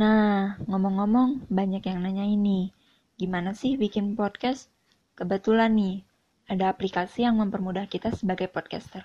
Nah, 0.00 0.56
ngomong-ngomong, 0.64 1.52
banyak 1.52 1.84
yang 1.84 2.00
nanya 2.00 2.24
ini. 2.24 2.72
Gimana 3.20 3.52
sih 3.52 3.76
bikin 3.76 4.16
podcast? 4.16 4.72
Kebetulan 5.12 5.76
nih, 5.76 6.00
ada 6.48 6.72
aplikasi 6.72 7.28
yang 7.28 7.36
mempermudah 7.36 7.84
kita 7.84 8.08
sebagai 8.16 8.48
podcaster. 8.48 9.04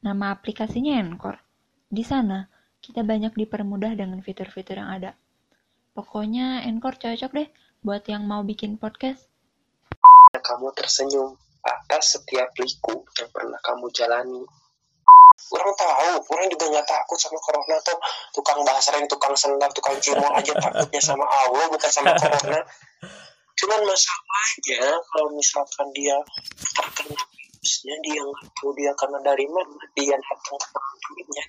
Nama 0.00 0.32
aplikasinya 0.32 0.96
Anchor. 0.96 1.36
Di 1.92 2.00
sana, 2.00 2.48
kita 2.80 3.04
banyak 3.04 3.36
dipermudah 3.36 3.92
dengan 3.92 4.24
fitur-fitur 4.24 4.80
yang 4.80 4.88
ada. 4.88 5.12
Pokoknya 5.92 6.64
Anchor 6.64 6.96
cocok 6.96 7.32
deh 7.36 7.48
buat 7.84 8.08
yang 8.08 8.24
mau 8.24 8.40
bikin 8.40 8.80
podcast. 8.80 9.28
Kamu 10.32 10.72
tersenyum 10.72 11.36
atas 11.60 12.16
setiap 12.16 12.56
liku 12.56 13.04
yang 13.20 13.28
pernah 13.36 13.60
kamu 13.60 13.92
jalani. 13.92 14.48
Orang 15.36 15.68
tahu, 15.76 16.16
orang 16.32 16.48
juga 16.48 16.64
nggak 16.72 16.88
takut 16.88 17.20
sama 17.20 17.36
corona 17.44 17.76
tuh 17.84 17.92
tukang 18.32 18.64
basreng, 18.64 19.04
tukang 19.04 19.36
sendal, 19.36 19.68
tukang 19.76 19.92
cimol 20.00 20.32
aja 20.32 20.56
takutnya 20.56 20.96
sama 20.96 21.28
Allah 21.28 21.68
bukan 21.68 21.90
sama 21.92 22.16
corona. 22.16 22.64
Cuman 23.56 23.80
masalahnya 23.84 24.96
kalau 25.12 25.28
misalkan 25.36 25.88
dia 25.92 26.16
terkena 26.72 27.20
virusnya, 27.20 27.94
dia 28.00 28.20
nggak 28.24 28.48
tahu 28.56 28.72
dia 28.80 28.92
karena 28.96 29.18
dari 29.20 29.46
mana 29.52 29.84
dia 29.92 30.16
datang 30.16 30.56
ke 30.56 30.80
duitnya. 31.04 31.44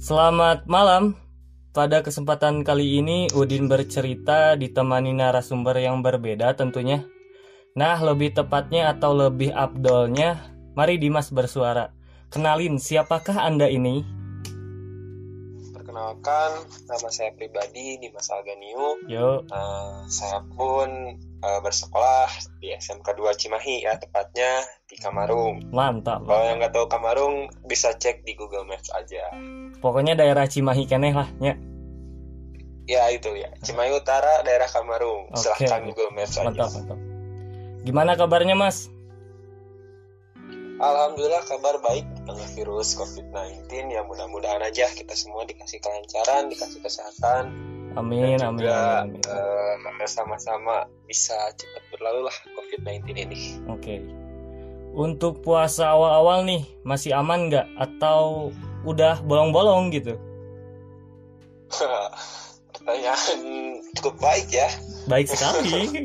Selamat 0.00 0.64
malam. 0.68 1.23
Pada 1.74 2.06
kesempatan 2.06 2.62
kali 2.62 3.02
ini 3.02 3.26
Udin 3.34 3.66
bercerita 3.66 4.54
ditemani 4.54 5.10
narasumber 5.10 5.74
yang 5.82 6.06
berbeda 6.06 6.54
tentunya. 6.54 7.02
Nah, 7.74 7.98
lebih 7.98 8.30
tepatnya 8.30 8.94
atau 8.94 9.10
lebih 9.10 9.50
abdolnya, 9.50 10.54
mari 10.78 11.02
Dimas 11.02 11.34
bersuara. 11.34 11.90
Kenalin 12.30 12.78
siapakah 12.78 13.42
Anda 13.42 13.66
ini? 13.66 14.06
Perkenalkan, 15.74 16.62
nama 16.86 17.08
saya 17.10 17.34
pribadi 17.34 17.98
Dimas 17.98 18.30
Alganiu. 18.30 19.02
Yuk. 19.10 19.50
Uh, 19.50 20.06
saya 20.06 20.46
pun 20.54 21.18
uh, 21.42 21.58
bersekolah 21.58 22.30
di 22.62 22.70
SMK 22.70 23.18
2 23.18 23.34
Cimahi 23.34 23.82
ya, 23.82 23.98
tepatnya 23.98 24.62
di 24.86 24.94
Kamarung. 24.94 25.74
Mantap. 25.74 26.22
Kalau 26.22 26.44
yang 26.46 26.62
nggak 26.62 26.70
tahu 26.70 26.86
Kamarung 26.86 27.50
bisa 27.66 27.90
cek 27.98 28.22
di 28.22 28.38
Google 28.38 28.62
Maps 28.62 28.94
aja. 28.94 29.34
Pokoknya 29.82 30.14
daerah 30.14 30.46
Cimahi 30.46 30.86
keneh 30.86 31.10
lah 31.10 31.26
ya. 31.42 31.58
Ya 32.84 33.08
itu 33.08 33.32
ya, 33.32 33.48
Cimahi 33.64 33.96
Utara, 33.96 34.44
daerah 34.44 34.68
Kamarung. 34.68 35.32
Oke. 35.32 35.40
Silahkan 35.40 35.88
Google 35.88 36.12
Maps 36.12 36.36
aja. 36.36 36.52
Mantap, 36.52 36.70
mantap. 36.76 36.98
Gimana 37.84 38.12
kabarnya, 38.16 38.56
Mas? 38.56 38.92
Alhamdulillah 40.74 41.46
kabar 41.46 41.78
baik 41.80 42.04
dengan 42.26 42.48
virus 42.58 42.98
COVID-19 42.98 43.94
ya 43.94 44.02
mudah-mudahan 44.04 44.58
aja 44.58 44.90
kita 44.90 45.14
semua 45.14 45.46
dikasih 45.46 45.78
kelancaran, 45.78 46.50
dikasih 46.50 46.82
kesehatan 46.82 47.54
Amin, 47.94 48.42
dan 48.42 48.50
amin, 48.50 48.58
juga 48.58 49.06
amin. 49.06 49.22
eh, 49.22 50.10
sama-sama 50.10 50.90
bisa 51.06 51.38
cepat 51.54 51.82
berlalu 51.94 52.26
lah 52.26 52.36
COVID-19 52.58 53.06
ini. 53.14 53.38
Oke. 53.70 54.02
Untuk 54.94 55.42
puasa 55.46 55.94
awal-awal 55.94 56.42
nih, 56.46 56.62
masih 56.82 57.14
aman 57.14 57.50
nggak? 57.50 57.66
Atau 57.78 58.50
udah 58.82 59.22
bolong-bolong 59.22 59.94
gitu? 59.94 60.18
Pertanyaan 62.84 63.40
cukup 63.96 64.20
baik 64.20 64.52
ya. 64.52 64.68
Baik 65.08 65.32
sekali. 65.32 65.88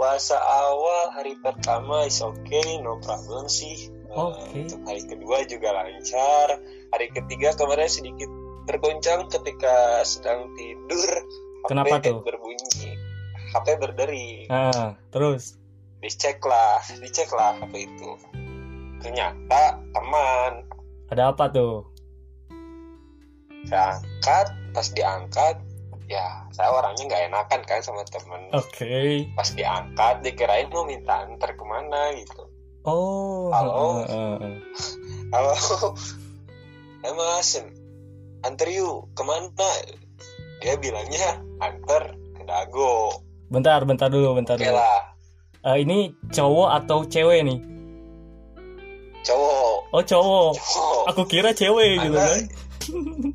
Puasa 0.00 0.40
awal 0.40 1.12
hari 1.12 1.36
pertama 1.44 2.08
is 2.08 2.24
okay, 2.24 2.80
no 2.80 2.96
problem 3.04 3.44
sih. 3.44 3.92
Eh, 3.92 4.16
Oke. 4.16 4.64
Untuk 4.64 4.80
hari 4.88 5.04
kedua 5.04 5.44
juga 5.44 5.68
lancar. 5.76 6.64
Hari 6.96 7.12
ketiga 7.12 7.52
kemarin 7.60 7.92
sedikit 7.92 8.32
tergoncang 8.64 9.28
ketika 9.28 10.00
sedang 10.08 10.48
tidur. 10.56 11.12
HP 11.12 11.68
Kenapa 11.68 12.00
tuh? 12.00 12.24
Berbunyi. 12.24 12.96
HP 13.52 13.66
berderi. 13.76 14.48
nah, 14.48 14.96
terus. 15.12 15.60
Dicek 16.00 16.40
lah, 16.40 16.80
dicek 16.88 17.28
lah 17.36 17.60
HP 17.60 17.84
itu. 17.84 18.10
Ternyata 19.04 19.76
teman. 19.92 20.64
Ada 21.12 21.36
apa 21.36 21.52
tuh? 21.52 21.84
Saya 23.64 23.96
angkat, 23.96 24.46
pas 24.74 24.86
diangkat, 24.90 25.56
ya 26.04 26.44
saya 26.50 26.74
orangnya 26.74 27.06
nggak 27.06 27.22
enakan 27.30 27.60
kan 27.62 27.80
sama 27.80 28.02
temen. 28.04 28.50
Oke. 28.50 29.30
Pas 29.32 29.48
diangkat, 29.48 30.14
dikirain 30.20 30.66
mau 30.68 30.82
minta 30.82 31.22
antar 31.22 31.54
ke 31.54 31.64
mana 31.64 32.10
gitu. 32.18 32.42
Oh. 32.84 33.48
Halo? 33.48 34.02
heeh, 34.02 34.34
heeh. 34.42 34.56
Halo, 35.32 35.54
eh 37.00 37.12
mas, 37.14 37.56
antar 38.42 38.68
yuk 38.68 39.08
ke 39.14 39.22
mana? 39.22 39.70
Dia 40.60 40.74
bilangnya 40.76 41.38
antar 41.58 42.12
ke 42.34 42.42
Dago. 42.42 43.22
Bentar, 43.48 43.86
bentar 43.86 44.10
dulu, 44.10 44.34
bentar 44.34 44.58
Oke 44.58 44.66
dulu. 44.66 44.76
lah, 44.76 45.00
Eh, 45.64 45.80
ini 45.80 46.12
cowok 46.28 46.68
atau 46.76 47.08
cewek 47.08 47.40
nih? 47.40 47.56
cowok. 49.24 49.76
Oh, 49.88 50.02
cowok. 50.04 50.52
Cowok. 50.60 51.02
Aku 51.08 51.22
kira 51.24 51.56
cewek 51.56 51.96
gitu 52.04 52.12
Anda, 52.12 52.28
kan. 52.28 52.40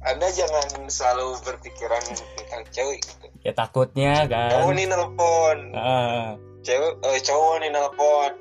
Anda 0.04 0.28
jangan 0.30 0.66
selalu 0.86 1.38
berpikiran 1.42 2.04
tentang 2.08 2.64
cewek 2.70 3.00
gitu. 3.00 3.26
Ya 3.42 3.52
takutnya 3.52 4.26
Cowok 4.26 4.62
kan. 4.66 4.76
nih 4.76 4.86
nelpon, 4.86 5.58
Ah, 5.72 6.36
cewek, 6.62 6.94
eh, 7.02 7.20
cowok 7.20 7.54
nih 7.60 7.70
nelpon. 7.70 8.32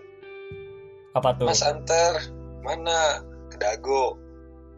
apa 1.13 1.29
tuh? 1.35 1.47
Mas 1.47 1.61
antar 1.61 2.15
mana 2.61 3.21
ke 3.49 3.57
Dago? 3.57 4.15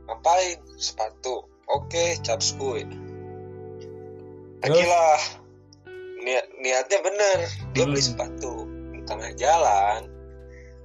Ngapain? 0.06 0.56
Sepatu. 0.76 1.44
Oke, 1.68 2.18
cap 2.20 2.40
school. 2.40 2.82
Pergilah. 4.60 5.20
Niat 6.20 6.46
niatnya 6.56 6.98
bener. 7.00 7.38
Dia 7.72 7.84
beli 7.84 7.98
Hmm. 7.98 8.08
sepatu 8.12 8.54
di 8.90 9.00
tengah 9.04 9.32
jalan. 9.34 10.04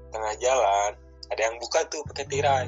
Tengah 0.10 0.34
jalan 0.38 0.92
ada 1.28 1.42
yang 1.42 1.58
buka 1.58 1.84
tuh 1.90 2.00
pakai 2.08 2.26
tirai. 2.26 2.68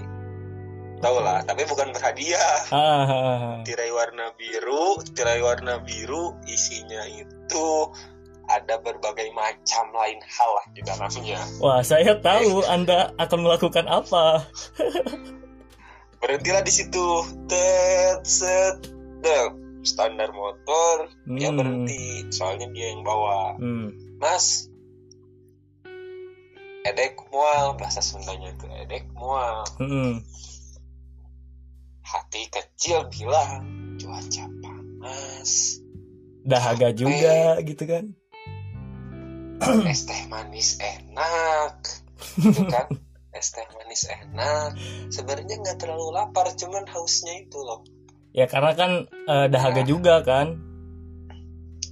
Tahu 0.97 1.18
lah, 1.22 1.46
tapi 1.46 1.62
bukan 1.63 1.94
berhadiah. 1.94 2.58
Ah, 2.69 3.06
ah, 3.06 3.06
ah. 3.06 3.56
Tirai 3.62 3.94
warna 3.94 4.34
biru, 4.34 4.97
tirai 5.13 5.40
warna 5.40 5.78
biru 5.80 6.34
isinya 6.44 7.06
itu 7.06 7.68
ada 8.47 8.80
berbagai 8.80 9.30
macam 9.31 9.91
lain 9.91 10.18
hal 10.24 10.50
lah 10.56 10.66
di 10.72 10.81
dalamnya. 10.81 11.38
Wah, 11.59 11.84
saya 11.84 12.18
tahu 12.18 12.63
Anda 12.74 13.13
akan 13.16 13.40
melakukan 13.44 13.86
apa. 13.86 14.41
berhentilah 16.18 16.66
di 16.66 16.74
situ 16.74 17.06
tet 17.46 18.25
set 18.25 18.90
standar 19.86 20.34
motor 20.34 21.06
dia 21.30 21.53
Hmm. 21.53 21.62
berhenti 21.62 22.25
soalnya 22.34 22.66
dia 22.74 22.90
yang 22.90 23.06
bawa 23.06 23.53
Hmm. 23.56 23.94
mas 24.18 24.66
edek 26.84 27.22
mual 27.30 27.78
bahasa 27.78 28.02
Sundanya 28.02 28.50
itu 28.50 28.66
edek 28.81 29.06
mual 29.13 29.62
Hmm. 29.78 30.25
Hati 32.07 32.47
kecil 32.47 33.03
bilang 33.12 33.68
cuaca 34.00 34.45
panas. 34.63 35.51
Dahaga 36.41 36.95
juga 36.95 37.59
gitu 37.62 37.84
kan. 37.84 38.06
es 39.91 40.07
teh 40.07 40.22
manis 40.31 40.79
enak. 40.79 41.75
Gitu 42.40 42.63
kan? 42.68 42.88
Es 43.38 43.53
teh 43.53 43.68
manis 43.69 44.07
enak. 44.07 44.73
Sebenarnya 45.13 45.62
nggak 45.62 45.78
terlalu 45.78 46.09
lapar 46.09 46.50
cuman 46.57 46.90
hausnya 46.90 47.38
itu 47.38 47.59
loh. 47.59 47.85
Ya 48.34 48.50
karena 48.50 48.74
kan 48.74 48.91
eh, 49.06 49.45
dahaga 49.51 49.84
Nah. 49.84 49.88
juga 49.88 50.16
kan. 50.24 50.57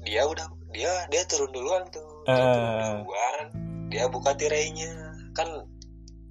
dia 0.02 0.22
udah 0.22 0.46
dia 0.70 1.06
dia 1.10 1.22
turun 1.26 1.50
duluan 1.50 1.86
tuh. 1.90 2.26
Dia 2.26 2.34
turun 2.50 2.66
Eh. 2.66 2.90
duluan. 3.04 3.46
Dia 3.94 4.04
buka 4.10 4.34
tirainya. 4.34 4.90
Kan 5.34 5.50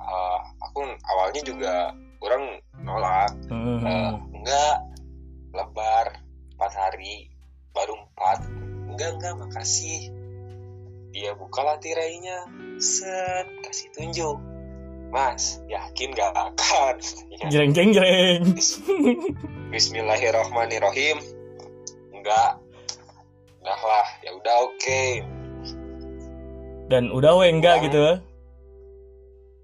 uh, 0.01 0.39
aku 0.63 0.83
awalnya 1.05 1.43
juga 1.45 1.75
kurang 2.19 2.59
nolak. 2.83 3.31
Hmm. 3.47 3.81
Uh, 3.85 4.15
enggak. 4.35 4.77
Lebar. 5.55 6.07
Empat 6.57 6.73
hari. 6.75 7.31
Baru 7.71 7.95
empat. 7.95 8.39
Enggak 8.91 9.11
enggak. 9.19 9.35
Makasih. 9.39 10.11
Dia 11.15 11.37
bukalah 11.39 11.79
tirainya 11.79 12.49
set. 12.83 13.47
Kasih 13.63 13.89
tunjuk. 13.95 14.39
Mas 15.15 15.63
yakin 15.71 16.11
gak 16.11 16.35
akan? 16.35 16.99
Ya, 17.35 17.47
Jreng 17.51 17.71
jreng 17.75 17.95
jreng. 17.95 18.43
Bismillahirrahmanirrahim. 19.75 21.23
Enggak. 22.11 22.59
Udah 23.63 23.81
lah. 23.83 24.07
Ya 24.27 24.31
udah 24.35 24.57
oke. 24.67 25.03
Dan 26.91 27.15
udah 27.15 27.33
we 27.39 27.47
enggak 27.51 27.87
gitu. 27.87 28.19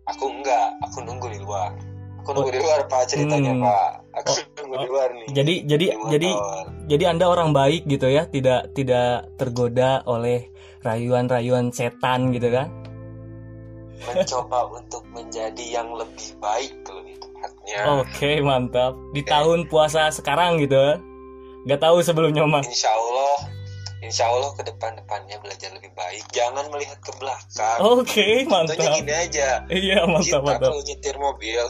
aku 0.06 0.26
enggak. 0.26 0.70
Aku 0.86 1.02
nunggu 1.06 1.30
di 1.30 1.38
luar 1.42 1.89
aku 2.20 2.28
nunggu 2.30 2.50
di 2.50 2.60
luar 2.60 2.80
pak 2.84 3.02
ceritanya 3.06 3.52
Hmm. 3.52 3.64
pak 3.64 3.88
aku 4.14 4.30
Oh, 4.30 4.36
nunggu 4.60 4.74
oh. 4.74 4.78
di 4.78 4.88
luar 4.88 5.08
nih 5.10 5.26
Jadi 5.30 5.54
jadi 5.64 5.86
jadi 6.06 6.30
jadi 6.86 7.04
Anda 7.06 7.26
orang 7.26 7.50
baik 7.50 7.86
gitu 7.86 8.06
ya, 8.06 8.26
tidak 8.26 8.72
tidak 8.72 9.08
tergoda 9.34 10.04
oleh 10.04 10.50
rayuan-rayuan 10.80 11.70
setan 11.70 12.30
gitu 12.30 12.50
kan. 12.50 12.68
mencoba 14.02 14.60
untuk 14.78 15.04
menjadi 15.08 15.64
yang 15.70 15.92
lebih 15.92 16.32
baik 16.36 16.72
lebih 16.84 17.14
tepatnya 17.16 17.78
Oke, 17.98 18.40
mantap. 18.40 18.96
Di 19.10 19.20
tahun 19.22 19.66
puasa 19.66 20.08
sekarang 20.08 20.56
gitu. 20.58 20.72
ya. 20.74 20.96
Nggak 21.62 21.80
tahu 21.80 22.00
sebelumnya 22.00 22.42
mah. 22.42 22.64
insya 22.64 22.88
Allah 22.88 23.36
insya 24.00 24.24
Allah 24.26 24.48
ke 24.56 24.64
depan 24.64 24.96
depannya 24.96 25.36
belajar 25.38 25.68
lebih 25.70 25.92
baik 25.92 26.24
jangan 26.30 26.64
melihat 26.66 26.96
ke 26.98 27.12
belakang 27.14 27.78
Oke, 27.78 28.48
contohnya 28.48 28.80
mantap. 28.80 28.96
gini 28.96 29.12
aja 29.12 29.48
Iya, 29.68 29.98
kita 30.00 30.08
mantap, 30.08 30.40
mantap. 30.42 30.60
kalau 30.66 30.80
nyetir 30.80 31.16
mobil 31.16 31.62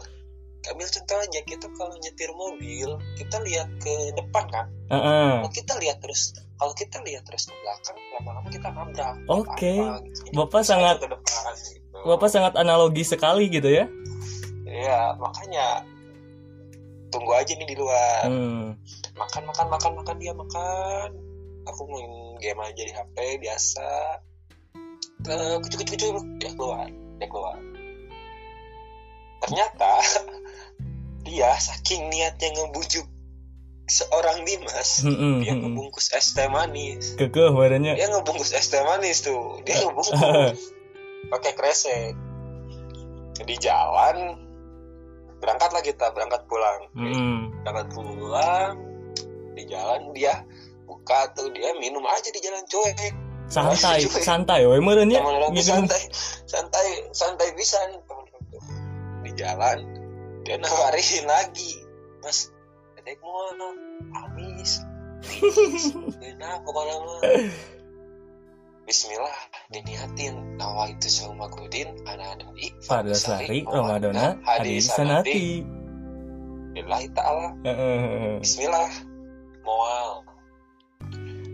ambil 0.68 0.86
contoh 0.86 1.16
aja 1.16 1.40
kita 1.42 1.66
kalau 1.72 1.96
nyetir 1.98 2.30
mobil 2.30 2.88
kita 3.16 3.36
lihat 3.40 3.68
ke 3.80 3.92
depan 4.12 4.44
kan 4.52 4.66
Heeh. 4.92 5.40
kalau 5.40 5.50
kita 5.50 5.72
lihat 5.80 5.98
terus 6.04 6.36
kalau 6.60 6.76
kita 6.76 7.00
lihat 7.00 7.24
terus 7.24 7.48
ke 7.48 7.54
belakang 7.56 7.96
lama-lama 8.12 8.48
kita 8.52 8.68
nabrak 8.68 9.14
Oke. 9.24 9.74
Apa-apa 9.80 10.04
gitu. 10.04 10.20
Jadi 10.20 10.36
Bapak 10.36 10.62
sangat- 10.62 11.00
ke 11.00 11.08
depan 11.08 11.52
gitu. 11.56 11.96
Bapak 12.00 12.28
sangat 12.28 12.52
analogi 12.54 13.02
sekali 13.02 13.48
gitu 13.48 13.68
ya. 13.68 13.84
Iya, 14.64 15.16
makanya 15.16 15.82
tunggu 17.08 17.32
aja 17.34 17.52
nih 17.56 17.66
di 17.66 17.76
luar. 17.76 18.22
Hmm. 18.28 18.76
Makan, 19.16 19.42
makan, 19.48 19.66
makan, 19.68 19.92
makan 19.98 20.16
dia 20.16 20.32
makan. 20.32 21.08
Aku 21.66 21.84
main 21.88 22.12
game 22.38 22.60
aja 22.60 22.82
di 22.84 22.92
HP 22.92 23.16
biasa. 23.40 23.88
Eh, 25.26 25.56
kucuk, 25.60 25.84
kucuk, 25.84 25.96
kucuk, 25.98 26.24
dia 26.40 26.50
keluar, 26.54 26.86
dia 27.18 27.28
keluar. 27.28 27.56
Ternyata 29.40 29.90
dia 31.30 31.54
saking 31.54 32.10
niatnya 32.10 32.50
ngebujuk 32.58 33.06
seorang 33.86 34.42
Dimas, 34.46 35.02
Hmm, 35.02 35.42
dia 35.42 35.54
hmm, 35.54 35.62
hmm. 35.62 35.62
ngebungkus 35.66 36.14
es 36.14 36.34
teh 36.34 36.46
manis. 36.46 37.14
Kekeh 37.18 37.50
badannya. 37.54 37.98
Dia 37.98 38.06
ngebungkus 38.10 38.54
es 38.54 38.66
teh 38.70 38.82
manis 38.82 39.22
tuh, 39.22 39.62
dia 39.62 39.78
ngebungkus 39.82 40.18
pakai 41.30 41.52
kresek. 41.54 42.14
Di 43.40 43.56
jalan 43.58 44.38
berangkat 45.38 45.70
lah 45.74 45.82
kita, 45.82 46.10
berangkat 46.14 46.42
pulang. 46.50 46.80
Hmm. 46.94 47.50
berangkat 47.62 47.88
pulang 47.94 48.74
di 49.54 49.62
jalan 49.66 50.00
dia 50.14 50.46
buka 50.86 51.30
tuh 51.36 51.50
dia 51.52 51.74
minum 51.78 52.02
aja 52.06 52.28
di 52.32 52.40
jalan 52.40 52.64
cuek 52.66 52.96
Santai, 53.50 54.06
santai 54.28 54.62
we 54.62 54.78
meureun 54.78 55.10
ya. 55.10 55.20
teman 55.20 55.50
Gitu. 55.52 55.74
santai 55.74 56.02
santai 56.46 56.86
santai 57.10 57.48
bisa 57.58 57.78
di 59.26 59.30
jalan 59.34 59.99
dia 60.50 60.58
nawarin 60.58 61.24
lagi 61.30 61.78
mas 62.26 62.50
dedek 62.98 63.22
mau 63.22 63.54
habis 64.18 64.82
enak 66.18 66.58
pokoknya 66.66 66.96
mah 67.06 67.22
Bismillah 68.82 69.38
diniatin 69.70 70.58
nawa 70.58 70.90
itu 70.90 71.06
sama 71.06 71.46
Gudin 71.54 71.94
anak 72.02 72.42
dari 72.42 72.74
Pada 72.82 73.14
sari 73.14 73.62
Ramadana 73.62 74.42
hadis 74.42 74.90
sanati. 74.90 75.62
Lillahi 76.74 77.06
ta'ala. 77.14 77.54
Bismillah 78.42 78.90
Moal 79.62 80.26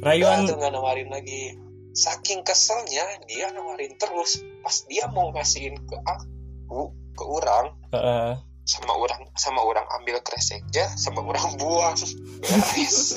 Rayuan 0.00 0.48
tuh 0.48 0.56
nggak 0.56 0.72
nawarin 0.72 1.12
lagi. 1.12 1.60
Saking 1.92 2.40
keselnya 2.48 3.04
dia 3.28 3.52
nawarin 3.52 3.92
terus. 4.00 4.40
Pas 4.64 4.88
dia 4.88 5.04
mau 5.12 5.28
ngasihin 5.36 5.76
ke 5.84 5.96
aku, 6.08 6.96
ke 7.12 7.24
orang, 7.28 7.76
heeh. 7.92 8.55
Sama 8.66 8.92
orang 8.98 9.22
sama 9.38 9.62
orang 9.62 9.86
ambil 10.02 10.18
kreseknya, 10.26 10.90
sama 10.98 11.22
orang 11.22 11.54
buang. 11.54 11.94
Beres, 12.42 13.14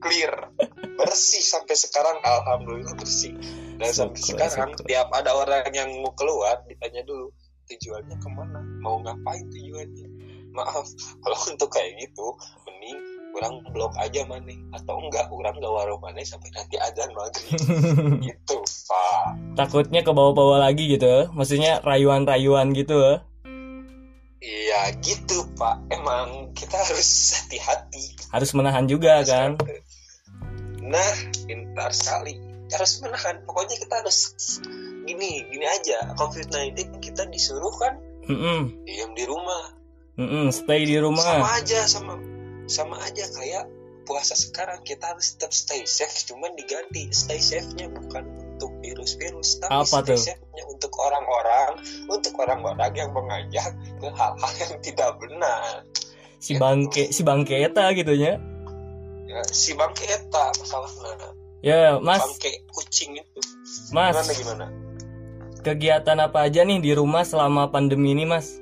clear, 0.00 0.32
bersih 0.96 1.44
sampai 1.44 1.76
sekarang. 1.76 2.16
Alhamdulillah 2.24 2.96
bersih. 2.96 3.36
Dan 3.76 3.92
sampai 3.92 4.20
sekarang 4.24 4.72
syukur. 4.72 4.88
tiap 4.88 5.12
ada 5.12 5.36
orang 5.36 5.68
yang 5.76 5.92
mau 6.00 6.16
keluar 6.16 6.64
ditanya 6.64 7.04
dulu 7.04 7.28
tujuannya 7.68 8.16
ke 8.16 8.28
mana, 8.32 8.60
mau 8.80 8.96
ngapain 9.04 9.44
tujuannya. 9.52 10.08
Maaf, 10.56 10.88
kalau 11.20 11.38
untuk 11.52 11.68
kayak 11.68 12.00
gitu, 12.00 12.32
mending 12.64 12.96
orang 13.36 13.60
blok 13.76 13.92
aja 14.00 14.24
maneh 14.24 14.56
atau 14.72 14.96
enggak 14.96 15.28
orang 15.28 15.60
gak 15.60 15.68
warung 15.68 16.00
maneh 16.00 16.24
sampai 16.24 16.48
nanti 16.56 16.80
azan 16.80 17.12
maghrib 17.12 17.60
gitu 18.24 18.56
pak 18.88 19.36
Takutnya 19.56 20.00
ke 20.00 20.12
bawah-bawah 20.12 20.60
lagi 20.60 20.88
gitu. 20.88 21.28
Maksudnya 21.32 21.80
rayuan-rayuan 21.84 22.72
gitu. 22.72 23.20
Iya 24.46 24.94
gitu 25.02 25.42
pak. 25.58 25.82
Emang 25.90 26.54
kita 26.54 26.78
harus 26.78 27.34
hati-hati. 27.34 28.14
Harus 28.30 28.54
menahan 28.54 28.86
juga 28.86 29.26
kan. 29.26 29.58
nah 30.86 31.14
pintar 31.50 31.90
sekali. 31.90 32.38
Harus 32.70 33.02
menahan. 33.02 33.42
Pokoknya 33.42 33.74
kita 33.82 33.94
harus 33.98 34.30
gini 35.02 35.42
gini 35.50 35.66
aja. 35.66 36.14
Covid 36.14 36.46
19 36.54 37.02
kita 37.02 37.26
disuruh 37.26 37.74
kan 37.74 37.98
Heeh. 38.30 38.60
diam 38.86 39.10
di 39.18 39.24
rumah. 39.26 39.74
Heeh, 40.16 40.46
stay 40.54 40.86
di 40.86 40.96
rumah. 40.96 41.26
sama 41.26 41.48
aja 41.58 41.80
sama 41.90 42.14
sama 42.70 42.96
aja. 43.02 43.26
Kayak 43.34 43.66
puasa 44.06 44.38
sekarang 44.38 44.78
kita 44.86 45.10
harus 45.10 45.34
tetap 45.34 45.50
stay 45.50 45.82
safe. 45.82 46.30
Cuman 46.30 46.54
diganti 46.54 47.10
stay 47.10 47.42
safe-nya 47.42 47.90
bukan 47.90 48.45
untuk 48.56 48.72
virus-virus 48.80 49.60
tapi 49.60 49.84
Apa 49.84 50.00
stay 50.00 50.16
tuh? 50.16 50.20
untuk 50.72 50.92
orang-orang 50.96 51.70
untuk 52.08 52.32
orang-orang 52.40 52.92
yang 52.96 53.12
mengajak 53.12 53.68
ke 54.00 54.08
hal-hal 54.08 54.52
yang 54.56 54.74
tidak 54.80 55.10
benar. 55.20 55.84
Si 56.40 56.56
bangke, 56.56 57.12
si 57.12 57.20
bangke 57.20 57.60
eta 57.60 57.92
gitu 57.92 58.12
ya, 58.12 58.40
si 59.50 59.76
bangke 59.76 60.04
eta 60.04 60.52
masalahnya 60.56 61.28
Ya, 61.60 61.98
Mas, 61.98 62.22
bangke 62.22 62.62
kucing 62.70 63.18
itu. 63.18 63.40
Mas, 63.90 64.14
gimana 64.14 64.32
gimana? 64.32 64.66
Kegiatan 65.60 66.18
apa 66.22 66.46
aja 66.46 66.62
nih 66.62 66.78
di 66.78 66.92
rumah 66.94 67.26
selama 67.26 67.68
pandemi 67.68 68.14
ini, 68.14 68.24
Mas? 68.24 68.56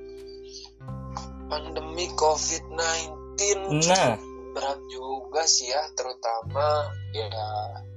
pandemi 1.47 2.09
covid-19 2.17 3.15
Nah, 3.85 4.17
berat 4.55 4.79
juga 4.87 5.43
sih 5.45 5.69
ya 5.69 5.83
terutama 5.93 6.87
ya 7.11 7.27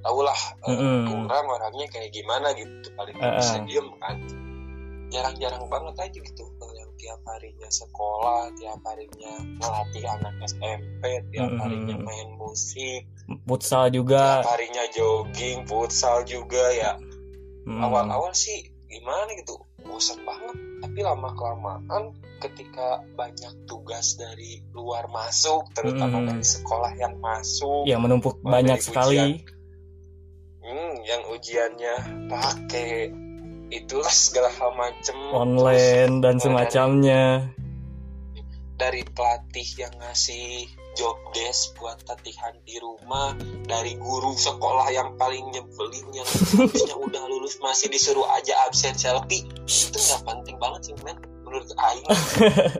tahulah 0.02 0.40
eh, 0.66 0.74
Mm-mm. 0.74 1.30
orang 1.30 1.46
orangnya 1.48 1.86
kayak 1.88 2.10
gimana 2.10 2.50
gitu 2.52 2.90
paling 2.92 3.14
Uh-uh. 3.14 3.38
bisa 3.38 3.56
diem 3.64 3.88
kan 3.96 4.16
jarang-jarang 5.08 5.64
banget 5.70 5.94
aja 5.96 6.18
gitu 6.20 6.44
kalau 6.58 6.74
yang 6.74 6.92
tiap 6.98 7.20
harinya 7.24 7.68
sekolah 7.70 8.50
tiap 8.58 8.80
harinya 8.84 9.32
ngelatih 9.56 10.04
anak 10.04 10.34
SMP 10.44 11.02
tiap 11.30 11.48
Mm-mm. 11.48 11.60
harinya 11.62 11.96
main 11.96 12.28
musik 12.36 13.02
futsal 13.46 13.88
juga. 13.88 14.42
tiap 14.44 14.52
harinya 14.52 14.84
jogging 14.92 15.64
futsal 15.64 16.20
juga 16.22 16.64
ya 16.74 16.92
Hmm. 17.68 17.84
awal-awal 17.84 18.32
sih 18.32 18.64
gimana 18.88 19.28
gitu 19.36 19.60
bosan 19.88 20.20
banget 20.22 20.56
tapi 20.78 21.00
lama 21.00 21.32
kelamaan 21.32 22.02
ketika 22.38 23.02
banyak 23.12 23.50
tugas 23.66 24.14
dari 24.14 24.62
luar 24.70 25.08
masuk 25.08 25.66
terutama 25.72 26.22
Mm. 26.22 26.26
dari 26.28 26.44
sekolah 26.44 26.92
yang 26.94 27.18
masuk 27.18 27.82
Ya 27.82 27.98
menumpuk 27.98 28.38
banyak 28.40 28.78
sekali. 28.78 29.42
hmm, 30.60 30.92
yang 31.02 31.22
ujiannya 31.28 31.94
pakai 32.28 33.10
itulah 33.68 34.08
segala 34.08 34.48
hal 34.54 34.70
macem 34.72 35.16
Online 35.30 36.22
dan 36.22 36.36
Terus, 36.36 36.44
semacamnya. 36.46 37.24
Dari 38.78 39.02
pelatih 39.04 39.66
yang 39.76 39.90
ngasih 39.98 40.70
job 40.94 41.18
desk 41.30 41.74
buat 41.76 41.98
latihan 42.06 42.54
di 42.62 42.78
rumah 42.78 43.34
dari 43.66 43.98
guru 43.98 44.34
sekolah 44.34 44.86
yang 44.88 45.14
paling 45.14 45.50
nyebelin 45.50 46.06
yang 46.14 46.26
harusnya 46.54 46.94
udah 46.94 47.22
lulus 47.26 47.58
masih 47.58 47.90
disuruh 47.90 48.26
aja 48.32 48.54
absen 48.66 48.94
selfie. 48.94 49.42
Itu 49.66 49.98
nggak 49.98 50.22
penting 50.22 50.56
banget 50.56 50.80
sih 50.86 50.94
men. 51.02 51.18
Menurut 51.42 51.64
Aing 51.74 52.04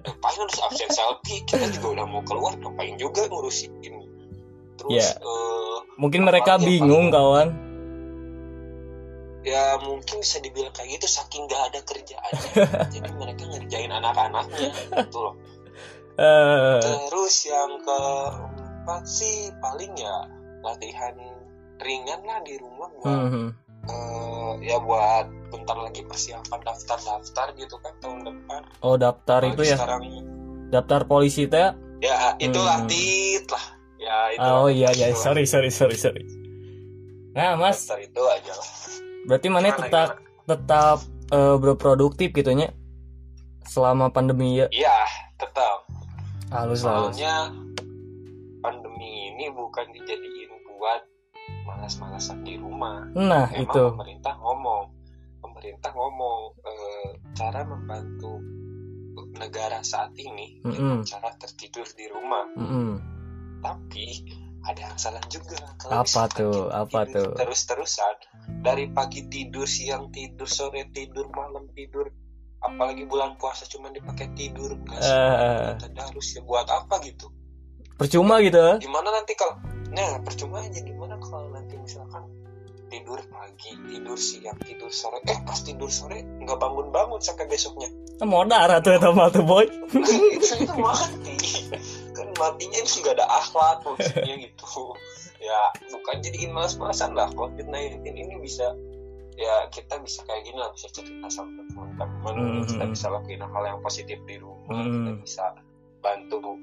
ngapain 0.05 0.39
harus 0.39 0.59
absen 0.63 0.87
selfie? 0.89 1.43
Kita 1.45 1.67
juga 1.73 1.99
udah 1.99 2.07
mau 2.07 2.23
keluar 2.23 2.55
ngapain 2.55 2.95
juga 2.95 3.27
ngurusin 3.27 3.75
ini? 3.81 4.07
Terus 4.79 4.95
Ya. 4.95 5.09
eh, 5.19 5.79
Mungkin 5.99 6.23
mereka 6.23 6.63
bingung, 6.63 7.11
kawan. 7.11 7.67
ya 9.43 9.81
mungkin 9.81 10.21
bisa 10.21 10.39
dibilang 10.39 10.71
kayak 10.71 10.95
gitu 10.95 11.09
saking 11.09 11.49
gak 11.49 11.73
ada 11.73 11.81
kerjaannya. 11.83 12.53
Jadi 12.95 13.11
mereka 13.17 13.43
ngerjain 13.49 13.89
anak-anaknya 13.89 14.69
gitu 14.95 15.19
loh 15.19 15.35
Eh, 16.19 16.81
terus 16.83 17.47
yang 17.47 17.79
keempat 17.81 19.03
sih 19.07 19.55
paling 19.63 19.95
ya 19.95 20.27
latihan 20.61 21.15
ringan 21.79 22.21
lah 22.27 22.43
di 22.43 22.59
rumah 22.59 22.91
buat 22.99 23.07
hmm. 23.07 23.49
eh, 23.87 24.53
ya 24.67 24.83
buat 24.83 25.31
bentar 25.49 25.79
lagi 25.79 26.03
persiapan 26.03 26.59
daftar-daftar 26.61 27.47
gitu 27.55 27.79
kan 27.79 27.95
tahun 28.03 28.27
depan 28.27 28.61
Oh, 28.83 28.99
daftar 28.99 29.47
itu 29.47 29.55
Apalagi 29.55 29.71
ya. 29.71 29.77
sekarang 29.79 30.03
Daftar 30.69 31.01
polisi 31.07 31.47
teh. 31.47 31.71
ya 31.99 32.35
itulah 32.37 32.83
Hmm. 32.83 32.91
tit 32.91 33.47
lah 33.49 33.65
ya 33.97 34.17
itu 34.31 34.43
Oh 34.45 34.67
iya 34.67 34.91
iya, 34.93 35.11
sorry 35.13 35.43
sorry 35.43 35.71
sorry 35.71 35.95
sorry. 35.95 36.23
Nah, 37.33 37.55
Mas, 37.55 37.87
daftar 37.87 38.03
itu 38.03 38.23
aja 38.25 38.53
lah 38.53 38.69
berarti 39.25 39.47
mana 39.47 39.67
Gimana, 39.69 39.79
tetap 39.79 40.09
tetap 40.45 40.99
eh, 41.29 41.57
berproduktif 41.57 42.29
gitu 42.33 42.51
nya 42.53 42.75
selama 43.65 44.09
pandemi 44.09 44.57
ya. 44.57 44.67
iya 44.71 45.05
tetap 45.37 45.88
Halus 46.49 46.81
halus. 46.81 47.13
soalnya 47.15 47.53
pandemi 48.59 49.11
ini 49.31 49.53
bukan 49.53 49.87
dijadiin 49.93 50.49
buat 50.71 51.03
malas-malasan 51.65 52.41
di 52.43 52.57
rumah 52.57 53.05
Nah, 53.13 53.51
Emang 53.51 53.67
itu. 53.67 53.83
pemerintah 53.93 54.35
ngomong 54.35 54.85
pemerintah 55.39 55.91
ngomong 55.93 56.41
eh, 56.61 57.09
cara 57.33 57.61
membantu 57.63 58.41
negara 59.37 59.83
saat 59.83 60.11
ini 60.15 60.59
Mm-mm. 60.61 60.73
dengan 60.73 60.99
cara 61.05 61.31
tertidur 61.37 61.87
di 61.93 62.07
rumah 62.09 62.47
Mm-mm. 62.55 62.91
tapi 63.61 64.07
ada 64.61 64.81
yang 64.85 64.99
salah 64.99 65.23
juga 65.27 65.55
Apa 65.85 66.03
misalkan 66.03 66.35
tuh? 66.35 66.61
Apa 66.69 67.01
tuh? 67.07 67.31
terus-terusan 67.35 68.15
dari 68.61 68.89
pagi 68.89 69.27
tidur 69.27 69.65
siang 69.65 70.11
tidur 70.11 70.47
sore 70.47 70.91
tidur 70.91 71.29
malam 71.31 71.69
tidur 71.73 72.11
apalagi 72.59 73.07
bulan 73.07 73.39
puasa 73.39 73.67
cuma 73.71 73.91
dipakai 73.95 74.31
tidur 74.35 74.75
nggak 74.75 75.83
harus 75.95 76.27
ya 76.35 76.43
buat 76.43 76.67
apa 76.67 76.99
gitu? 77.07 77.31
Percuma 77.99 78.39
gitu. 78.43 78.59
Gimana 78.79 79.11
nanti 79.11 79.35
kalau 79.35 79.59
nah 79.91 80.19
percuma 80.23 80.63
aja. 80.63 80.79
Gimana 80.83 81.19
kalau 81.19 81.51
nanti 81.51 81.75
misalkan 81.79 82.27
tidur 82.89 83.21
pagi 83.29 83.75
tidur 83.91 84.19
siang 84.19 84.59
tidur 84.63 84.91
sore? 84.91 85.19
Eh 85.27 85.39
pas 85.43 85.59
tidur 85.61 85.91
sore 85.91 86.23
nggak 86.23 86.59
bangun 86.59 86.91
bangun 86.95 87.21
sampai 87.23 87.47
besoknya. 87.51 87.91
Modar 88.23 88.71
tuh 88.83 88.99
eta 88.99 89.11
mah 89.15 89.31
tuh 89.31 89.47
boy. 89.47 89.67
Itu 89.95 90.55
itu 90.63 90.75
mati. 90.79 91.37
Kan 92.15 92.35
matinya 92.39 92.79
itu 92.83 93.03
nggak 93.03 93.19
ada 93.19 93.27
akhlak 93.27 93.87
maksudnya 93.87 94.35
gitu. 94.47 94.95
Ya 95.39 95.71
bukan 95.95 96.19
jadiin 96.23 96.51
malas-malasan 96.51 97.15
lah. 97.15 97.31
COVID-19 97.39 98.03
ini 98.03 98.35
bisa 98.43 98.75
ya 99.39 99.71
kita 99.71 100.03
bisa 100.03 100.27
kayak 100.27 100.43
gini 100.43 100.59
lah 100.59 100.75
bisa 100.75 100.91
cerita 100.91 101.31
sama 101.31 101.63
teman-teman 101.65 102.35
Mhm. 102.35 102.67
kita 102.67 102.85
bisa 102.91 103.07
lakuin 103.09 103.39
hal 103.41 103.65
yang 103.65 103.81
positif 103.81 104.19
di 104.27 104.37
rumah 104.37 104.83
Mhm. 104.83 104.91
kita 104.91 105.13
bisa 105.23 105.45
bantu 105.99 106.59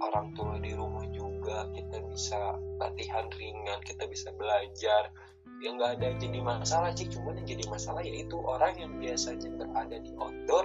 orang 0.00 0.32
tua 0.32 0.56
di 0.58 0.72
rumah 0.72 1.04
juga 1.08 1.68
kita 1.70 2.00
bisa 2.08 2.40
latihan 2.76 3.28
ringan 3.30 3.80
kita 3.84 4.08
bisa 4.08 4.32
belajar 4.34 5.12
ya 5.60 5.68
nggak 5.70 5.90
ada 5.96 6.04
yang 6.06 6.18
jadi 6.18 6.38
masalah 6.40 6.90
sih 6.92 7.08
cuman 7.08 7.40
yang 7.40 7.48
jadi 7.56 7.64
masalah 7.68 8.02
yaitu 8.02 8.36
orang 8.38 8.72
yang 8.74 8.92
biasanya 8.96 9.48
berada 9.54 9.96
di 9.96 10.10
outdoor 10.16 10.64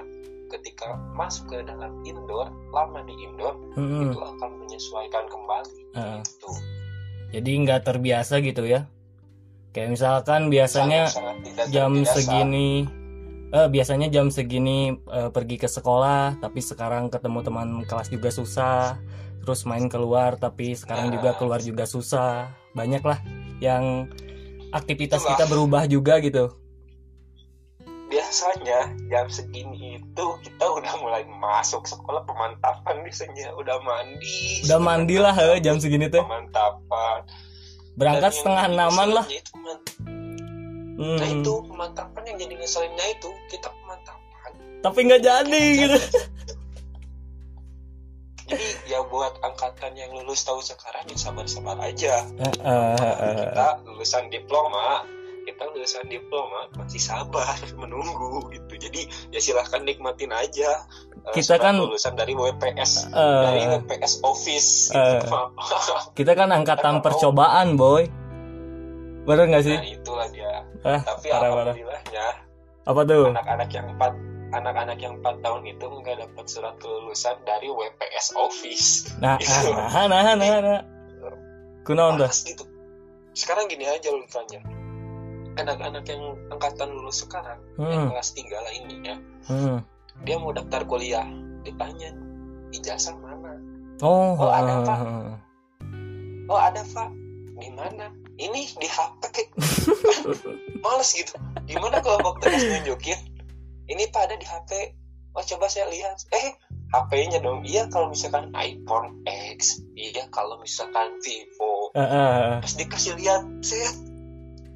ketika 0.50 0.98
masuk 1.14 1.46
ke 1.46 1.62
dalam 1.62 2.02
indoor 2.04 2.50
lama 2.74 3.00
di 3.06 3.14
indoor 3.16 3.54
Mm-mm. 3.78 4.10
itu 4.10 4.18
akan 4.18 4.50
menyesuaikan 4.58 5.28
kembali 5.28 5.80
Ah. 5.94 6.20
gitu 6.20 6.52
jadi 7.30 7.52
nggak 7.64 7.82
terbiasa 7.86 8.42
gitu 8.42 8.66
ya 8.66 8.90
kayak 9.70 9.94
misalkan 9.94 10.50
biasanya 10.50 11.10
tidak 11.46 11.68
jam 11.70 11.92
segini 12.04 12.90
eh 13.50 13.66
biasanya 13.66 14.14
jam 14.14 14.30
segini 14.30 14.94
eh, 14.94 15.30
pergi 15.34 15.58
ke 15.58 15.66
sekolah 15.66 16.38
tapi 16.38 16.62
sekarang 16.62 17.10
ketemu 17.10 17.40
teman 17.42 17.70
kelas 17.86 18.14
juga 18.14 18.30
susah 18.30 19.02
terus 19.42 19.66
main 19.66 19.90
keluar 19.90 20.38
tapi 20.38 20.78
sekarang 20.78 21.10
Nah. 21.10 21.16
juga 21.18 21.30
keluar 21.40 21.58
juga 21.58 21.90
susah. 21.90 22.54
Banyak 22.78 23.02
lah 23.02 23.18
yang 23.58 24.06
aktivitas 24.70 25.26
Itulah. 25.26 25.42
kita 25.42 25.46
berubah 25.50 25.84
juga 25.90 26.22
gitu. 26.22 26.54
Biasanya 28.10 28.94
jam 29.10 29.26
segini 29.26 29.98
itu 29.98 30.26
kita 30.46 30.66
udah 30.70 30.94
mulai 31.02 31.26
masuk 31.26 31.86
sekolah 31.90 32.26
pemantapan 32.30 33.02
biasanya. 33.02 33.54
Udah 33.58 33.82
mandi. 33.82 34.62
Udah 34.70 34.78
mandi 34.78 35.18
lah 35.18 35.34
he, 35.34 35.58
jam 35.62 35.82
segini 35.82 36.14
tuh. 36.14 36.22
Pemantapan 36.22 37.26
berangkat 38.00 38.32
Dan 38.32 38.38
setengah 38.40 38.64
enaman 38.72 39.10
lah. 39.12 39.26
itu 39.28 39.54
Hmm, 41.00 41.16
nah 41.16 41.32
itu 41.32 41.54
pemantapan 41.64 42.22
yang 42.28 42.38
jadi 42.44 42.60
ngeselinnya 42.60 43.06
itu 43.16 43.32
kita 43.48 43.72
pemantapan. 43.72 44.52
Tapi 44.84 45.00
nggak 45.08 45.24
jadi 45.24 45.64
gitu. 45.80 45.96
jadi. 48.52 48.68
Ya 48.84 49.00
buat 49.08 49.40
angkatan 49.40 49.96
yang 49.96 50.12
lulus 50.12 50.44
tahun 50.44 50.60
sekarang 50.60 51.08
ya 51.08 51.16
sabar-sabar 51.16 51.80
aja. 51.80 52.28
Eh, 52.36 53.32
kita 53.48 53.80
lulusan 53.88 54.28
diploma 54.28 55.08
kita 55.50 55.66
lulusan 55.74 56.06
diploma 56.06 56.70
masih 56.78 57.02
sabar 57.02 57.58
menunggu 57.82 58.54
gitu. 58.54 58.74
Jadi 58.78 59.10
ya 59.34 59.42
silahkan 59.42 59.82
nikmatin 59.82 60.30
aja 60.30 60.86
Kita 61.36 61.56
kan- 61.62 61.78
lulusan 61.78 62.14
dari 62.18 62.34
WPS 62.34 63.12
eh, 63.14 63.44
dari 63.46 63.62
WPS 63.70 64.26
Office 64.26 64.94
eh. 64.94 65.20
gitu. 65.20 65.28
Kita 66.18 66.32
kan 66.34 66.50
angkatan 66.50 67.02
percobaan 67.06 67.78
boy. 67.78 68.08
Bener 69.28 69.46
nggak 69.50 69.64
sih? 69.64 69.78
Nah 69.78 69.86
itulah 69.86 70.28
dia. 70.34 70.66
Ah 70.82 71.02
tapi 71.04 71.30
parah 71.30 71.50
alhamdulillahnya 71.52 72.26
apa 72.90 73.02
tuh? 73.06 73.26
Anak-anak 73.30 73.70
yang 73.70 73.88
empat 73.94 74.14
anak-anak 74.50 74.98
yang 74.98 75.14
empat 75.22 75.36
tahun 75.46 75.62
itu 75.70 75.86
nggak 75.86 76.16
dapat 76.26 76.46
surat 76.50 76.76
kelulusan 76.82 77.38
dari 77.46 77.70
WPS 77.70 78.34
Office. 78.34 78.88
Nah 79.22 79.38
nah 79.38 80.06
nah 80.10 80.22
nah 80.34 80.36
nah, 80.36 80.60
nah. 80.62 80.82
kunaon 81.86 82.18
dah? 82.18 82.30
Males 82.30 82.42
gitu. 82.48 82.64
Sekarang 83.38 83.70
gini 83.70 83.86
aja 83.86 84.10
logikanya 84.10 84.80
anak-anak 85.60 86.04
yang 86.08 86.24
angkatan 86.54 86.88
lulus 86.96 87.28
sekarang 87.28 87.60
yang 87.76 88.08
hmm, 88.08 88.10
kelas 88.16 88.30
3 88.36 88.48
lah 88.66 88.74
ini 88.74 88.96
ya 89.04 89.16
hmm. 89.52 89.78
Dia 90.24 90.36
mau 90.38 90.52
daftar 90.52 90.84
kuliah. 90.86 91.28
Ditanya 91.64 92.16
ijazah 92.72 93.16
mana? 93.20 93.60
Oh, 94.00 94.36
Oh, 94.40 94.48
ada, 94.52 94.84
Pak. 94.88 95.00
oh 96.48 96.60
ada 96.60 96.82
pak. 96.86 97.10
Di 97.60 97.70
mana 97.76 98.08
ini 98.40 98.64
di 98.72 98.88
HP 98.88 99.52
males 100.84 101.12
gitu. 101.12 101.36
Gimana 101.68 102.00
kalau 102.00 102.24
waktu 102.24 102.48
pas 102.48 102.64
nunjukin? 102.64 103.20
Ini 103.92 104.08
pak 104.10 104.32
ada 104.32 104.36
di 104.40 104.48
HP 104.48 104.96
oh 105.36 105.44
coba 105.44 105.68
saya 105.68 105.92
lihat. 105.92 106.24
Eh 106.32 106.56
HP-nya 106.90 107.44
dong. 107.44 107.68
Iya 107.68 107.92
kalau 107.92 108.10
misalkan 108.10 108.50
iPhone 108.56 109.20
X 109.28 109.84
iya 109.94 110.24
kalau 110.32 110.56
misalkan 110.64 111.20
Vivo. 111.20 111.92
Ah, 111.94 112.02
ah. 112.02 112.48
pas 112.64 112.74
dikasih 112.74 113.20
lihat 113.20 113.44
saya 113.60 113.92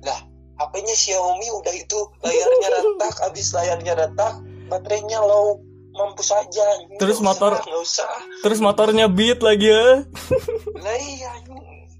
lah 0.03 0.19
HP-nya 0.59 0.93
Xiaomi 0.93 1.47
udah 1.63 1.73
itu 1.73 2.00
layarnya 2.21 2.67
retak 2.69 3.15
habis 3.23 3.55
layarnya 3.55 3.93
retak 3.95 4.33
baterainya 4.74 5.22
low 5.22 5.62
mampus 5.94 6.34
aja. 6.34 6.68
Terus 6.98 7.22
Nggak 7.22 7.27
motor- 7.38 7.62
usah, 7.77 8.10
terus 8.42 8.58
motornya 8.58 9.06
beat 9.06 9.39
lagi 9.39 9.70
ya? 9.70 10.01
Lah 10.84 10.98
iya 10.98 11.32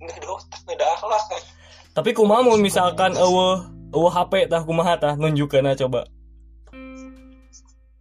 nggak 0.02 0.18
ada 0.18 0.28
otak 0.28 0.60
nggak 0.66 0.78
ada 0.82 0.88
akhlak. 0.98 1.24
Kan 1.30 1.44
tapi 1.94 2.10
kumaha 2.12 2.42
mun 2.42 2.58
misalkan 2.58 3.14
eueuh 3.14 3.70
eueuh 3.94 4.10
HP 4.10 4.50
tah 4.50 4.66
kumaha 4.66 4.98
tah 4.98 5.14
nunjukkeun 5.14 5.70
coba? 5.78 6.10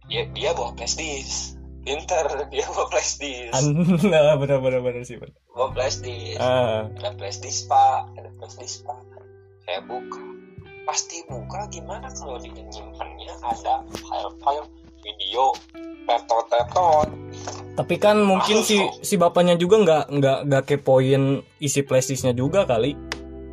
Dia 0.09 0.25
dia 0.33 0.51
bawa 0.51 0.73
flash 0.73 0.97
disk. 0.97 1.55
Pinter 1.83 2.25
dia 2.49 2.65
bawa 2.67 2.89
flash 2.89 3.21
disk. 3.21 3.53
Nah 4.11 4.33
bener 4.35 4.59
bener 4.59 4.81
bener 4.81 5.03
sih 5.05 5.15
bener. 5.15 5.37
bawa 5.47 5.69
flash 5.71 6.01
disk. 6.01 6.41
Ah. 6.41 6.89
Ada 6.89 7.13
flash 7.15 7.37
disk 7.39 7.69
pak. 7.69 8.01
Ada 8.17 8.29
flash 8.35 8.55
disk 8.57 8.77
pak. 8.81 8.97
Saya 9.63 9.79
buka 9.85 10.19
pasti 10.83 11.23
buka. 11.27 11.67
Gimana 11.71 12.07
kalau 12.15 12.39
dia 12.39 12.53
nyimpannya 12.53 13.33
ada 13.43 13.83
file-file 13.91 14.67
video 15.03 15.51
tetot-tetot 16.07 17.09
tapi 17.73 17.97
kan 17.97 18.21
mungkin 18.21 18.61
si 18.61 18.77
si 19.01 19.17
bapaknya 19.17 19.57
juga 19.57 19.81
nggak 19.81 20.03
nggak 20.13 20.39
nggak 20.45 20.63
kepoin 20.69 21.41
isi 21.57 21.81
flashdisknya 21.81 22.37
juga 22.37 22.69
kali. 22.69 22.93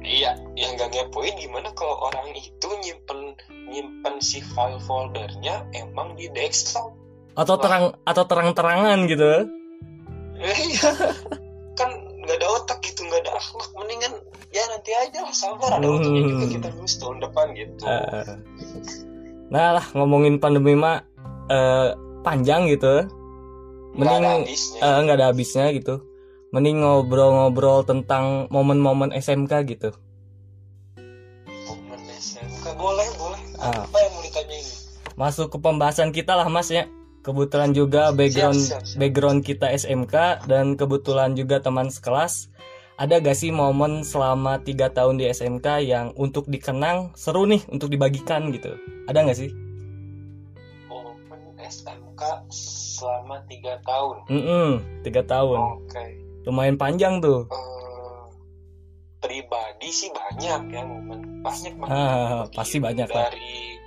Iya 0.01 0.37
yang 0.57 0.77
gak 0.77 0.93
ngepoin 0.93 1.37
gimana 1.41 1.73
kalau 1.77 2.09
orang 2.09 2.33
itu 2.37 2.69
nyimpen 2.85 3.37
nyimpen 3.69 4.15
si 4.21 4.45
file 4.45 4.81
foldernya 4.85 5.65
emang 5.73 6.17
di 6.21 6.29
desktop? 6.37 6.93
Atau 7.33 7.57
terang 7.57 7.97
atau 8.05 8.25
terang-terangan 8.29 9.09
gitu. 9.09 9.49
Iya. 10.41 10.91
Kan 11.81 11.91
nggak 12.21 12.37
ada 12.37 12.49
otak 12.61 12.85
gitu 12.85 13.09
nggak 13.09 13.25
ada 13.25 13.33
akhlak 13.41 13.71
nanti 14.81 14.97
aja 14.97 15.19
lah 15.21 15.35
sabar 15.37 15.71
ada 15.77 15.85
waktunya 15.85 16.25
juga 16.25 16.45
Hmm. 16.49 16.55
kita 16.57 16.69
lulus 16.73 16.95
tahun 16.97 17.17
depan 17.21 17.47
gitu. 17.53 17.85
Eh, 17.85 18.25
nah 19.53 19.77
lah 19.77 19.87
ngomongin 19.93 20.41
pandemi 20.41 20.73
mah 20.73 21.05
eh, 21.53 21.93
panjang 22.25 22.65
gitu. 22.73 23.05
Nggak 23.93 24.09
ada 24.09 24.17
mending 24.17 24.41
habisnya. 24.49 24.81
nggak 25.05 25.17
ada 25.21 25.27
habisnya 25.29 25.67
gitu. 25.77 25.95
Mending 26.51 26.81
ngobrol-ngobrol 26.81 27.85
tentang 27.85 28.49
momen-momen 28.49 29.13
SMK 29.13 29.53
gitu. 29.69 29.93
Momen 31.69 32.01
SMK 32.17 32.65
boleh 32.81 33.09
boleh. 33.21 33.41
Ah. 33.61 33.85
apa 33.85 33.97
yang 34.01 34.13
mau 34.17 34.25
ditanyain? 34.25 34.67
Masuk 35.13 35.53
ke 35.53 35.59
pembahasan 35.61 36.09
kita 36.17 36.33
lah 36.33 36.49
mas 36.49 36.73
ya. 36.73 36.89
Kebetulan 37.21 37.77
juga 37.77 38.17
background 38.17 38.57
siap, 38.57 38.81
siap. 38.81 38.97
background 38.97 39.45
kita 39.45 39.69
SMK 39.77 40.49
dan 40.49 40.73
kebetulan 40.73 41.37
juga 41.37 41.61
teman 41.61 41.93
sekelas 41.93 42.49
ada 43.01 43.17
gak 43.17 43.33
sih 43.33 43.49
momen 43.49 44.05
selama 44.05 44.61
tiga 44.61 44.93
tahun 44.93 45.17
di 45.17 45.25
SMK 45.33 45.89
yang 45.89 46.13
untuk 46.21 46.45
dikenang 46.53 47.17
seru 47.17 47.49
nih 47.49 47.65
untuk 47.73 47.89
dibagikan 47.89 48.53
gitu? 48.53 48.77
Ada 49.09 49.25
nggak 49.25 49.39
sih? 49.41 49.49
Momen 50.85 51.57
SMK 51.57 52.45
selama 52.53 53.41
tiga 53.49 53.81
tahun? 53.89 54.17
Mm 54.29 54.73
tiga 55.01 55.25
tahun. 55.25 55.81
Oke. 55.81 56.05
Lumayan 56.45 56.77
panjang 56.77 57.25
tuh. 57.25 57.49
Eh, 57.49 58.21
pribadi 59.25 59.89
sih 59.89 60.13
banyak 60.13 60.61
ya 60.69 60.83
momen 60.85 61.41
banyak 61.41 61.73
banget. 61.81 61.97
Ah, 61.97 62.45
pasti 62.53 62.85
banyak 62.85 63.09
lah. 63.09 63.33
dari 63.33 63.81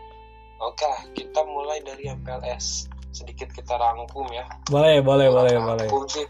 oke 0.58 1.13
kita 1.13 1.41
mulai 1.46 1.77
dari 1.86 2.10
MPLS 2.10 2.89
sedikit 3.13 3.46
kita 3.53 3.77
rangkum 3.77 4.25
ya. 4.34 4.41
Boleh 4.74 5.05
boleh 5.05 5.29
boleh 5.29 5.53
Kita 5.53 5.65
boleh. 5.70 5.88
sih 6.10 6.25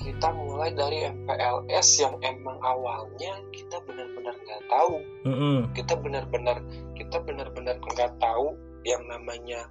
kita 0.00 0.28
mulai 0.34 0.74
dari 0.74 1.06
MPLS 1.06 1.88
yang 2.02 2.14
emang 2.20 2.58
awalnya 2.60 3.38
kita 3.54 3.78
benar-benar 3.86 4.34
nggak 4.34 4.62
tahu. 4.66 4.96
Mm-mm. 5.24 5.58
kita 5.72 5.94
benar-benar 5.96 6.58
kita 6.98 7.16
benar-benar 7.22 7.76
nggak 7.78 8.12
tahu 8.18 8.58
yang 8.82 9.02
namanya 9.06 9.70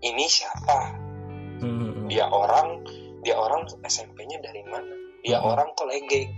ini 0.00 0.24
siapa. 0.26 0.94
Mm-mm. 1.58 2.06
dia 2.06 2.30
orang 2.30 2.86
dia 3.26 3.34
orang 3.34 3.66
SMP-nya 3.82 4.38
dari 4.38 4.62
mana? 4.70 4.94
Dia 5.26 5.42
Hmm. 5.42 5.50
orang 5.50 5.68
kolege. 5.74 6.30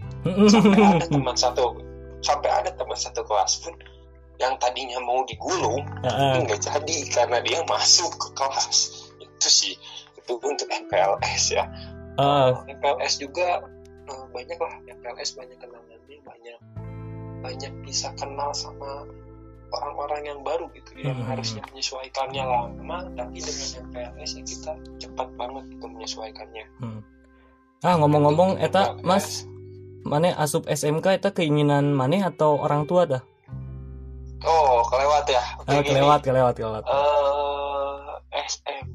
Sampai 0.49 0.81
ada 0.81 1.05
teman 1.05 1.37
satu 1.37 1.77
sampai 2.25 2.51
ada 2.53 2.71
teman 2.77 2.97
satu 2.97 3.25
kelas 3.25 3.61
pun 3.65 3.73
yang 4.41 4.57
tadinya 4.57 4.97
mau 5.05 5.21
digulung 5.29 5.85
Ah, 6.05 6.37
tapi 6.37 6.49
nggak 6.49 6.61
jadi 6.65 6.97
karena 7.13 7.39
dia 7.45 7.61
masuk 7.69 8.09
ke 8.17 8.29
kelas. 8.33 9.05
Itu 9.21 9.49
sih 9.49 9.77
itu 10.17 10.33
untuk 10.41 10.69
MPLS 10.69 11.45
ya 11.53 11.65
ah, 12.21 12.49
MPLS 12.69 13.15
juga 13.19 13.65
eh, 14.05 14.25
banyak 14.31 14.59
lah. 14.59 14.75
MPLS 14.87 15.35
banyak 15.35 15.57
kenangannya 15.57 16.19
banyak 16.21 16.59
banyak 17.41 17.73
bisa 17.83 18.13
kenal 18.15 18.53
sama 18.53 19.09
orang-orang 19.71 20.27
yang 20.27 20.41
baru 20.43 20.67
gitu 20.75 20.99
yang 20.99 21.15
Hmm. 21.17 21.31
harusnya 21.31 21.63
menyesuaikannya 21.71 22.43
lama 22.43 22.99
tapi 23.15 23.39
dengan 23.39 23.69
MPLS 23.87 24.31
ya 24.35 24.43
kita 24.43 24.73
cepat 24.99 25.29
banget 25.35 25.65
gitu 25.71 25.87
menyesuaikannya. 25.87 26.65
Ah 27.81 27.97
ngomong-ngomong 27.97 28.61
eta 28.61 28.99
mas 29.01 29.47
mana 30.03 30.35
asup 30.35 30.67
SMK 30.67 31.17
eta 31.17 31.31
keinginan 31.31 31.95
mana 31.95 32.29
atau 32.29 32.59
orang 32.59 32.85
tua 32.85 33.07
dah? 33.07 33.23
Oh 34.41 34.81
kelewat 34.89 35.25
ya? 35.29 35.43
Oke, 35.61 35.71
gini. 35.81 35.89
kelewat 35.93 36.21
kelewat 36.21 36.55
kelewat. 36.57 36.83
Eh 36.85 37.30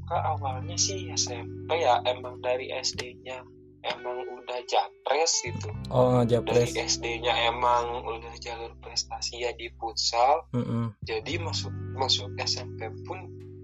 SMK 0.05 0.21
awalnya 0.37 0.77
sih 0.77 1.09
SMP 1.17 1.81
ya 1.81 1.97
emang 2.05 2.37
dari 2.37 2.69
SD-nya 2.69 3.41
emang 3.81 4.17
udah 4.37 4.59
japres 4.69 5.41
gitu. 5.41 5.73
Oh 5.89 6.21
dari 6.21 6.69
japres. 6.69 6.77
SD-nya 6.77 7.33
emang 7.49 8.05
udah 8.05 8.33
jalur 8.37 8.69
prestasi 8.85 9.41
ya 9.41 9.51
di 9.57 9.65
futsal. 9.81 10.45
Mm-mm. 10.53 10.93
jadi 11.01 11.41
masuk 11.41 11.73
masuk 11.97 12.29
SMP 12.37 12.85
pun 13.09 13.17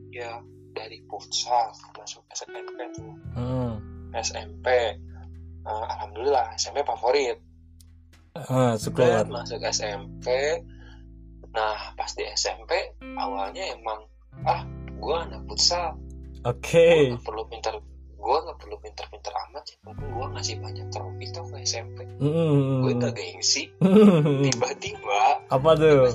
ya 0.10 0.42
dari 0.74 1.06
futsal 1.06 1.78
masuk 1.94 2.26
SMP 2.34 2.90
tuh. 2.98 3.14
Mm. 3.38 3.78
SMP 4.18 4.98
Eh, 5.62 5.86
alhamdulillah 5.94 6.58
SMP 6.58 6.82
favorit. 6.82 7.38
Ah 8.34 8.74
dan 8.74 8.82
sekolah 8.82 9.30
masuk 9.30 9.62
SMP 9.62 10.26
nah 11.52 11.92
pas 12.00 12.08
di 12.16 12.24
SMP 12.32 12.96
awalnya 13.20 13.76
emang 13.76 14.08
ah 14.48 14.64
gua 15.04 15.28
anak 15.28 15.44
futsal 15.52 16.00
oke. 16.44 16.88
Nggak 17.12 17.24
perlu 17.24 17.44
pintar 17.46 17.74
gue 18.22 18.38
nggak 18.38 18.58
perlu 18.62 18.78
pintar-pintar 18.78 19.34
amat 19.50 19.66
ya 19.66 19.76
mungkin 19.82 20.08
gue 20.08 20.26
ngasih 20.30 20.56
banyak 20.62 20.88
trofi 20.90 21.26
tau 21.34 21.42
ke 21.44 21.58
SMP 21.66 22.06
Mm-mm. 22.22 22.86
gue 22.86 22.94
udah 22.94 23.12
gengsi 23.12 23.74
tiba-tiba. 24.46 25.42
Apa 25.50 25.70
tuh? 25.74 26.14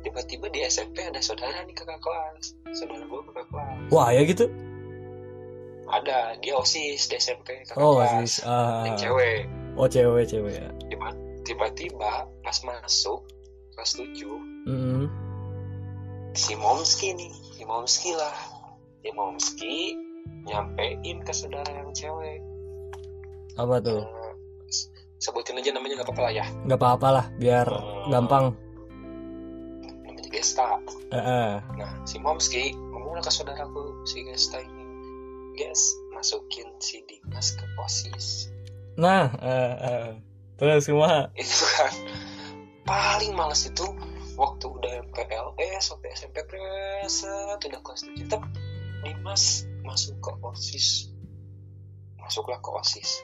Tiba-tiba 0.00 0.46
di 0.48 0.60
SMP 0.62 1.00
ada 1.00 1.18
saudara 1.18 1.64
nih 1.64 1.72
kakak 1.72 1.96
kelas. 1.98 2.52
Saudara 2.76 3.00
gue 3.00 3.20
kakak 3.24 3.46
kelas. 3.48 3.78
Wah 3.88 4.12
ya 4.12 4.22
gitu? 4.22 4.44
Ada 5.84 6.36
dia 6.38 6.52
osis 6.54 7.08
di 7.08 7.16
SMP 7.16 7.64
kakak 7.64 7.80
oh 7.80 7.96
kelas. 7.98 8.44
ah 8.44 8.84
yang 8.84 9.00
cewek. 9.00 9.48
Oh 9.74 9.88
cewek 9.88 10.28
cewek 10.28 10.52
ya. 10.54 10.68
Tiba- 10.86 11.16
tiba-tiba 11.42 12.12
pas 12.40 12.58
masuk 12.60 13.24
kelas 13.72 13.90
7 13.96 14.68
Mm-mm. 14.68 15.08
si 16.32 16.52
Momski 16.54 17.16
nih. 17.16 17.32
Si 17.52 17.64
Momski 17.64 18.12
lah 18.12 18.36
si 19.04 19.12
Momski 19.12 19.76
nyampein 20.48 21.20
ke 21.20 21.28
saudara 21.30 21.68
yang 21.68 21.92
cewek. 21.92 22.40
Apa 23.54 23.76
tuh? 23.78 24.00
Eh, 24.00 24.32
s- 24.66 24.88
sebutin 25.20 25.60
aja 25.60 25.70
namanya 25.70 26.00
nggak 26.00 26.08
apa-apa 26.08 26.22
lah 26.22 26.32
ya. 26.32 26.44
Nggak 26.64 26.80
apa-apa 26.80 27.08
lah 27.10 27.24
biar 27.36 27.68
Hmm. 27.68 28.08
gampang. 28.08 28.44
Namanya 30.02 30.24
Gesta. 30.26 30.80
Eh, 31.10 31.16
eh. 31.16 31.52
nah 31.76 31.92
si 32.02 32.16
Momski 32.16 32.72
ngomong 32.72 33.20
ke 33.20 33.28
saudaraku 33.28 34.04
si 34.04 34.24
Gesta 34.24 34.56
ini. 34.58 34.82
Guys 35.54 35.82
masukin 36.10 36.72
si 36.80 37.04
Dimas 37.04 37.52
ke 37.52 37.64
posis. 37.76 38.48
Nah 38.96 39.28
eh, 39.36 39.74
eh. 39.76 40.08
terus 40.56 40.88
semua. 40.88 41.28
Itu 41.36 41.64
kan 41.70 41.92
paling 42.84 43.36
males 43.36 43.62
itu 43.62 43.84
waktu 44.34 44.66
udah 44.66 44.92
MPLS 45.04 45.92
sampai 45.92 46.10
SMP 46.10 46.42
preset 46.42 47.60
udah 47.60 47.80
kelas 47.80 48.00
tujuh. 48.02 48.24
Tetap 48.24 48.42
Dimas 49.04 49.68
masuk 49.84 50.16
ke 50.18 50.30
osis 50.40 51.12
masuklah 52.16 52.56
ke 52.58 52.70
osis 52.72 53.20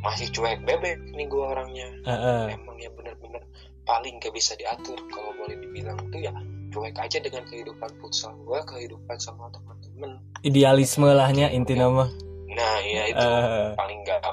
masih 0.00 0.32
cuek 0.32 0.64
bebek 0.64 0.96
nih 1.12 1.28
gua 1.28 1.52
orangnya 1.52 1.88
Eh, 2.02 2.10
eh. 2.10 2.44
emang 2.56 2.78
ya 2.80 2.88
bener-bener 2.90 3.42
paling 3.84 4.16
gak 4.16 4.32
bisa 4.32 4.56
diatur 4.56 4.96
kalau 5.10 5.34
boleh 5.36 5.60
dibilang 5.60 5.98
tuh 6.08 6.18
ya 6.18 6.32
cuek 6.70 6.96
aja 6.96 7.18
dengan 7.20 7.44
kehidupan 7.44 7.90
futsal 8.00 8.32
gua 8.42 8.64
kehidupan 8.64 9.18
sama 9.20 9.50
teman-teman 9.50 10.16
idealisme 10.40 11.04
lahnya 11.04 11.52
inti 11.52 11.76
nama 11.76 12.08
nah 12.48 12.76
ya 12.80 13.02
itu 13.06 13.20
Eh. 13.20 13.76
paling 13.76 14.00
gak 14.02 14.24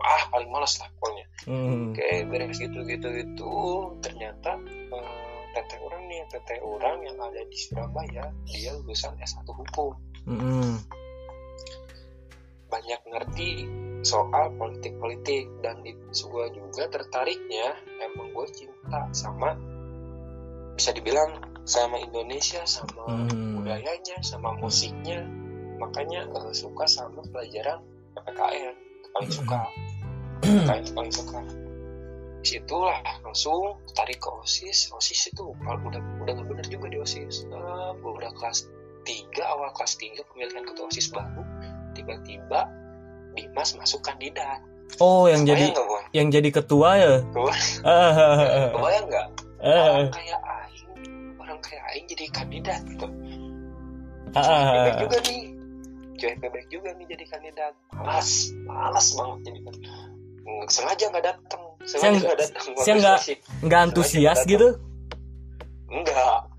ah 0.00 0.22
paling 0.32 0.48
males 0.48 0.74
lah 0.80 0.88
pokoknya 0.96 1.26
Hmm. 1.40 1.96
Oke, 1.96 2.28
beres 2.28 2.60
gitu 2.60 2.84
gitu 2.84 3.08
gitu. 3.16 3.52
Ternyata 4.04 4.60
eh, 4.92 5.40
teteh 5.56 5.80
orang 5.80 6.04
nih, 6.04 6.20
teteh 6.28 6.60
orang 6.60 7.00
yang 7.00 7.16
ada 7.16 7.40
di 7.48 7.56
Surabaya, 7.56 8.28
dia 8.44 8.76
lulusan 8.76 9.16
S1 9.16 9.48
hukum. 9.48 9.96
Mm-mm. 10.30 10.78
Banyak 12.70 13.00
ngerti 13.10 13.66
soal 14.00 14.54
politik-politik 14.56 15.50
dan 15.60 15.82
di 15.84 15.92
gue 16.10 16.46
juga 16.56 16.88
tertariknya 16.88 17.76
emang 18.00 18.32
gue 18.32 18.46
cinta 18.54 19.10
sama 19.12 19.58
bisa 20.78 20.96
dibilang 20.96 21.36
sama 21.68 22.00
Indonesia, 22.00 22.64
sama 22.64 23.04
Hmm. 23.04 23.60
budayanya, 23.60 24.16
sama 24.24 24.56
musiknya. 24.56 25.26
Makanya 25.76 26.24
eh, 26.30 26.54
suka 26.56 26.88
sama 26.88 27.20
pelajaran 27.28 27.84
PPKN, 28.16 28.74
paling 29.12 29.32
suka. 29.32 29.60
PPKN 30.40 30.84
paling 30.96 31.12
suka. 31.12 31.40
Di 32.40 32.56
situlah 32.56 32.96
langsung 33.20 33.76
tarik 33.92 34.16
ke 34.24 34.30
OSIS. 34.32 34.88
OSIS 34.96 35.36
itu 35.36 35.52
kalau 35.60 35.78
udah 35.84 36.00
udah 36.24 36.34
bener 36.48 36.66
juga 36.70 36.88
di 36.88 36.96
OSIS. 36.96 37.44
Eh, 37.44 37.90
udah 38.00 38.32
kelas 38.40 38.64
3, 39.04 39.42
awal 39.46 39.70
kelas 39.72 39.92
3 39.96 40.20
pemilihan 40.28 40.64
ketua 40.64 40.84
OSIS 40.86 41.08
baru. 41.10 41.42
Tiba-tiba 41.92 42.60
Dimas 43.34 43.70
masuk 43.74 44.02
kandidat. 44.02 44.60
oh 44.98 45.30
yang 45.30 45.46
jadi 45.46 45.70
gue? 45.70 46.00
yang 46.10 46.34
jadi 46.34 46.50
ketua 46.50 46.98
ya 46.98 47.14
Kebayang. 47.30 49.06
Nggak? 49.10 49.26
ah. 49.62 50.02
Orang 50.02 50.10
kayak 50.10 50.40
Aing, 50.42 50.86
orang 51.38 51.58
kayak 51.62 51.84
Aing 51.94 52.06
jadi 52.10 52.24
kandidat 52.34 52.82
gitu. 52.90 53.06
Ah, 54.34 54.42
ah, 54.42 54.62
ah. 54.90 54.98
juga 54.98 55.18
nih. 55.26 55.42
Bebek 56.20 56.68
juga 56.68 56.90
nih 56.98 57.06
jadi 57.06 57.24
kandidat. 57.30 57.72
Malas, 57.94 58.50
malas 58.66 59.14
banget 59.14 59.38
jadi 59.46 59.60
kandidat. 59.62 59.92
Sengaja 60.68 61.04
nggak 61.08 61.24
datang. 61.24 61.62
Sengaja 61.86 62.18
nggak 62.18 62.38
datang. 62.42 62.64
siang 62.82 62.98
nggak- 62.98 63.22
nggak 63.62 63.80
antusias 63.80 64.38
gitu 64.44 64.74
Enggak. 65.90 66.49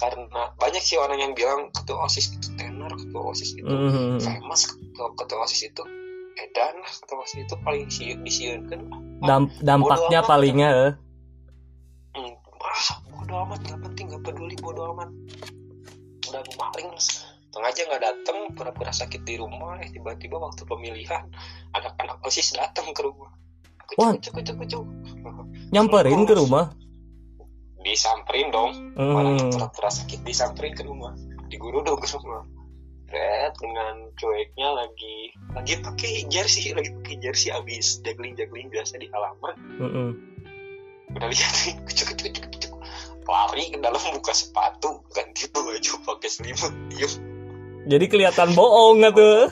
Karena 0.00 0.50
banyak 0.56 0.82
sih 0.82 0.96
orang 0.96 1.20
yang 1.20 1.32
bilang 1.36 1.68
ketua 1.70 2.08
OSIS 2.08 2.34
itu 2.34 2.48
tenor, 2.56 2.90
ketua 2.96 3.22
OSIS 3.22 3.54
itu 3.54 3.68
Mhm. 3.68 4.18
famous, 4.18 4.72
ketua, 4.72 5.12
ketua 5.14 5.38
OSIS 5.44 5.62
itu 5.68 5.82
edan 6.32 6.74
lah, 6.80 6.92
ketua 7.04 7.18
OSIS 7.22 7.40
itu 7.44 7.54
paling 7.60 7.86
siun 7.92 8.18
disiunkan. 8.24 8.80
Damp- 9.22 9.60
dampaknya 9.60 10.20
palingnya 10.24 10.68
eh. 10.72 10.92
Hmm, 12.16 12.34
ah, 12.60 12.88
bodo 13.14 13.34
amat, 13.46 13.60
nggak 13.62 13.80
penting, 13.84 14.04
nggak 14.10 14.22
peduli, 14.26 14.56
bodo 14.58 14.90
amat. 14.96 15.08
Udah 16.32 16.42
maling, 16.56 16.88
sengaja 17.52 17.80
nggak 17.86 18.02
datang, 18.02 18.38
pura-pura 18.56 18.90
sakit 18.90 19.22
di 19.22 19.36
rumah, 19.36 19.76
eh 19.84 19.92
tiba-tiba 19.92 20.40
waktu 20.40 20.64
pemilihan 20.64 21.28
anak-anak 21.76 22.18
OSIS 22.24 22.56
datang 22.56 22.90
ke 22.96 23.04
rumah. 23.04 23.30
Wah. 24.00 24.16
Kucuk, 24.16 24.40
kucuk, 24.40 24.56
kucuk, 24.56 24.82
kucuk. 24.88 25.46
nyamperin 25.72 26.24
ke 26.24 26.32
rumah 26.36 26.72
Disamperin 27.82 28.48
dong, 28.54 28.94
orang 28.94 29.38
yang 29.38 29.50
pura-pura 29.50 29.90
sakit 29.90 30.22
disamperin 30.22 30.74
ke 30.74 30.86
rumah. 30.86 31.12
Diguruduk 31.50 31.98
ke 32.02 32.06
rumah. 32.14 32.46
Red 33.12 33.52
dengan 33.60 34.08
cueknya 34.16 34.72
lagi 34.72 35.36
lagi 35.52 35.74
pakai 35.84 36.24
jersey 36.32 36.72
lagi 36.72 36.96
pakai 36.96 37.20
jersey 37.20 37.52
abis 37.52 38.00
juggling 38.00 38.32
juggling 38.40 38.72
biasa 38.72 38.96
di 38.96 39.04
halaman. 39.12 39.54
Mm-mm. 39.76 40.10
udah 41.12 41.28
lihat 41.28 41.52
nih 41.68 41.76
kucuk 41.84 42.16
kucuk 42.16 42.32
kucuk 42.32 42.48
kucuk 42.56 42.72
lari 43.28 43.68
ke 43.68 43.76
dalam 43.84 44.00
buka 44.16 44.32
sepatu 44.32 45.04
ganti 45.12 45.44
baju 45.52 45.92
pakai 46.08 46.30
selimut 46.32 46.72
diem. 46.88 47.12
Jadi 47.82 48.04
kelihatan 48.08 48.56
bohong 48.56 49.04
tuh 49.12 49.50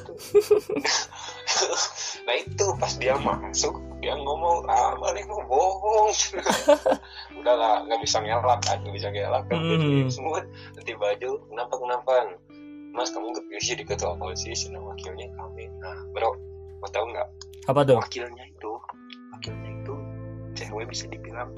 nah 2.26 2.34
itu 2.38 2.64
pas 2.78 2.92
dia 2.96 3.18
masuk 3.18 3.89
dia 4.00 4.16
ngomong 4.16 4.64
ah 4.66 4.96
mana 4.96 5.20
mau 5.28 5.44
bohong. 5.44 6.10
Udah 7.40 7.54
lah 7.54 7.74
nggak 7.84 8.00
bisa 8.00 8.18
ngelak 8.18 8.60
kan 8.64 8.80
nggak 8.80 8.94
bisa 8.96 9.08
ngelak. 9.08 9.44
Kan 9.46 9.60
Hmm. 9.60 10.08
semut 10.08 10.44
nanti 10.74 10.92
baju 10.94 11.30
kenapa 11.46 11.74
kenapa 11.76 12.12
mas 12.90 13.12
kamu 13.12 13.30
kepilih 13.32 13.62
jadi 13.62 13.82
ketua 13.86 14.16
osis 14.18 14.66
nah 14.68 14.80
wakilnya 14.82 15.28
kami. 15.36 15.68
Nah 15.78 15.96
bro 16.10 16.32
mau 16.80 16.88
tahu 16.88 17.06
nggak? 17.12 17.28
Apa 17.68 17.80
tuh? 17.84 18.00
wakilnya 18.00 18.44
itu 18.46 18.72
wakilnya 19.30 19.70
itu 19.78 19.94
cewek 20.56 20.88
bisa 20.88 21.04
dibilang 21.06 21.52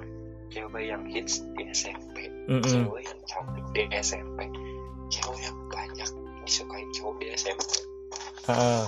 cewek 0.51 0.85
yang 0.85 1.07
hits 1.09 1.47
di 1.57 1.65
SMP 1.71 2.29
Mm-mm. 2.45 2.61
cewek 2.61 3.03
yang 3.07 3.21
cantik 3.25 3.65
di 3.73 3.83
SMP 3.97 4.39
cewek 5.09 5.41
yang 5.41 5.57
banyak 5.71 6.11
disukai 6.45 6.85
cowok 6.93 7.15
di 7.17 7.27
SMP 7.33 7.71
Heeh. 8.45 8.85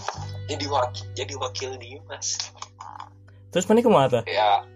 jadi 0.51 0.65
wakil 0.69 1.05
jadi 1.17 1.35
wakil 1.39 1.71
Dimas 1.81 2.53
Terus 3.55 3.65
mana 3.65 3.79
ke 3.79 3.89
mana 3.89 4.07
tuh? 4.11 4.23
ya 4.27 4.67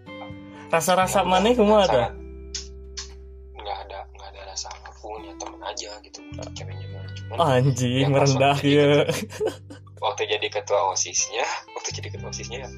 Rasa-rasa 0.69 1.19
mana 1.21 1.51
ke 1.51 1.59
mana 1.59 1.83
tuh? 1.83 1.99
sangat- 1.99 2.15
nggak 3.53 3.77
ada 3.83 3.99
nggak 4.09 4.29
ada 4.31 4.41
rasa 4.47 4.67
apa 4.71 4.89
pun 4.95 5.19
ya 5.19 5.33
temen 5.35 5.59
aja 5.61 5.89
gitu 5.99 6.19
ceweknya 6.55 6.87
cuman 7.19 7.37
Anjing 7.37 8.01
Yang 8.01 8.11
merendah 8.11 8.57
ya. 8.57 8.87
waktu 10.03 10.23
jadi 10.25 10.47
ketua 10.49 10.79
osisnya 10.89 11.43
waktu 11.69 11.89
jadi 11.93 12.07
ketua 12.09 12.29
osisnya 12.29 12.63
ya 12.63 12.69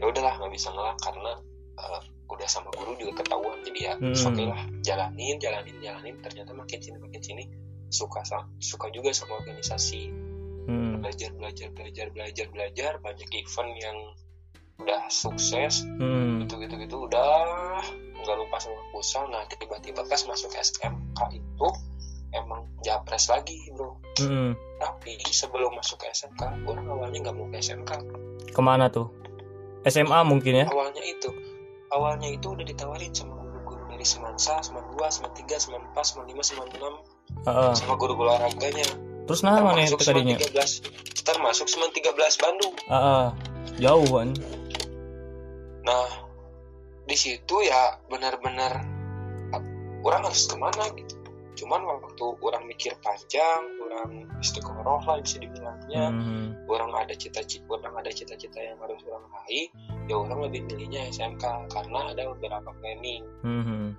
ya 0.00 0.04
udahlah 0.08 0.32
nggak 0.34 0.50
bisa 0.50 0.72
ngelak 0.72 0.96
karena 0.98 1.32
eh, 1.76 2.00
udah 2.26 2.48
sama 2.48 2.72
guru 2.72 2.96
juga 2.96 3.20
ketahuan 3.20 3.60
jadi 3.62 3.80
ya 3.84 3.94
Hmm. 3.94 4.16
oke 4.16 4.42
lah 4.42 4.62
jalanin 4.80 5.36
jalanin 5.36 5.76
jalanin 5.78 6.16
ternyata 6.18 6.50
makin 6.50 6.80
sini 6.80 6.96
makin 6.98 7.20
sini 7.20 7.44
suka 7.88 8.24
suka 8.58 8.88
juga 8.88 9.12
sama 9.12 9.36
organisasi 9.38 10.08
Hmm. 10.62 10.98
belajar 10.98 11.30
belajar 11.34 11.68
belajar 11.70 12.06
belajar 12.08 12.46
belajar 12.48 12.92
banyak 12.98 13.28
event 13.28 13.72
yang 13.76 13.98
udah 14.82 15.02
sukses 15.06 15.86
Hmm. 15.96 16.40
gitu 16.40 16.58
gitu 16.58 16.74
gitu 16.76 16.96
udah 17.04 17.78
nggak 18.14 18.36
lupa 18.36 18.56
sama 18.56 18.78
futsal 18.90 19.26
nah 19.26 19.42
tiba-tiba 19.48 20.02
pas 20.02 20.22
masuk 20.22 20.50
SMK 20.52 21.18
itu 21.32 21.68
emang 22.32 22.64
japres 22.80 23.26
lagi 23.26 23.58
bro 23.70 23.98
Mm-mm. 24.18 24.54
tapi 24.78 25.18
sebelum 25.24 25.72
masuk 25.72 25.98
ke 25.98 26.06
SMK 26.08 26.38
orang 26.64 26.86
awalnya 26.86 27.18
nggak 27.20 27.34
mau 27.34 27.46
ke 27.46 27.58
SMK 27.58 27.90
Ke 28.48 28.60
mana 28.60 28.86
tuh? 28.86 29.08
SMA 29.82 30.22
mungkin 30.22 30.54
ya? 30.54 30.66
awalnya 30.66 31.00
itu 31.00 31.30
awalnya 31.88 32.28
itu 32.28 32.46
udah 32.48 32.62
ditawarin 32.62 33.10
sama 33.10 33.34
guru-guru 33.36 33.82
dari 33.88 34.02
Semansa, 34.02 34.60
Seman 34.60 34.86
2, 34.88 35.02
Seman 35.08 35.32
3, 35.34 35.42
Seman 35.58 35.82
4, 35.90 35.98
Seman 36.00 36.26
5, 36.26 36.38
Seman 36.42 36.66
6 36.70 36.78
Heeh. 37.42 37.72
sama 37.74 37.94
guru-guru 37.96 38.30
olahraganya 38.30 38.86
Terus 39.22 39.40
nah 39.42 39.62
mana 39.62 39.82
itu 39.82 39.94
tadinya? 39.96 40.36
13 40.36 41.22
termasuk 41.22 41.70
Seman 41.70 41.94
13 41.94 42.12
Bandung 42.42 42.74
Heeh. 42.90 43.26
Jauh 43.78 44.08
kan? 44.10 44.30
nah 45.82 46.06
di 47.02 47.18
situ 47.18 47.58
ya 47.58 47.98
benar-benar 48.06 48.86
ah, 49.50 49.62
orang 50.02 50.22
harus 50.22 50.46
ke 50.46 50.54
mana 50.54 50.86
gitu 50.94 51.18
cuman 51.52 51.82
waktu 51.84 52.26
orang 52.38 52.64
mikir 52.64 52.94
panjang 53.02 53.62
orang 53.82 54.30
istiqoroh 54.38 55.02
lah 55.02 55.18
bisa 55.18 55.42
dibilangnya 55.42 56.10
Hmm. 56.10 56.54
orang 56.66 56.90
ada 56.96 57.14
cita-cita 57.14 57.66
orang 57.66 57.98
ada 57.98 58.10
cita-cita 58.10 58.58
yang 58.58 58.78
harus 58.78 59.02
orang 59.04 59.26
raih 59.26 59.66
ya 60.06 60.14
orang 60.16 60.38
lebih 60.46 60.66
milihnya 60.70 61.10
SMK 61.10 61.44
karena 61.70 62.14
ada 62.14 62.22
beberapa 62.30 62.70
planning 62.78 63.22
Hmm. 63.42 63.98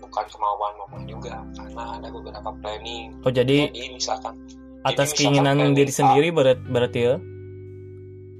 Bukan 0.00 0.24
kemauan 0.26 0.72
mama 0.76 0.98
juga 1.04 1.34
karena 1.54 1.84
ada 1.96 2.08
beberapa 2.08 2.50
planning 2.58 3.12
Oh 3.22 3.30
jadi 3.30 3.68
jadi 3.68 3.92
misalkan 3.92 4.34
atas 4.82 5.12
misalkan 5.12 5.16
keinginan 5.36 5.72
diri 5.72 5.92
A. 5.92 5.96
sendiri 5.96 6.28
berat 6.30 6.58
berarti 6.64 7.00
ya? 7.04 7.14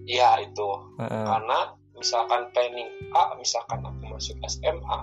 ya 0.06 0.30
itu 0.40 0.68
Heeh. 0.98 1.24
karena 1.24 1.58
misalkan 1.94 2.42
planning 2.50 2.88
A 3.12 3.36
misalkan 3.36 3.78
aku 3.80 4.02
masuk 4.08 4.36
SMA 4.42 4.98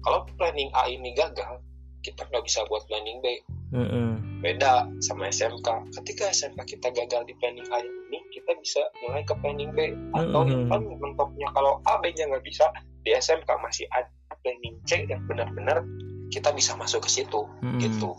kalau 0.00 0.22
planning 0.38 0.70
A 0.72 0.86
ini 0.86 1.10
gagal 1.12 1.58
kita 2.00 2.22
nggak 2.24 2.46
bisa 2.46 2.62
buat 2.66 2.86
planning 2.86 3.18
B 3.18 3.26
Mm-mm. 3.74 4.38
beda 4.40 4.86
sama 5.02 5.26
SMK 5.26 5.66
ketika 6.00 6.30
SMK 6.30 6.62
kita 6.70 6.88
gagal 6.94 7.26
di 7.26 7.34
planning 7.36 7.66
A 7.68 7.82
ini 7.82 8.22
kita 8.30 8.54
bisa 8.56 8.78
mulai 9.02 9.26
ke 9.26 9.34
planning 9.36 9.74
B 9.74 9.90
atau 10.14 10.46
Mhm. 10.46 10.70
kan 10.70 10.80
mentoknya 10.86 11.48
kalau 11.50 11.82
A 11.82 11.98
B 11.98 12.14
nya 12.14 12.30
nggak 12.30 12.46
bisa 12.46 12.70
di 13.02 13.10
SMK 13.10 13.50
masih 13.58 13.90
ada 13.90 14.06
planning 14.46 14.78
C 14.86 15.02
yang 15.10 15.26
benar-benar 15.26 15.82
kita 16.30 16.54
bisa 16.54 16.78
masuk 16.78 17.02
ke 17.02 17.10
situ 17.10 17.42
Mm-mm. 17.66 17.82
gitu. 17.82 18.14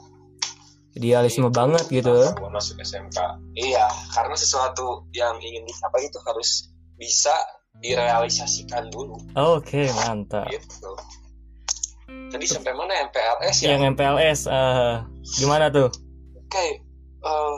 Idealisme 1.00 1.48
Itu 1.48 1.56
banget 1.56 1.88
gitu. 1.88 2.36
Masuk 2.52 2.76
SMK 2.84 3.16
iya 3.56 3.88
karena 4.12 4.36
sesuatu 4.36 5.08
yang 5.16 5.40
ingin 5.40 5.64
dicapai 5.64 6.04
itu 6.04 6.20
harus 6.28 6.68
bisa 7.00 7.32
direalisasikan 7.80 8.92
dulu. 8.92 9.16
Oke 9.40 9.88
mantap. 10.04 10.52
gitu. 10.52 10.92
Tadi 12.08 12.44
sampai 12.44 12.76
mana? 12.76 13.08
MPLS 13.08 13.64
ya? 13.64 13.80
Yang 13.80 13.96
MPLS 13.96 14.40
eh, 14.52 14.96
gimana 15.40 15.72
tuh? 15.72 15.88
oke 16.48 16.68
eh, 17.28 17.58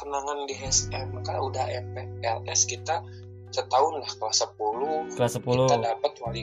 kenangan 0.00 0.38
di 0.48 0.54
SMK 0.56 1.28
udah 1.28 1.66
MPLS 1.68 2.64
kita 2.64 3.04
setahun 3.52 4.00
lah 4.00 4.10
kelas 4.16 4.44
10 4.48 5.12
Kelas 5.16 5.32
10 5.36 5.44
kita 5.44 5.76
dapat 5.80 6.12
wali 6.24 6.42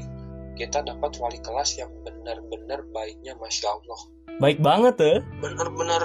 kita 0.56 0.82
dapat 0.82 1.12
wali 1.15 1.38
kelas 1.38 1.76
yang 1.76 1.91
benar-benar 2.02 2.82
baiknya 2.89 3.36
masya 3.36 3.70
Allah 3.70 4.00
Baik 4.36 4.60
banget 4.60 4.94
tuh. 4.96 5.18
benar-benar 5.38 6.04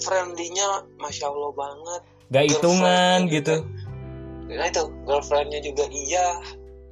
friendly-nya 0.00 0.68
masya 0.96 1.26
Allah 1.26 1.52
banget 1.52 2.02
Gak 2.26 2.44
hitungan 2.50 3.18
gitu. 3.28 3.54
juga- 3.60 3.82
nah 4.46 4.66
itu 4.66 4.82
girlfriendnya 5.04 5.60
juga 5.62 5.84
iya 5.88 6.36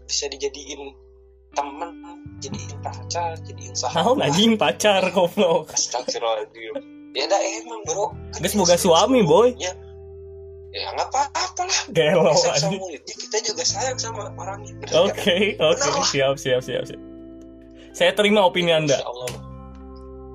bisa 0.03 0.25
dijadiin 0.27 0.93
temen 1.51 1.91
jadiin 2.39 2.81
pacar 2.81 3.37
jadiin 3.39 3.75
sahabat 3.75 4.25
anjing 4.25 4.57
pacar 4.57 5.05
goblok. 5.11 5.69
Astagfirullahaladzim 5.71 6.73
ya 7.13 7.25
dah 7.27 7.41
emang 7.61 7.81
bro 7.85 8.09
Guys, 8.35 8.55
boga 8.55 8.73
suami, 8.75 9.21
boy. 9.23 9.53
Ya 9.57 9.77
ya 10.73 10.89
nggak 10.97 11.09
apa-apa 11.13 11.63
lah 11.69 11.81
Gelo 11.93 12.33
Sayang 12.33 12.57
sama 12.59 12.77
muridnya 12.81 13.15
kita 13.15 13.37
juga 13.45 13.63
sayang 13.63 13.99
sama 14.01 14.33
orangnya 14.35 14.73
Oke, 14.97 15.57
oke, 15.61 15.91
siap, 16.09 16.41
siap, 16.41 16.61
siap, 16.65 16.85
siap. 16.89 17.01
Saya 17.93 18.17
terima 18.17 18.41
opini 18.41 18.73
Anda. 18.73 18.97
Masya 18.97 19.05
Allah 19.05 19.29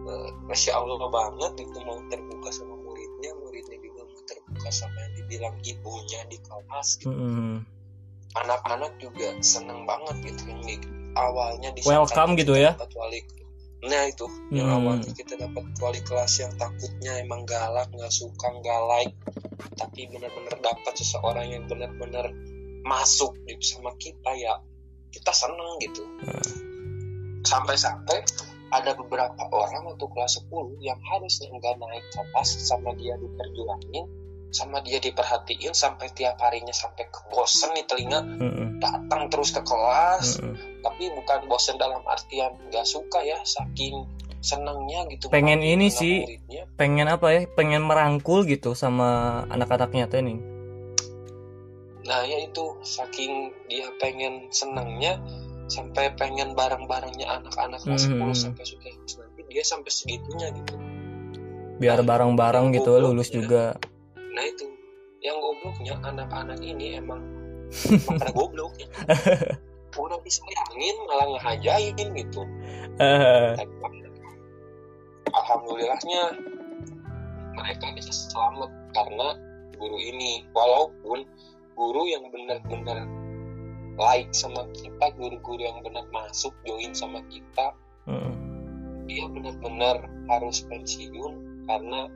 Eh, 0.08 0.30
Masya 0.47 0.71
Allah 0.71 0.97
banget 1.10 1.54
itu 1.67 1.78
mau 1.84 2.00
terbuka 2.08 2.50
sama 2.54 2.78
muridnya 2.80 3.34
muridnya 3.43 3.78
juga 3.82 4.02
mau 4.08 4.21
terbuka 4.23 4.69
sama 4.71 4.95
yang 5.04 5.13
dibilang 5.19 5.56
ibunya 5.65 6.21
di 6.32 6.38
kelas 6.39 6.89
gitu. 7.02 7.12
Mm-mm. 7.12 7.65
anak-anak 8.38 8.93
juga 9.02 9.34
seneng 9.41 9.84
banget 9.84 10.15
gitu 10.32 10.47
yang 10.47 10.62
awalnya 11.17 11.73
di 11.73 11.82
Welcome 11.84 12.38
gitu 12.38 12.54
ya? 12.54 12.78
wali 12.78 13.26
nah 13.85 14.03
itu. 14.09 14.25
Yang 14.49 14.67
Hmm. 14.73 14.77
awalnya 14.81 15.11
kita 15.13 15.33
dapat 15.37 15.63
wali 15.77 16.01
kelas 16.01 16.33
yang 16.41 16.53
takutnya 16.57 17.21
emang 17.21 17.45
galak 17.45 17.89
nggak 17.93 18.09
suka 18.09 18.47
nggak 18.49 18.81
like. 18.89 19.13
Tapi 19.77 20.09
benar-benar 20.09 20.57
dapat 20.61 20.93
seseorang 20.97 21.45
yang 21.53 21.63
benar-benar 21.69 22.33
masuk 22.87 23.37
gitu 23.45 23.77
sama 23.77 23.93
kita 24.01 24.31
ya 24.33 24.57
kita 25.13 25.31
seneng 25.33 25.77
gitu. 25.81 26.03
Sampai-sampai 27.45 28.25
ada 28.73 28.91
beberapa 28.99 29.47
orang 29.53 29.87
waktu 29.87 30.05
kelas 30.11 30.43
10 30.43 30.75
yang 30.83 30.99
harusnya 30.99 31.47
nggak 31.55 31.75
naik 31.79 32.03
kelas 32.11 32.49
sama 32.67 32.91
dia 32.99 33.15
diperjuangin 33.15 34.26
sama 34.49 34.79
dia 34.79 34.97
diperhatiin 34.97 35.71
sampai 35.71 36.07
tiap 36.12 36.39
harinya 36.39 36.71
sampai 36.71 37.03
kebosen 37.07 37.71
nih 37.71 37.83
telinga 37.83 38.23
datang 38.77 39.27
terus 39.27 39.49
ke 39.49 39.60
kelas 39.60 40.39
tapi 40.79 41.12
bukan 41.12 41.45
bosen 41.45 41.75
dalam 41.75 41.99
artian 42.03 42.55
nggak 42.65 42.83
suka 42.83 43.19
ya 43.21 43.38
saking 43.43 44.07
senangnya 44.39 45.03
gitu 45.07 45.27
Pengen 45.27 45.60
ini 45.60 45.89
sih. 45.89 46.21
muridnya. 46.21 46.63
Pengen 46.75 47.07
apa 47.07 47.27
ya? 47.29 47.41
Pengen 47.49 47.83
merangkul 47.83 48.45
gitu 48.45 48.71
sama 48.71 49.10
anak-anaknya 49.47 50.05
tuh 50.07 50.21
nih. 50.21 50.39
nah 52.01 52.23
ya 52.23 52.39
itu 52.39 52.63
saking 52.79 53.51
dia 53.67 53.83
pengen 53.97 54.47
senangnya 54.47 55.19
sampai 55.67 56.07
pengen 56.15 56.55
bareng-barengnya 56.55 57.27
anak-anak 57.27 57.83
kelas 57.83 58.07
Mhm. 58.07 58.31
10 58.31 58.31
sampai 58.31 58.63
suka 58.63 58.88
nanti 59.19 59.41
dia 59.45 59.60
sampai 59.62 59.91
segitunya 59.91 60.47
gitu 60.53 60.79
Biar 61.77 61.99
bareng-bareng 62.01 62.71
gitu 62.71 62.89
Goblok, 62.89 63.12
lulus 63.12 63.27
ya. 63.27 63.36
juga. 63.36 63.63
Nah 64.38 64.45
itu 64.45 64.69
yang 65.26 65.41
gobloknya 65.41 65.97
anak-anak 66.06 66.62
ini 66.62 67.02
emang 67.02 67.26
pada 68.06 68.30
goblok 68.30 68.78
ya. 68.78 68.86
udah 69.97 70.21
disayangin 70.21 70.93
malah 71.10 71.26
ngehajain 71.34 72.08
gitu 72.13 72.45
Eh, 72.97 73.54
alhamdulillahnya 75.30 76.34
mereka 77.54 77.93
bisa 77.93 78.10
selamat 78.10 78.73
karena 78.97 79.38
guru 79.78 80.02
ini 80.02 80.50
walaupun 80.50 81.21
guru 81.78 82.10
yang 82.10 82.26
benar-benar 82.34 83.06
like 84.02 84.34
sama 84.34 84.65
kita 84.73 85.13
guru-guru 85.13 85.62
yang 85.62 85.78
benar 85.86 86.10
masuk 86.10 86.58
join 86.65 86.89
sama 86.97 87.21
kita 87.30 87.78
mm. 88.10 88.34
dia 89.06 89.30
benar-benar 89.30 90.02
harus 90.26 90.65
pensiun 90.65 91.65
karena 91.69 92.10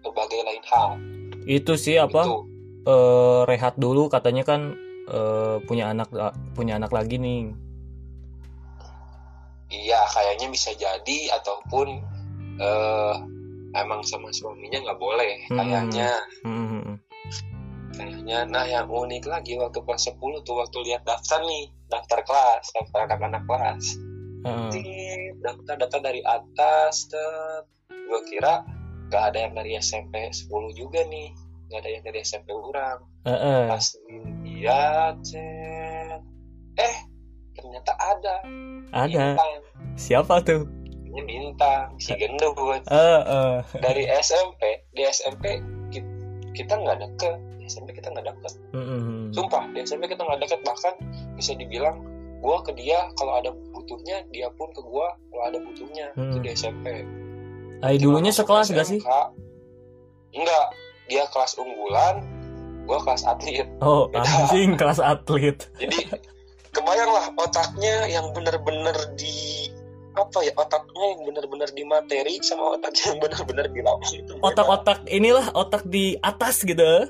berbagai 0.00 0.40
lain 0.40 0.64
hal 0.72 0.96
Itu 1.44 1.74
sih 1.74 1.96
apa? 1.96 2.22
itu 2.22 2.34
eh, 2.82 3.40
rehat 3.46 3.74
dulu 3.76 4.06
katanya 4.06 4.42
kan 4.42 4.74
eh, 5.06 5.56
punya 5.64 5.90
anak 5.90 6.10
punya 6.52 6.76
anak 6.76 6.90
lagi 6.90 7.16
nih. 7.16 7.52
iya 9.72 10.04
kayaknya 10.04 10.52
bisa 10.52 10.68
jadi 10.76 11.18
ataupun 11.40 11.96
eh, 12.60 13.14
emang 13.72 14.04
sama 14.04 14.28
suaminya 14.28 14.84
nggak 14.84 15.00
boleh 15.00 15.32
Hmm. 15.48 15.56
kayaknya 15.56 16.10
Mm-mm. 16.44 16.96
kayaknya 17.92 18.44
nah 18.44 18.68
yang 18.68 18.84
unik 18.84 19.24
lagi 19.24 19.56
waktu 19.56 19.80
kelas 19.80 20.12
10 20.12 20.44
tuh 20.44 20.60
waktu 20.60 20.76
lihat 20.84 21.08
daftar 21.08 21.40
nih 21.40 21.72
daftar 21.88 22.20
kelas 22.20 22.64
daftar 22.68 23.08
anak-anak 23.08 23.42
kelas 23.48 23.84
Heeh. 24.42 24.70
Tit, 24.74 25.34
daftar 25.40 25.74
data 25.78 25.98
dari 26.02 26.20
atas 26.20 27.08
gue 27.88 28.20
kira 28.28 28.60
gak 29.12 29.24
ada 29.28 29.38
yang 29.42 29.52
dari 29.52 29.76
SMP 29.76 30.14
10 30.26 30.48
juga 30.72 31.04
nih 31.04 31.28
gak 31.68 31.78
ada 31.78 31.90
yang 31.90 32.02
dari 32.02 32.18
SMP 32.20 32.48
orang 32.50 32.98
Heeh. 33.22 33.68
pas 33.68 33.84
lihat 34.42 35.16
eh 36.74 36.96
ternyata 37.52 37.92
ada 37.94 38.34
Ada. 38.90 39.36
bintang 39.36 39.52
Siapa 39.94 40.40
tuh? 40.40 40.64
ini 41.04 41.20
bintang 41.22 41.92
si 41.98 42.16
gendut 42.16 42.56
Heeh. 42.82 43.60
dari 43.76 44.08
SMP 44.16 44.60
di 44.90 45.04
SMP 45.04 45.60
ki- 45.86 46.08
kita 46.50 46.72
nggak 46.74 46.98
deket 46.98 47.36
di 47.54 47.64
SMP 47.66 47.92
kita 47.92 48.08
nggak 48.08 48.26
deket 48.26 48.52
Mm-mm. 48.72 49.28
sumpah 49.30 49.68
di 49.70 49.80
SMP 49.82 50.08
kita 50.08 50.20
nggak 50.20 50.40
deket 50.40 50.60
bahkan 50.62 50.96
bisa 51.34 51.52
dibilang 51.52 52.00
gua 52.40 52.58
ke 52.60 52.72
dia 52.72 53.12
kalau 53.14 53.36
ada 53.36 53.52
butuhnya 53.70 54.24
dia 54.28 54.48
pun 54.50 54.72
ke 54.72 54.80
gua 54.82 55.12
kalau 55.28 55.44
ada 55.46 55.58
butuhnya 55.58 56.06
itu 56.10 56.32
Hmm. 56.32 56.42
di 56.42 56.48
SMP 56.50 56.86
Ay, 57.82 57.98
dulunya 57.98 58.30
sekelas 58.30 58.70
gak 58.70 58.86
sih? 58.86 59.00
Enggak 60.32 60.66
dia 61.06 61.26
kelas 61.28 61.58
unggulan 61.58 62.24
gua 62.82 62.98
kelas 62.98 63.22
atlet 63.22 63.68
Oh, 63.78 64.08
Beda. 64.08 64.24
anjing 64.24 64.74
kelas 64.80 64.96
atlet. 64.96 65.58
jadi 65.76 65.98
kebayanglah 66.72 67.28
otaknya 67.36 68.08
yang 68.08 68.32
bener-bener 68.32 68.96
di 69.12 69.68
apa 70.12 70.40
ya 70.40 70.52
otaknya 70.54 71.04
yang 71.12 71.22
bener-bener 71.24 71.68
di 71.68 71.84
materi 71.84 72.40
sama 72.40 72.76
otaknya 72.76 73.12
yang 73.12 73.20
bener-bener 73.20 73.66
di 73.68 73.80
lapangan 73.80 74.18
itu. 74.18 74.32
Otak-otak 74.40 74.98
inilah 75.06 75.46
otak 75.52 75.84
di 75.84 76.16
atas 76.18 76.64
gitu. 76.64 77.06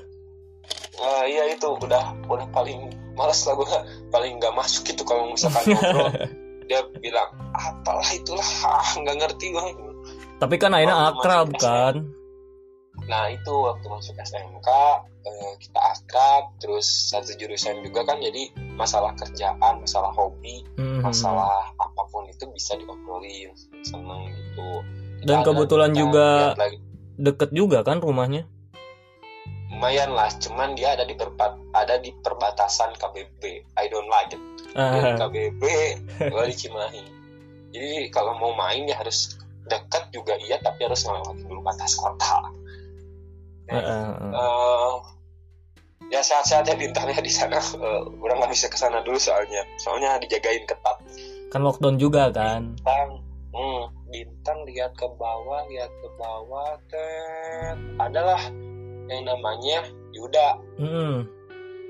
Nah, 0.93 1.23
iya 1.23 1.51
itu 1.51 1.67
udah 1.67 2.15
udah 2.27 2.47
paling 2.49 2.91
males 3.13 3.39
lah 3.43 3.53
gue 3.55 3.67
paling 4.09 4.39
nggak 4.39 4.55
masuk 4.55 4.87
gitu 4.87 5.03
kalau 5.03 5.31
misalkan 5.31 5.63
ngobrol 5.69 6.09
dia 6.71 6.79
bilang 6.97 7.27
apalah 7.51 8.07
itulah 8.09 8.45
ah 8.63 8.89
nggak 8.95 9.15
ngerti 9.19 9.51
gue 9.51 9.63
Tapi 10.43 10.55
kan 10.57 10.71
akhirnya 10.71 10.97
Waktu 10.97 11.15
akrab 11.17 11.47
kan. 11.55 11.95
nah 13.03 13.25
itu 13.25 13.49
waktu 13.49 13.89
masuk 13.89 14.13
SMK 14.13 14.69
eh, 15.23 15.53
kita 15.57 15.79
akrab 15.81 16.53
terus 16.57 16.85
satu 17.09 17.33
jurusan 17.33 17.81
juga 17.81 18.05
kan 18.05 18.21
jadi 18.21 18.47
masalah 18.71 19.11
kerjaan 19.13 19.81
masalah 19.81 20.11
hobi 20.11 20.61
Mhm. 20.75 21.01
masalah 21.01 21.49
apa 21.73 22.01
pun 22.07 22.27
itu 22.27 22.45
bisa 22.47 22.75
diobrolin 22.75 23.49
seneng 23.81 24.29
gitu. 24.29 24.69
Dan 25.23 25.39
Kita 25.39 25.47
kebetulan 25.47 25.89
kita 25.89 25.99
juga 25.99 26.27
deket 27.17 27.49
juga 27.51 27.81
kan 27.81 27.97
rumahnya. 27.97 28.45
lumayan 29.69 30.13
lah 30.13 30.29
cuman 30.37 30.77
dia 30.77 30.93
ada 30.93 31.01
di 31.01 31.11
perbat 31.11 31.49
ada 31.73 31.97
di 31.97 32.13
perbatasan 32.15 32.93
KBB 32.93 33.41
I 33.73 33.89
don't 33.89 34.05
like 34.07 34.29
it. 34.29 34.41
Di 34.63 34.77
Ah, 34.77 35.17
KBB 35.17 35.61
gue 36.21 36.43
di 36.45 36.55
Cimahi. 36.55 37.03
Jadi 37.69 37.91
kalau 38.07 38.37
mau 38.37 38.53
main 38.53 38.85
ya 38.85 38.95
harus 38.95 39.33
dekat 39.65 40.03
juga 40.09 40.33
iya 40.37 40.59
tapi 40.59 40.83
harus 40.83 41.03
melewati 41.03 41.43
dulu 41.43 41.61
batas 41.61 41.95
kota 41.95 42.43
ah, 43.69 43.73
ah, 43.73 44.11
ah. 44.11 44.31
Eh, 44.33 44.93
ya 46.09 46.19
sehat-sehat 46.19 46.67
ya 46.67 46.75
bintangnya 46.75 47.17
di 47.17 47.31
sana 47.31 47.57
Eh, 47.57 48.01
udah 48.13 48.35
nggak 48.35 48.51
bisa 48.51 48.67
ke 48.67 48.75
sana 48.75 48.99
dulu 49.01 49.15
soalnya 49.15 49.63
soalnya 49.77 50.19
dijagain 50.19 50.63
ketat 50.63 50.97
Kan 51.47 51.61
lockdown 51.61 51.95
juga 51.95 52.27
kan. 52.29 52.73
bintang 52.73 53.09
hmm, 53.53 53.81
bintang 54.09 54.59
lihat 54.65 54.91
ke 54.93 55.07
bawah 55.15 55.61
lihat 55.67 55.89
ke 55.93 56.07
bawah 56.15 56.73
tet 56.87 57.77
adalah 57.97 58.41
yang 59.07 59.23
namanya 59.23 59.85
Yuda 60.11 60.49
Mm. 60.75 61.25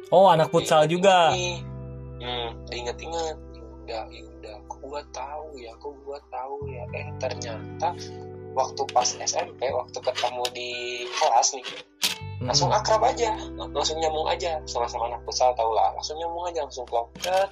Oh, 0.09 0.29
anak 0.29 0.53
futsal 0.53 0.86
juga. 0.86 1.33
hmm, 1.33 2.69
diinget-inget 2.69 3.38
Yuda 3.55 3.99
Yuda 4.07 4.33
kok 4.65 4.79
gua 4.82 5.01
tahu 5.10 5.56
ya 5.56 5.71
kok 5.77 5.93
gua 6.03 6.19
tahu 6.27 6.56
ya. 6.67 6.84
Eh 6.91 7.08
ternyata 7.17 7.88
waktu 8.53 8.82
pas 8.91 9.10
SMP 9.17 9.69
waktu 9.69 9.97
ketemu 9.97 10.43
di 10.51 10.69
kelas 11.10 11.56
nih 11.56 11.67
Mm. 12.34 12.49
langsung 12.51 12.67
akrab 12.75 12.99
aja. 13.08 13.32
Langsung 13.56 14.03
nyambung 14.03 14.27
aja 14.27 14.60
sama-sama 14.67 15.08
anak 15.08 15.23
futsal 15.23 15.56
tau 15.56 15.71
lah. 15.71 15.95
Langsung 15.95 16.19
nyambung 16.19 16.43
aja 16.43 16.67
langsung 16.67 16.84
klop 16.84 17.08
Eh, 17.23 17.47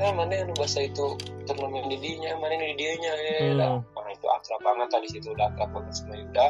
eh 0.00 0.08
mana 0.08 0.40
yang 0.40 0.56
bahasa 0.56 0.88
itu 0.88 1.12
turnamen 1.44 1.84
di 1.92 2.00
dinya 2.00 2.32
mana 2.40 2.56
ini 2.56 2.72
di 2.72 2.76
dianya 2.80 3.12
eh 3.12 3.52
Hmm. 3.52 3.58
dah. 3.60 3.70
Wah, 3.92 4.08
itu 4.08 4.24
akrab 4.24 4.60
banget 4.64 4.88
tadi 4.88 5.06
situ 5.12 5.28
udah 5.36 5.52
akrab 5.52 5.68
banget 5.68 5.92
sama 5.92 6.14
Yuda. 6.16 6.46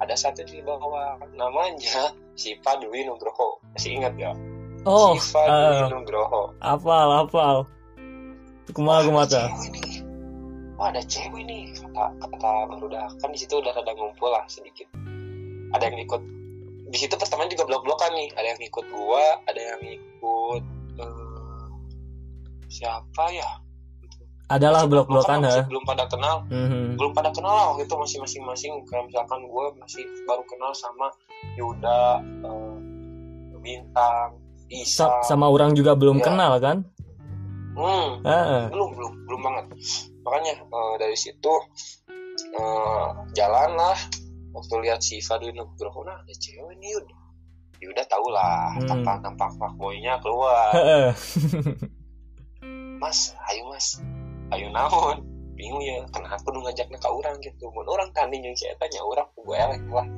Ada 0.00 0.14
satu 0.18 0.44
di 0.44 0.60
bawah 0.60 1.16
namanya 1.32 2.12
Siva 2.36 2.72
Dwi 2.76 3.00
Nugroho. 3.08 3.64
Masih 3.72 3.96
ingat 3.96 4.12
ya 4.20 4.32
Oh, 4.84 5.16
Siva 5.16 5.40
Dwi 5.48 5.92
Nugroho. 5.92 6.52
Apal, 6.60 7.08
apal. 7.16 7.64
Kumaha 8.70 9.00
kumaha 9.04 9.26
nih. 9.70 10.02
Wah 10.74 10.88
ada 10.88 11.02
cewek 11.04 11.44
nih 11.44 11.76
kata 11.76 12.04
kata 12.18 12.50
udah 12.80 13.04
kan 13.20 13.28
di 13.28 13.38
situ 13.38 13.60
udah 13.60 13.70
ada 13.70 13.92
ngumpul 13.92 14.32
lah 14.32 14.44
sedikit. 14.46 14.88
Ada 15.70 15.86
yang 15.86 16.00
ikut 16.00 16.22
di 16.90 16.98
situ 16.98 17.14
pertama 17.14 17.44
juga 17.46 17.68
blok-blokan 17.68 18.10
nih. 18.16 18.28
Ada 18.32 18.46
yang 18.56 18.60
ikut 18.64 18.84
gua 18.88 19.24
ada 19.44 19.60
yang 19.60 19.82
ikut 19.84 20.62
eh, 20.98 21.68
siapa 22.66 23.24
ya? 23.30 23.50
Adalah 24.50 24.82
Masih 24.82 24.90
blok-blokan 24.90 25.38
ha. 25.46 25.62
belum 25.62 25.84
pada 25.86 26.04
kenal. 26.10 26.42
Mhm. 26.50 26.98
belum 26.98 27.12
pada 27.14 27.30
kenal 27.30 27.54
lah 27.54 27.66
waktu 27.70 27.86
itu 27.86 27.94
masih 27.94 28.18
masing-masing. 28.18 28.72
Kayak 28.84 29.06
misalkan 29.06 29.46
gue 29.46 29.66
masih 29.78 30.02
baru 30.26 30.42
kenal 30.42 30.72
sama 30.74 31.06
Yuda 31.54 32.02
eh, 32.24 32.76
Bintang 33.60 34.40
Isa. 34.66 35.06
Sa- 35.06 35.22
sama 35.28 35.46
orang 35.46 35.76
juga 35.76 35.94
belum 35.94 36.18
Iya. 36.18 36.24
kenal 36.24 36.52
kan? 36.58 36.82
Hmm, 37.80 38.08
Heeh. 38.22 38.62
belum 38.68 38.90
belum 38.92 39.12
belum 39.24 39.40
banget. 39.40 39.64
Makanya 40.20 40.52
eh, 40.60 40.94
dari 40.96 41.16
situ 41.16 41.54
eh, 42.52 43.06
jalan 43.32 43.70
lah 43.74 43.96
waktu 44.50 44.74
lihat 44.82 45.00
si 45.00 45.18
Fadli 45.18 45.50
Nugroho 45.50 46.02
nah 46.02 46.18
ada 46.18 46.34
cewek 46.34 46.76
nih 46.76 46.92
Yud. 46.92 47.06
Yuda 47.80 48.04
tau 48.04 48.28
lah 48.28 48.76
Hmm. 48.76 48.84
tampak 48.86 49.16
tampak 49.24 49.50
fuckboynya 49.56 50.20
keluar. 50.20 50.68
Mas 53.00 53.32
ayo 53.48 53.62
mas. 53.66 53.96
Ayo 54.50 54.68
naon? 54.68 55.24
Bingung 55.56 55.80
ya 55.80 56.04
kenapa 56.08 56.44
nu 56.46 56.60
ngajaknya 56.60 56.96
ke 56.96 57.08
orang 57.08 57.36
gitu. 57.40 57.68
Mun 57.68 57.84
orang 57.84 58.12
tanding 58.12 58.40
yang 58.42 58.52
saya 58.52 58.76
tanya 58.76 59.00
orang 59.00 59.24
gue 59.32 59.56
elek 59.56 59.82
lah 59.88 60.08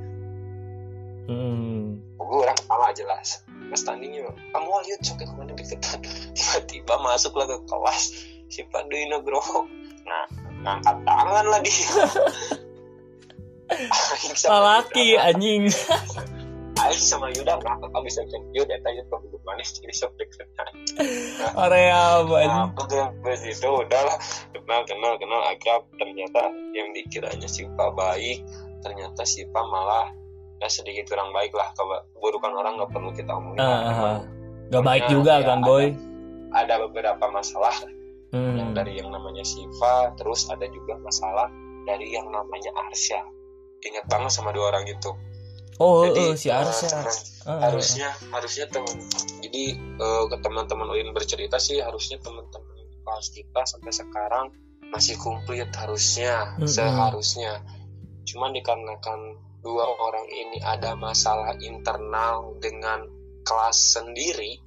Hmm. 1.22 2.02
gue 2.18 2.38
orang 2.38 2.58
kepala 2.58 2.90
jelas 2.90 3.46
mas 3.72 3.88
tandingnya 3.88 4.28
kamu 4.52 4.68
lihat 4.84 5.00
sok 5.00 5.16
ke 5.16 5.32
mana 5.32 5.56
deketan 5.56 5.98
tiba-tiba 6.36 6.94
masuklah 7.00 7.48
ke 7.48 7.56
kelas 7.64 8.02
si 8.52 8.60
Pandu 8.68 9.00
Nugroho 9.08 9.64
nah 10.04 10.28
ngangkat 10.60 10.96
tangan 11.08 11.44
lah 11.48 11.60
dia 11.64 11.80
Aing 13.72 14.36
sama 14.36 14.84
Laki 14.84 15.16
Yuda- 15.16 15.32
anjing. 15.32 15.64
Aing 16.76 17.00
sama 17.00 17.32
Yuda 17.32 17.56
kamu 17.56 18.04
bisa 18.04 18.20
cek 18.28 18.42
Yuda? 18.52 18.76
Tanya 18.84 19.00
ke 19.08 19.14
buku 19.16 19.40
manis 19.48 19.72
jadi 19.80 19.94
sok 19.96 20.12
deketan 20.20 20.68
Area 21.56 22.20
apa 22.20 22.36
Nah, 22.44 22.68
aku 22.68 22.84
tuh 22.84 23.00
ke 23.24 23.32
situ 23.40 23.64
udahlah 23.64 24.16
kenal 24.52 24.84
kenal 24.84 25.16
kenal. 25.16 25.40
Akrab 25.48 25.88
ternyata 25.96 26.52
yang 26.76 26.92
dikiranya 26.92 27.48
Sipa 27.48 27.96
baik 27.96 28.44
ternyata 28.84 29.24
Sipa 29.24 29.60
malah 29.64 30.12
ya 30.62 30.68
sedikit 30.68 31.04
kurang 31.06 31.34
baik 31.34 31.50
lah 31.50 31.66
keburukan 31.74 32.54
orang 32.54 32.78
nggak 32.78 32.90
perlu 32.90 33.10
kita 33.10 33.34
omongin 33.34 33.58
Emang 33.58 33.82
ah. 33.82 34.20
Gak 34.70 34.80
baik 34.80 35.04
juga 35.06 35.36
ya, 35.36 35.44
kan 35.44 35.58
ada. 35.58 35.66
boy. 35.66 35.86
ada 36.50 36.74
beberapa 36.80 37.24
masalah 37.28 37.74
yang 37.82 37.98
Hmm. 38.32 38.72
dari 38.72 38.96
yang 38.96 39.08
namanya 39.08 39.42
Siva 39.42 39.94
terus 40.14 40.46
ada 40.46 40.64
juga 40.64 40.96
masalah 40.96 41.50
dari 41.82 42.08
yang 42.08 42.24
namanya 42.26 42.72
Arsya 42.80 43.20
ingat 43.82 44.06
banget 44.06 44.30
sama 44.30 44.48
dua 44.50 44.70
orang 44.70 44.86
itu 44.86 45.10
Oh, 45.74 46.06
Jadi, 46.06 46.20
eh, 46.22 46.34
si 46.34 46.48
Arsya. 46.48 46.88
teman- 46.94 47.30
Ah, 47.42 47.58
harusnya 47.60 48.08
harusnya 48.30 48.64
teman 48.68 48.96
jadi 49.42 49.64
eh, 49.74 50.24
ke 50.24 50.36
teman-teman 50.38 50.86
Ulin 50.86 51.10
bercerita 51.10 51.58
sih 51.58 51.76
harusnya 51.76 52.16
teman-teman 52.16 52.70
kelas 53.02 53.28
kita 53.28 53.60
sampai 53.66 53.90
sekarang 53.90 54.46
masih 54.86 55.18
komplit 55.18 55.66
harusnya 55.74 56.54
Mm-mm. 56.54 56.70
seharusnya 56.70 57.60
cuman 58.24 58.54
dikarenakan 58.54 59.20
dua 59.62 59.86
orang 59.86 60.26
ini 60.28 60.58
ada 60.60 60.98
masalah 60.98 61.54
internal 61.58 62.58
dengan 62.58 63.06
kelas 63.42 63.98
sendiri 63.98 64.58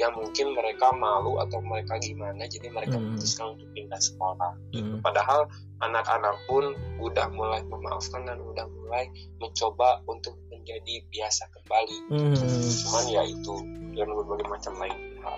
yang 0.00 0.18
mungkin 0.18 0.56
mereka 0.56 0.90
malu 0.90 1.38
atau 1.38 1.62
mereka 1.62 1.94
gimana 2.00 2.42
jadi 2.48 2.74
mereka 2.74 2.98
Mm. 2.98 3.14
memutuskan 3.14 3.54
untuk 3.54 3.68
pindah 3.70 4.00
sekolah 4.02 4.52
Hmm. 4.74 4.98
padahal 4.98 5.46
anak-anak 5.78 6.34
pun 6.48 6.74
udah 6.98 7.30
mulai 7.30 7.62
memaafkan 7.62 8.26
dan 8.26 8.40
udah 8.40 8.66
mulai 8.66 9.06
mencoba 9.38 10.02
untuk 10.08 10.34
menjadi 10.50 11.06
biasa 11.06 11.46
kembali 11.54 11.98
Hmm. 12.08 12.34
cuman 12.82 13.04
ya 13.06 13.22
itu 13.22 13.54
dan 13.94 14.08
berbagai 14.10 14.48
macam 14.48 14.74
lain 14.80 14.98
hal 15.22 15.36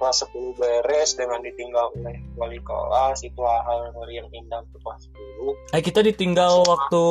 kelas 0.00 0.16
10 0.26 0.50
beres 0.58 1.14
dengan 1.14 1.38
ditinggal 1.38 1.94
oleh 1.94 2.16
wali 2.34 2.58
kelas 2.58 3.22
itu 3.22 3.38
hal 3.38 3.92
yang 4.10 4.26
indah 4.34 4.66
untuk 4.66 4.82
kelas 4.82 5.02
10 5.14 5.54
Eh 5.78 5.82
kita 5.84 6.00
ditinggal 6.02 6.66
waktu 6.66 7.04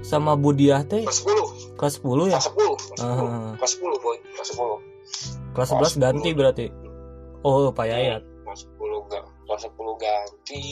sama 0.00 0.34
Budiah 0.34 0.82
teh? 0.82 1.02
Kelas 1.02 1.22
10 1.22 1.76
kelas 1.76 1.94
10 1.98 2.26
ya? 2.26 2.36
Kelas 2.36 2.48
10 2.48 2.74
kelas 2.76 3.00
10 3.00 3.04
Ah. 3.04 3.52
kelas 3.56 3.72
10 3.74 3.96
boy. 3.98 4.16
Kelas 4.32 4.48
10 4.50 4.78
kelas 5.52 5.68
kelas 5.72 5.92
11 5.94 5.94
ganti 5.98 6.30
10. 6.30 6.38
berarti? 6.38 6.66
Oh 7.42 7.70
Pak 7.70 7.86
Yayat. 7.86 8.22
kelas 8.42 8.60
10 8.66 9.00
ga, 9.06 9.20
kelas 9.44 9.62
10 9.64 9.94
ganti. 9.96 10.66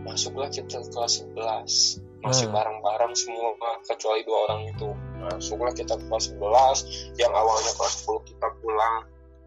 Masuklah 0.00 0.48
kita 0.48 0.78
ke 0.78 0.88
kelas 0.88 1.12
11 1.22 1.72
masih 2.20 2.46
Hmm. 2.46 2.54
bareng-bareng 2.54 3.14
semua 3.14 3.48
kecuali 3.82 4.20
dua 4.22 4.38
orang 4.46 4.62
itu. 4.66 4.88
Masuklah 5.22 5.72
kita 5.72 5.94
ke 5.94 6.04
kelas 6.04 6.24
11 6.30 6.78
yang 7.16 7.32
awalnya 7.32 7.72
kelas 7.72 7.94
10 7.98 8.20
kita 8.24 8.48
pulang 8.60 8.96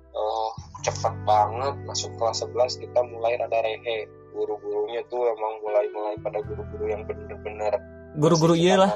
eh 0.09 0.49
cepat 0.83 1.13
banget. 1.23 1.73
Masuk 1.83 2.11
kelas 2.15 2.41
11 2.41 2.77
kita 2.77 2.99
mulai 3.03 3.33
rada 3.35 3.59
rehe. 3.59 4.05
Guru-gurunya 4.31 5.01
tuh 5.07 5.21
emang 5.23 5.53
mulai-mulai 5.59 6.15
pada 6.19 6.41
guru-guru 6.41 6.85
yang 6.87 7.01
bener-bener 7.03 7.73
guru-guru 8.17 8.53
iya 8.53 8.75
lah 8.77 8.91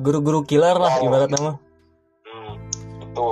guru-guru 0.00 0.44
killer 0.44 0.76
lah 0.76 1.00
Oh. 1.00 1.06
ibarat 1.06 1.30
nama 1.32 1.56
Hmm, 2.30 2.54
itu 3.02 3.28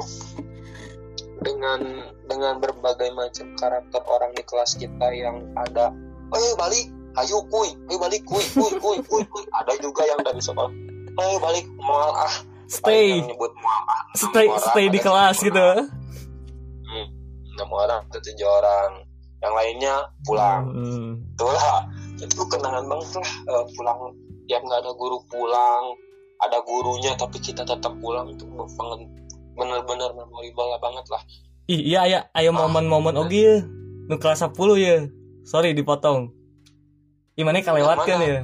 dengan 1.38 1.81
dengan 2.27 2.59
berbagai 2.59 3.14
macam 3.14 3.47
karakter 3.57 4.03
orang 4.05 4.35
di 4.35 4.43
kelas 4.43 4.75
kita 4.75 5.09
yang 5.14 5.49
ada, 5.55 5.95
ayo 6.35 6.51
balik, 6.59 6.91
ayo 7.25 7.41
kuy, 7.47 7.73
ayo 7.88 7.97
balik 7.97 8.27
kuy, 8.27 8.43
kuy, 8.53 8.73
kuy, 8.83 8.99
kuy, 9.07 9.23
kuy. 9.23 9.45
Ada 9.55 9.79
juga 9.81 10.03
yang 10.05 10.21
dari 10.27 10.43
sekolah, 10.43 10.69
ayo 11.14 11.37
balik 11.38 11.64
mual 11.79 12.11
ah, 12.11 12.35
stay 12.67 13.23
nyebut 13.23 13.55
mual 13.55 13.83
ah, 13.87 14.03
stay 14.19 14.51
orang, 14.51 14.67
stay 14.67 14.87
di 14.91 14.99
kelas 14.99 15.37
gitu. 15.41 15.69
Hmm, 16.85 17.07
enam 17.55 17.71
orang 17.71 18.03
atau 18.11 18.21
tujuh 18.21 18.49
orang, 18.49 18.91
yang 19.41 19.55
lainnya 19.55 19.95
pulang. 20.27 20.62
Hmm. 20.75 21.11
Itulah, 21.38 21.87
itu 22.19 22.43
kenangan 22.51 22.85
banget 22.91 23.09
lah 23.14 23.62
eh, 23.62 23.64
pulang 23.79 23.99
yang 24.49 24.65
nggak 24.65 24.81
ada 24.83 24.93
guru 24.97 25.21
pulang, 25.29 25.95
ada 26.41 26.59
gurunya 26.65 27.13
tapi 27.15 27.37
kita 27.39 27.63
tetap 27.63 27.93
pulang 28.01 28.33
itu 28.33 28.49
pengen 28.49 29.13
bener-bener 29.53 30.11
memorable 30.15 30.73
banget 30.81 31.07
lah. 31.13 31.23
Ih, 31.69 31.85
iya 31.85 32.09
aya 32.09 32.21
aya 32.33 32.49
momen-momen 32.49 33.13
oge 33.15 33.39
ya. 33.39 33.57
Nu 34.09 34.17
kelas 34.17 34.41
10 34.41 34.57
ya. 34.81 35.05
Sorry 35.45 35.77
dipotong. 35.77 36.33
Gimana 37.37 37.61
kalewatkeun 37.61 38.09
Yang 38.09 38.25
ya? 38.25 38.41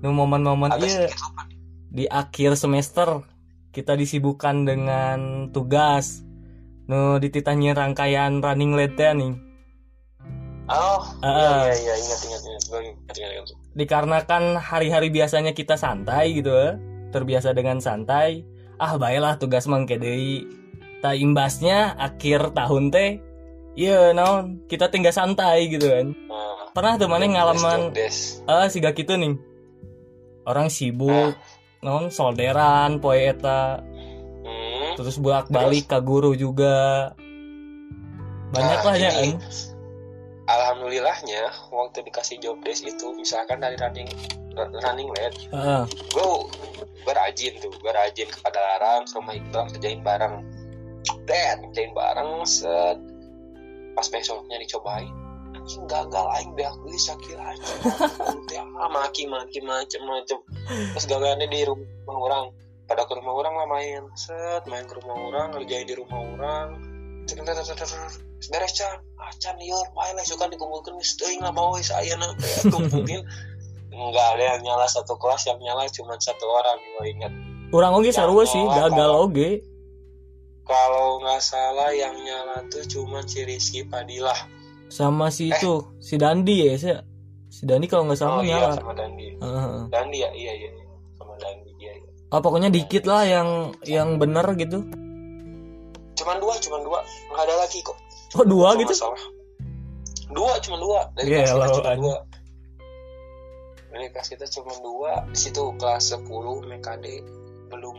Nu 0.00 0.08
momen-momen 0.12 0.72
iya 0.80 1.04
nih. 1.04 1.12
di 1.92 2.04
akhir 2.08 2.56
semester 2.56 3.20
kita 3.72 3.92
disibukkan 3.92 4.64
dengan 4.64 5.52
tugas. 5.52 6.24
Nu 6.88 7.20
dititahnya 7.20 7.76
rangkaian 7.76 8.40
running 8.40 8.72
late 8.72 8.96
nih. 8.96 9.36
Oh, 10.66 10.98
Ah. 11.22 11.62
iya 11.68 11.76
iya 11.76 11.76
iya 11.76 11.94
ingat 11.94 12.20
ingat 12.24 12.42
ingat 12.42 12.62
ingat 12.66 13.16
ingat, 13.20 13.32
ingat. 13.38 13.65
Dikarenakan 13.76 14.56
hari-hari 14.56 15.12
biasanya 15.12 15.52
kita 15.52 15.76
santai 15.76 16.32
gitu 16.32 16.48
ya. 16.48 16.80
Terbiasa 17.12 17.52
dengan 17.52 17.76
santai. 17.78 18.42
Ah, 18.80 18.96
baiklah 18.96 19.36
tugas 19.36 19.68
mangke 19.68 20.00
deui. 20.00 20.48
Ta 21.04 21.12
imbasnya 21.12 21.92
akhir 21.96 22.56
tahun 22.56 22.88
teh 22.88 23.20
Iya, 23.76 24.16
naon? 24.16 24.64
Kita 24.64 24.88
tinggal 24.88 25.12
santai 25.12 25.68
gitu 25.68 25.92
kan. 25.92 26.16
Nah, 26.16 26.72
Pernah 26.72 26.96
tuh 26.96 27.08
mana 27.12 27.28
ngalaman? 27.28 27.92
ah 28.48 28.64
siga 28.72 28.96
gitu 28.96 29.20
nih. 29.20 29.36
Orang 30.48 30.72
sibuk 30.72 31.36
non 31.84 32.08
solderan 32.08 32.96
poe 33.04 33.20
eta. 33.20 33.84
Hmm. 34.46 34.94
terus 34.96 35.20
bolak 35.20 35.52
balik 35.52 35.92
ke 35.92 35.98
guru 36.00 36.32
juga. 36.32 37.12
Banyak 38.54 38.80
Nah, 38.80 38.86
lah 38.88 38.96
ya 38.96 39.10
ini, 39.20 39.36
Alhamdulillahnya 40.46 41.50
waktu 41.74 42.06
dikasih 42.06 42.38
job 42.38 42.62
desk 42.62 42.86
itu 42.86 43.10
misalkan 43.18 43.58
dari 43.58 43.74
running 43.78 44.06
running 44.56 45.10
late, 45.18 45.36
Heeh. 45.52 45.84
gue 46.14 46.28
gue 47.04 47.12
rajin 47.12 47.54
tuh, 47.60 47.70
gue 47.70 47.92
rajin 47.92 48.30
ke 48.30 48.38
Padalarang, 48.40 49.04
ke 49.04 49.14
rumah 49.18 49.34
Iqbal 49.36 49.64
kerjain 49.74 50.00
bareng, 50.00 50.34
Dad, 51.28 51.60
kerjain 51.66 51.92
bareng, 51.92 52.46
set 52.46 52.98
pas 53.92 54.06
besoknya 54.08 54.56
dicobain, 54.60 55.12
anjing 55.56 55.84
gagal 55.90 56.26
aing 56.40 56.52
beak 56.56 56.72
deui 56.84 56.98
sakira 57.00 57.52
anjing. 57.52 57.80
Ah, 58.80 58.88
maki 58.96 59.28
maki 59.28 59.60
macem-macem. 59.60 60.38
Terus 60.94 61.06
gagalnya 61.10 61.46
di 61.50 61.60
rumah 61.66 62.16
orang, 62.16 62.44
pada 62.86 63.02
ke 63.04 63.12
rumah 63.18 63.34
orang 63.34 63.54
lah 63.60 63.66
main, 63.66 64.02
set 64.14 64.62
main 64.70 64.86
ke 64.86 64.94
rumah 65.02 65.16
orang, 65.16 65.46
ngerjain 65.58 65.86
di 65.90 65.94
rumah 65.98 66.20
orang. 66.22 66.95
Beres 67.26 68.72
can, 68.78 68.86
ah 69.18 69.32
can 69.42 69.56
liur, 69.58 69.82
main 69.92 70.14
lah 70.14 70.22
suka 70.22 70.46
dikumpulkan, 70.46 70.94
teuing 71.18 71.42
lah 71.42 71.50
bawa 71.50 71.80
saya 71.80 72.14
nanti 72.14 72.46
kumpulin. 72.70 73.20
Enggak 73.90 74.26
ada 74.36 74.44
yang 74.54 74.60
nyala 74.62 74.86
satu 74.86 75.16
kelas, 75.16 75.48
yang 75.48 75.58
nyala 75.58 75.88
cuma 75.90 76.14
satu 76.16 76.44
orang, 76.46 76.78
gue 76.78 77.04
ingat. 77.10 77.32
orang 77.72 77.92
oge 77.96 78.12
sarua 78.12 78.44
Ya, 78.44 78.52
sih 78.54 78.62
oh, 78.62 78.70
gagal 78.70 79.10
oge 79.10 79.50
Kalau 80.62 81.18
nggak 81.18 81.40
salah 81.40 81.90
yang 81.90 82.14
nyala 82.14 82.62
tuh 82.66 82.86
cuma 82.86 83.22
si 83.22 83.42
Rizky 83.42 83.82
Padilah. 83.82 84.36
sama 84.86 85.26
si 85.28 85.50
Eh. 85.50 85.54
itu 85.54 85.82
si 85.98 86.14
Dandi 86.14 86.62
ya 86.62 86.74
si, 86.78 86.90
si 87.48 87.66
Dandi 87.66 87.90
kalau 87.90 88.06
nggak 88.06 88.18
salah 88.18 88.38
oh 88.38 88.46
iya 88.46 88.54
nyala 88.62 88.74
sama 88.76 88.92
Dandi. 88.94 89.26
Heeh. 89.34 89.78
Dandi 89.90 90.18
ya, 90.22 90.30
iya 90.30 90.52
iya. 90.54 90.70
iya. 90.70 90.84
Sama 91.16 91.34
Dandi, 91.36 91.70
iya 91.76 91.92
iya. 91.96 92.08
ah 92.30 92.38
pokoknya 92.38 92.70
dikit 92.70 93.02
lah 93.02 93.22
yang 93.26 93.48
yang 93.82 94.14
bener 94.16 94.46
gitu 94.54 94.86
Cuman 96.26 96.42
dua, 96.42 96.58
cuman 96.58 96.82
dua. 96.82 96.98
Nggak 97.30 97.44
ada 97.46 97.54
lagi 97.62 97.78
kok. 97.86 97.94
oh 98.34 98.42
dua 98.42 98.74
gitu 98.82 98.90
salah. 98.98 99.22
Dua, 100.26 100.58
cuma 100.58 100.74
dua. 100.82 101.00
Dari 101.14 101.30
Iya, 101.30 101.54
kelas 101.54 101.70
kita 101.70 101.70
cuma 101.78 101.94
dua. 102.02 102.16
Dari 103.94 104.06
kelas 104.10 104.28
kita 104.34 104.46
cuma 104.50 104.74
dua. 104.82 105.12
Di 105.30 105.38
situ 105.38 105.62
kelas 105.78 106.10
10 106.18 106.26
MKD 106.66 107.06
belum 107.70 107.98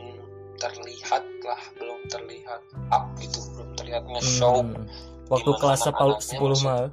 terlihat 0.60 1.24
lah, 1.48 1.62
belum 1.80 2.00
terlihat 2.12 2.62
up 2.92 3.16
gitu, 3.24 3.40
belum 3.56 3.80
terlihat 3.80 4.04
nge-show. 4.12 4.60
Hmm. 4.60 4.84
waktu 5.32 5.52
kelas 5.64 5.88
anak-anaknya 5.88 6.28
10 6.28 6.36
masuk? 6.36 6.64
mah 6.68 6.84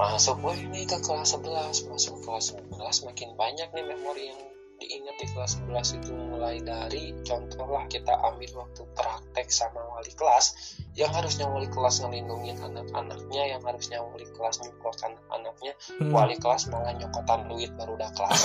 Masuk, 0.00 0.36
wah 0.40 0.56
ini 0.56 0.88
ke 0.88 0.96
kelas 0.96 1.36
11. 1.36 1.92
Masuk 1.92 2.24
kelas 2.24 2.56
11 2.56 3.04
makin 3.04 3.28
banyak 3.36 3.68
nih 3.68 3.84
memori 3.84 4.32
yang 4.32 4.40
diingat 4.78 5.16
di 5.20 5.26
kelas 5.30 5.52
11 5.62 5.98
itu 6.02 6.10
mulai 6.12 6.58
dari 6.60 7.14
contoh 7.22 7.66
lah 7.68 7.86
kita 7.86 8.10
ambil 8.10 8.50
waktu 8.64 8.82
praktek 8.94 9.48
sama 9.50 9.80
wali 9.94 10.10
kelas 10.14 10.76
yang 10.98 11.10
harusnya 11.14 11.46
wali 11.46 11.70
kelas 11.70 12.02
ngelindungin 12.02 12.58
anak-anaknya 12.58 13.42
yang 13.54 13.62
harusnya 13.62 14.02
wali 14.02 14.26
kelas 14.34 14.62
nyukot 14.62 14.96
anak-anaknya 15.02 15.72
Hmm. 15.94 16.10
wali 16.10 16.34
kelas 16.40 16.66
malah 16.74 16.90
nyokotan 16.96 17.46
duit 17.46 17.70
baru 17.78 17.94
udah 17.94 18.10
kelas. 18.18 18.40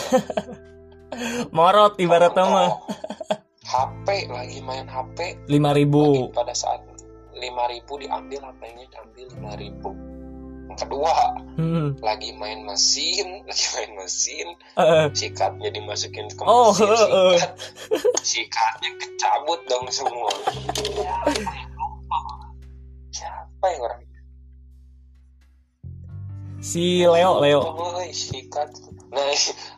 Morot 1.56 1.98
ibarat 1.98 2.38
Contoh, 2.38 2.54
mah 2.54 2.70
HP 3.66 4.30
lagi 4.30 4.60
main 4.62 4.86
HP 4.86 5.50
5000 5.50 5.58
lagi 5.58 6.22
pada 6.34 6.54
saat 6.54 6.82
5000 7.34 8.02
diambil 8.06 8.40
HP-nya 8.50 8.86
diambil 8.94 9.28
5000 9.34 10.09
yang 10.70 10.78
kedua 10.78 11.16
hmm. 11.58 11.98
lagi 12.06 12.30
main 12.38 12.62
mesin 12.62 13.42
lagi 13.50 13.66
main 13.74 13.92
mesin 13.98 14.48
Eh, 14.80 15.06
sikatnya 15.12 15.70
dimasukin 15.74 16.30
ke 16.30 16.46
Oh, 16.46 16.72
mesin 16.72 16.88
eh, 16.88 16.96
eh. 16.96 17.42
sikat 18.22 18.80
sikatnya 18.80 18.90
kecabut 19.02 19.60
dong 19.68 19.86
semua. 19.92 20.32
Siapa 23.12 23.66
yang 23.76 23.82
orang? 23.84 24.02
Si 26.60 27.04
Leo 27.04 27.40
Leo. 27.44 27.62
Oh, 27.64 28.00
sikat. 28.08 28.72
Nah 29.12 29.26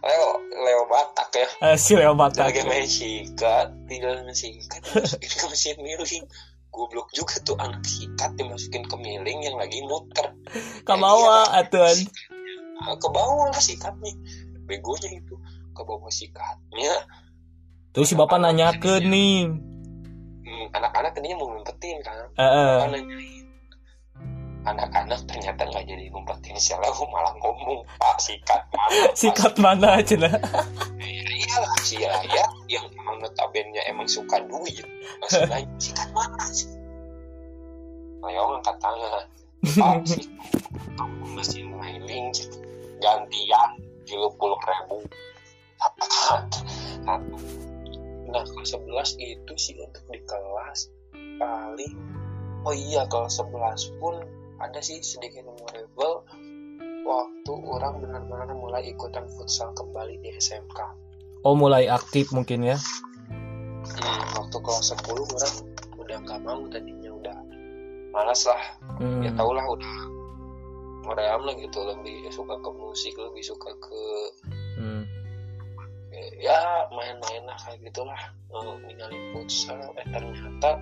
Leo 0.05 0.27
Leo 0.53 0.81
Batak 0.85 1.29
ya. 1.33 1.47
Eh, 1.73 1.77
si 1.79 1.97
Leo 1.97 2.13
Batak. 2.13 2.51
Lagi 2.51 2.61
main 2.67 2.85
sikat 2.85 3.73
tidak 3.89 4.27
sikat 4.37 4.81
ke 5.17 5.45
mesin 5.49 5.77
miring 5.81 6.25
goblok 6.71 7.11
juga 7.11 7.35
tuh 7.43 7.59
anak 7.59 7.83
sikat 7.83 8.35
dimasukin 8.39 8.87
ke 8.87 8.95
miling 8.95 9.43
yang 9.43 9.59
lagi 9.59 9.83
muter 9.83 10.31
ke 10.87 10.93
bawah 10.95 11.51
atuan. 11.51 11.97
Nah, 12.81 12.97
ke 12.97 13.07
bawah 13.13 13.53
lah 13.53 13.61
sikatnya. 13.61 14.11
Begonya 14.65 15.09
itu. 15.13 15.35
Ke 15.77 15.81
bawah 15.85 16.09
sikatnya. 16.09 17.05
Terus 17.93 18.07
si 18.09 18.15
bapak 18.17 18.41
nanyakeun 18.41 19.03
nih. 19.05 19.51
Hmm, 20.41 20.65
anak-anak 20.73 21.13
tadinya 21.13 21.37
mau 21.37 21.53
ngumpetin 21.53 22.01
kan. 22.01 22.25
Bapak 22.33 22.87
nanyain. 22.89 23.45
Anak-anak 24.61 25.19
ternyata 25.29 25.61
nggak 25.69 25.85
jadi 25.85 26.09
ngumpetin. 26.09 26.57
Si 26.57 26.73
Leo 26.73 27.03
malah 27.13 27.33
ngomong 27.37 27.85
pak 28.01 28.17
sikat 28.17 28.61
mana? 28.73 29.13
Sikat 29.19 29.53
mana 29.61 30.01
cina 30.01 30.29
Iya 30.97 31.20
iyalah 31.41 31.73
si 31.81 31.95
Yaya 32.01 32.45
yang 32.69 32.85
emang 32.93 33.17
notabene 33.25 33.81
emang 33.89 34.05
suka 34.05 34.37
duit. 34.45 34.85
Nanya 35.33 35.65
sikat 35.83 36.09
mana 36.13 36.45
sih? 36.53 36.69
Leo 38.21 38.43
ngangkat 38.53 38.77
tangan 38.77 39.25
Pak 39.61 39.97
si 40.09 40.29
mesin 41.33 41.73
mailing 41.73 42.29
gantian 43.01 43.69
tujuh 44.05 44.29
puluh 44.37 44.57
ribu. 44.61 45.01
Satu 46.05 46.61
nah 48.31 48.45
kelas 48.47 48.71
11 48.79 49.19
itu 49.19 49.53
sih 49.59 49.75
untuk 49.83 50.03
di 50.07 50.23
kelas 50.23 50.87
paling 51.41 51.95
oh 52.63 52.71
iya 52.71 53.03
kalau 53.11 53.27
11 53.27 53.99
pun 53.99 54.15
ada 54.61 54.79
sih 54.79 55.03
sedikit 55.03 55.43
memorable 55.43 56.23
waktu 57.03 57.53
orang 57.67 57.99
benar-benar 57.99 58.53
mulai 58.55 58.87
ikutan 58.87 59.27
futsal 59.35 59.73
kembali 59.75 60.21
di 60.23 60.31
SMK 60.37 60.79
oh 61.41 61.55
mulai 61.57 61.89
aktif 61.89 62.29
mungkin 62.31 62.63
ya 62.65 62.77
hmm, 62.77 64.21
waktu 64.37 64.57
kelas 64.57 64.93
10 64.93 65.09
orang 65.09 65.55
udah 65.97 66.17
nggak 66.21 66.39
mau 66.45 66.61
tadinya 66.69 67.11
udah 67.11 67.37
malas 68.11 68.45
lah 68.45 68.63
Hmm. 69.01 69.25
ya 69.25 69.33
tau 69.33 69.49
lah 69.49 69.65
udah 69.65 69.95
meream 71.01 71.41
lah 71.41 71.55
gitu 71.57 71.81
lebih 71.81 72.29
suka 72.29 72.53
ke 72.61 72.69
musik 72.69 73.13
lebih 73.17 73.41
suka 73.41 73.73
ke 73.81 74.01
Hmm. 74.77 75.03
ya 76.37 76.85
main-main 76.93 77.41
lah 77.49 77.57
kayak 77.57 77.81
gitulah 77.81 78.21
oh, 78.53 78.77
ninggalin 78.85 79.33
futsal 79.33 79.77
eh 79.97 80.05
ternyata 80.05 80.77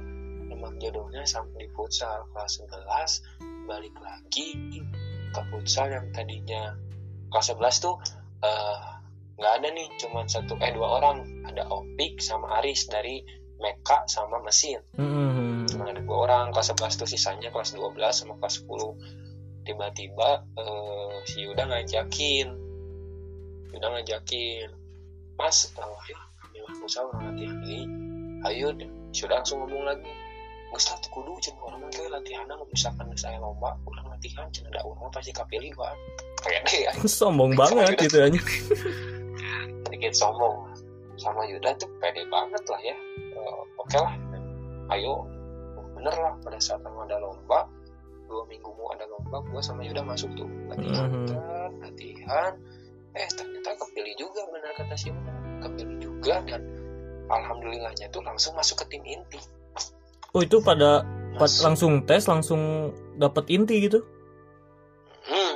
emang 0.51 0.75
jodohnya 0.83 1.23
sampai 1.23 1.63
di 1.63 1.71
futsal 1.71 2.27
kelas 2.35 2.59
11 3.39 3.69
balik 3.69 3.95
lagi 4.03 4.47
ke 5.31 5.41
futsal 5.47 5.87
yang 5.87 6.07
tadinya 6.11 6.75
kelas 7.31 7.55
11 7.55 7.85
tuh 7.85 7.95
eh, 8.43 8.79
nggak 9.39 9.53
ada 9.63 9.67
nih 9.71 9.87
cuman 9.97 10.27
satu 10.27 10.59
eh 10.59 10.75
dua 10.75 10.99
orang. 10.99 11.23
Ada 11.47 11.65
Opik 11.71 12.19
sama 12.19 12.59
Aris 12.59 12.85
dari 12.85 13.23
Meka 13.59 14.07
sama 14.07 14.39
mesin 14.39 14.79
Hmm. 14.95 15.67
cuma 15.67 15.91
ada 15.91 15.99
dua 15.99 16.27
orang 16.29 16.55
kelas 16.55 16.71
11 16.71 16.95
tuh 16.95 17.09
sisanya 17.09 17.51
kelas 17.51 17.75
12 17.75 17.91
sama 18.15 18.39
kelas 18.39 18.63
10 18.63 18.95
tiba-tiba 19.67 20.29
eh, 20.55 21.15
si 21.27 21.43
Yuda 21.43 21.67
ngajakin. 21.67 22.47
Yuda 23.75 23.87
ngajakin. 23.99 24.69
Mas 25.35 25.71
kami 25.75 26.59
lah 26.59 26.73
futsal 26.79 27.11
orang 27.11 27.35
latihan 27.35 27.59
ini 27.63 27.79
ayo 28.47 28.71
deh 28.75 28.87
sudah 29.11 29.39
langsung 29.43 29.63
ngomong 29.63 29.83
lagi. 29.87 30.11
Gus 30.69 30.85
latih 30.85 31.09
kudu 31.09 31.33
cen 31.41 31.57
orang 31.65 31.81
nanti 31.81 32.05
latihan 32.07 32.45
nggak 32.45 32.69
misalkan 32.69 33.09
saya 33.17 33.41
lomba. 33.41 33.75
Kurang 33.83 34.07
latihan 34.07 34.45
cen 34.53 34.69
ada 34.71 34.85
orang 34.85 35.09
pasti 35.11 35.33
kapilih 35.33 35.73
gua 35.75 35.91
pede 36.39 36.87
ya 36.87 36.91
Sombong 37.03 37.57
banget 37.59 37.99
gitu 38.07 38.23
aja. 38.23 38.39
sedikit 39.99 40.15
sombong 40.15 40.63
sama 41.19 41.43
Yuda 41.43 41.75
tuh 41.75 41.91
pede 41.99 42.23
banget 42.31 42.63
lah 42.63 42.79
ya. 42.79 42.95
Eh, 43.35 43.59
oke 43.75 43.97
lah. 43.99 44.15
Ayo. 44.89 45.27
Bener 45.91 46.15
lah 46.15 46.31
pada 46.39 46.55
saat 46.55 46.79
ada 46.79 47.19
lomba 47.19 47.67
dua 48.31 48.47
minggu 48.47 48.71
mau 48.71 48.95
ada 48.95 49.03
lomba 49.03 49.43
gua 49.43 49.59
sama 49.59 49.83
Yuda 49.83 49.99
masuk 49.99 50.31
tuh. 50.39 50.47
Latihan 50.71 51.11
Mhm. 51.11 51.27
dan 51.27 51.71
latihan. 51.83 52.53
Eh 53.11 53.27
ternyata 53.27 53.75
kepilih 53.75 54.15
juga 54.15 54.47
benar 54.47 54.71
kata 54.79 54.95
si 54.95 55.11
Yuda. 55.11 55.33
Kepilih 55.59 55.97
juga 55.99 56.35
dan 56.47 56.63
alhamdulillahnya 57.27 58.07
tuh 58.07 58.23
langsung 58.23 58.55
masuk 58.55 58.79
ke 58.79 58.95
tim 58.95 59.03
inti. 59.03 59.43
Oh 60.31 60.39
itu 60.39 60.63
pada 60.63 61.03
pas 61.35 61.43
Masuk- 61.43 61.63
langsung 61.67 61.93
tes 62.07 62.23
langsung 62.23 62.61
dapat 63.19 63.51
inti 63.51 63.83
gitu. 63.83 63.99
hmm, 65.27 65.55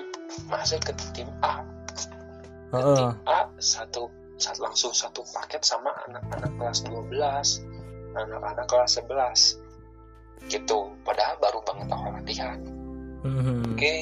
masuk 0.52 0.84
ke 0.84 0.92
tim 1.16 1.32
A. 1.40 1.64
Ke 2.68 2.76
Heeh. 2.76 2.98
tim 3.00 3.12
A 3.24 3.48
satu 3.58 4.12
langsung 4.60 4.92
satu 4.92 5.24
paket 5.32 5.64
sama 5.64 5.92
anak-anak 6.10 6.52
kelas 6.60 6.80
12 6.88 7.74
anak-anak 8.14 8.66
kelas 8.70 9.02
11 9.02 10.52
gitu. 10.52 10.92
Padahal 11.08 11.36
baru 11.40 11.60
banget 11.64 11.88
awal 11.90 12.12
latihan. 12.20 12.60
Hmm. 13.24 13.64
oke 13.64 13.96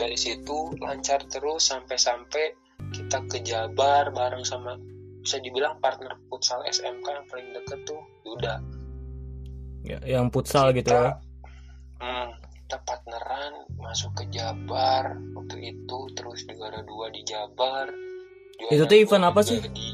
dari 0.00 0.16
situ 0.16 0.72
lancar 0.80 1.20
terus 1.28 1.68
sampai-sampai 1.68 2.56
kita 2.96 3.20
ke 3.28 3.44
Jabar 3.44 4.08
bareng 4.08 4.40
sama 4.40 4.80
bisa 5.20 5.36
dibilang 5.40 5.76
partner 5.84 6.16
futsal 6.32 6.64
SMK 6.64 7.04
yang 7.04 7.26
paling 7.28 7.48
deket 7.52 7.80
tuh 7.84 8.00
Yuda. 8.24 8.64
Ya, 9.84 10.00
yang 10.08 10.32
futsal 10.32 10.72
gitu 10.72 10.96
ya. 10.96 11.20
hmm, 12.00 12.28
kita 12.64 12.80
partneran 12.88 13.68
masuk 13.76 14.16
ke 14.16 14.24
Jabar 14.32 15.12
waktu 15.36 15.76
itu 15.76 15.98
terus 16.16 16.48
juara 16.48 16.80
dua 16.88 17.12
di 17.12 17.20
Jabar 17.28 17.92
juara 18.56 18.72
Itu 18.72 18.84
tuh 18.84 18.98
event 18.98 19.24
apa 19.24 19.40
sih? 19.40 19.58
di 19.60 19.86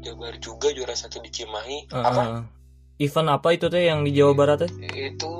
Jabar 0.00 0.36
juga 0.36 0.68
juara 0.68 0.92
satu 0.92 1.18
di 1.18 1.28
Cimahi 1.28 1.88
Heeh. 1.88 2.04
apa 2.04 2.22
Event 2.94 3.28
apa 3.28 3.48
itu 3.50 3.66
teh 3.66 3.82
yang 3.82 4.02
di 4.02 4.12
Jawa 4.12 4.32
Barat 4.32 4.56
teh? 4.62 4.70
itu 4.88 5.32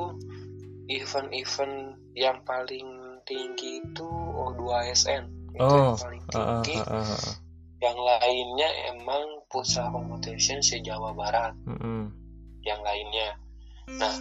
event-event 0.87 1.77
yang 2.13 2.43
paling 2.43 2.89
tinggi 3.25 3.81
itu 3.81 4.09
O2SN 4.35 5.25
itu 5.53 5.63
Oh, 5.63 5.95
yang 5.95 5.97
paling 5.97 6.23
tinggi 6.27 6.77
heeh, 6.77 7.05
heeh. 7.05 7.35
yang 7.81 7.97
lainnya 7.97 8.69
emang 8.91 9.23
futsal 9.47 9.89
competition 9.91 10.59
se 10.61 10.81
Jawa 10.81 11.13
Barat 11.13 11.55
Mm-mm. 11.65 12.11
yang 12.63 12.81
lainnya 12.81 13.37
nah 13.95 14.17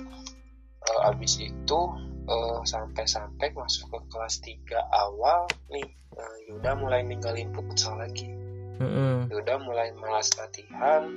eh, 0.83 1.09
abis 1.09 1.39
itu 1.39 1.79
eh, 2.27 2.59
sampai-sampai 2.63 3.51
masuk 3.55 3.91
ke 3.91 3.99
kelas 4.11 4.35
3 4.41 4.79
awal 4.91 5.47
nih 5.71 5.87
eh, 6.17 6.37
Yuda 6.51 6.77
mulai 6.77 7.01
ninggalin 7.03 7.51
futsal 7.55 7.99
lagi. 7.99 8.31
Mm-mm. 8.81 9.29
Yuda 9.29 9.61
mulai 9.61 9.93
malas 9.95 10.33
latihan 10.35 11.07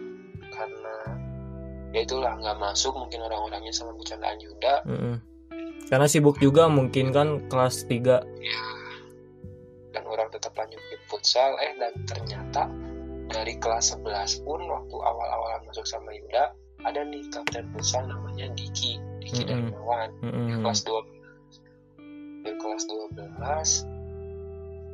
karena 0.52 0.96
ya 1.90 2.04
itulah 2.04 2.36
nggak 2.36 2.60
masuk 2.60 2.92
mungkin 2.92 3.24
orang-orangnya 3.24 3.72
sama 3.72 3.96
bercandaan 3.96 4.38
Yuda. 4.38 4.74
Mm-mm. 4.84 5.16
Karena 5.86 6.10
sibuk 6.10 6.42
juga 6.42 6.66
mungkin 6.66 7.14
kan 7.14 7.46
kelas 7.46 7.86
3 7.86 8.26
dan 9.96 10.04
orang 10.04 10.28
tetap 10.28 10.52
lanjut 10.52 10.76
di 10.92 10.96
futsal 11.08 11.56
eh 11.56 11.72
dan 11.80 11.94
ternyata 12.04 12.68
dari 13.32 13.56
kelas 13.56 13.96
11 13.96 14.44
pun 14.44 14.60
waktu 14.68 14.96
awal-awalan 15.00 15.64
masuk 15.64 15.88
sama 15.88 16.12
Yuda 16.12 16.52
ada 16.84 17.00
nih 17.00 17.24
kapten 17.32 17.64
futsal 17.72 18.04
namanya 18.04 18.52
Diki 18.52 19.00
Diki 19.26 19.42
Mm-mm. 19.42 19.74
Darmawan 19.74 20.10
Mm-mm. 20.22 20.62
kelas 20.62 20.80
12 20.86 21.02
dari 22.46 22.56
kelas 22.56 22.82
12 22.86 23.26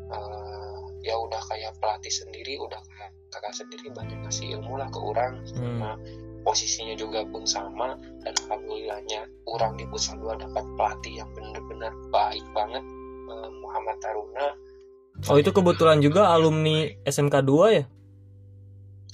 eh, 0.08 0.76
ya 1.02 1.14
udah 1.18 1.42
kayak 1.50 1.72
pelatih 1.78 2.12
sendiri 2.12 2.56
udah 2.56 2.80
kayak 2.80 3.10
kakak 3.28 3.54
sendiri 3.54 3.92
banyak 3.92 4.18
ngasih 4.24 4.56
ilmu 4.56 4.80
lah 4.80 4.88
ke 4.88 4.98
orang 4.98 5.36
Hmm. 5.52 5.78
sama 5.78 5.90
posisinya 6.42 6.96
juga 6.96 7.22
pun 7.22 7.46
sama 7.46 7.94
dan 8.24 8.34
alhamdulillahnya 8.46 9.28
orang 9.46 9.76
di 9.76 9.84
futsal 9.86 10.18
2 10.18 10.42
dapat 10.42 10.64
pelatih 10.74 11.22
yang 11.22 11.30
benar-benar 11.32 11.92
baik 12.08 12.44
banget 12.50 12.82
eh, 13.28 13.50
Muhammad 13.60 14.00
Taruna 14.00 14.48
Oh 15.28 15.36
itu 15.36 15.52
kebetulan 15.52 16.00
juga 16.00 16.32
alumni 16.32 16.88
SMK 17.04 17.44
2 17.44 17.76
ya? 17.78 17.84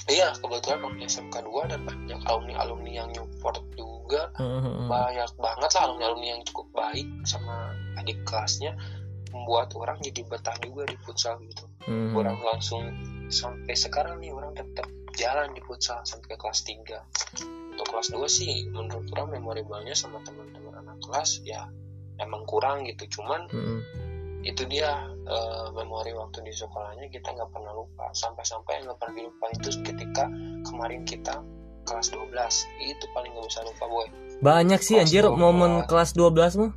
iya 0.09 0.33
kebetulan 0.39 0.79
alumni 0.81 1.05
SMK 1.05 1.37
2 1.43 1.69
dan 1.69 1.81
banyak 1.85 2.21
alumni-alumni 2.25 2.93
yang 2.95 3.11
support 3.13 3.61
juga 3.77 3.98
Mm-mm. 4.41 4.89
banyak 4.89 5.31
banget 5.37 5.71
lah 5.77 5.83
alumni-alumni 5.85 6.29
yang 6.39 6.43
cukup 6.49 6.67
baik 6.73 7.09
sama 7.29 7.77
adik 8.01 8.25
kelasnya 8.25 8.73
membuat 9.29 9.77
orang 9.77 10.01
jadi 10.01 10.25
betah 10.25 10.57
juga 10.65 10.89
di 10.89 10.97
futsal 11.05 11.37
gitu 11.45 11.69
Mm-mm. 11.85 12.17
orang 12.17 12.41
langsung 12.41 12.83
sampai 13.29 13.77
sekarang 13.77 14.25
nih 14.25 14.33
orang 14.33 14.57
tetap 14.57 14.89
jalan 15.19 15.53
di 15.53 15.61
futsal 15.67 16.01
sampai 16.09 16.33
ke 16.33 16.37
kelas 16.41 16.65
3 16.65 17.77
untuk 17.77 17.87
kelas 17.93 18.09
2 18.15 18.25
sih 18.31 18.55
menurut 18.73 19.05
orang 19.19 19.37
memorablenya 19.37 19.93
sama 19.93 20.23
teman-teman 20.25 20.81
anak 20.81 20.97
kelas 21.05 21.45
ya 21.45 21.69
emang 22.19 22.47
kurang 22.49 22.89
gitu 22.89 23.21
cuman 23.21 23.47
Mm-mm. 23.53 23.81
itu 24.47 24.65
dia 24.71 25.07
eh, 25.27 25.67
memori 25.75 26.15
waktu 26.17 26.47
di 26.47 26.53
sekolahnya 26.55 27.11
kita 27.13 27.35
nggak 27.35 27.51
pernah 27.53 27.73
lupa 27.75 28.09
sampai-sampai 28.15 28.87
nggak 28.87 28.97
pernah 28.97 29.15
dilupain 29.19 29.55
itu 29.59 29.71
ketika 29.85 30.25
kemarin 30.65 31.03
kita 31.05 31.43
kelas 31.89 32.09
12 32.13 32.29
itu 32.85 33.05
paling 33.11 33.31
nggak 33.31 33.47
bisa 33.47 33.61
lupa 33.63 33.87
boy 33.87 34.07
Banyak 34.39 34.79
sih 34.79 34.95
Kelas 34.95 35.05
anjir 35.05 35.25
12. 35.25 35.35
momen 35.35 35.71
kelas 35.85 36.11
12 36.13 36.31
mah. 36.57 36.73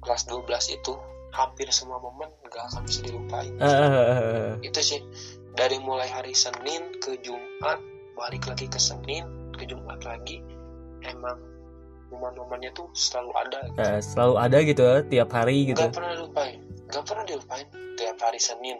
kelas 0.00 0.22
12 0.26 0.42
itu 0.74 0.92
hampir 1.30 1.70
semua 1.70 1.96
momen 1.96 2.26
nggak 2.42 2.64
akan 2.66 2.82
bisa 2.82 3.00
dilupain 3.00 3.52
Eh, 3.54 4.48
itu 4.68 4.80
sih 4.80 5.00
dari 5.52 5.78
mulai 5.78 6.06
hari 6.06 6.32
Senin 6.32 6.98
ke 6.98 7.16
Jumat 7.18 7.78
balik 8.12 8.44
lagi 8.44 8.66
ke 8.66 8.76
Senin 8.76 9.24
ke 9.52 9.64
Jumat 9.64 10.02
lagi 10.02 10.42
emang 11.02 11.38
momen-momennya 12.08 12.72
tuh 12.72 12.90
selalu 12.92 13.32
ada 13.38 13.58
gitu. 13.64 13.80
eh, 13.80 14.00
selalu 14.00 14.34
ada 14.36 14.56
gitu 14.60 14.82
ya 14.82 14.96
tiap 15.02 15.30
hari 15.30 15.56
gitu. 15.66 15.78
nggak 15.78 15.92
pernah 15.92 16.12
dilupain 16.12 16.58
nggak 16.86 17.04
pernah 17.04 17.24
dilupain 17.24 17.66
tiap 17.94 18.16
hari 18.18 18.36
Senin 18.36 18.76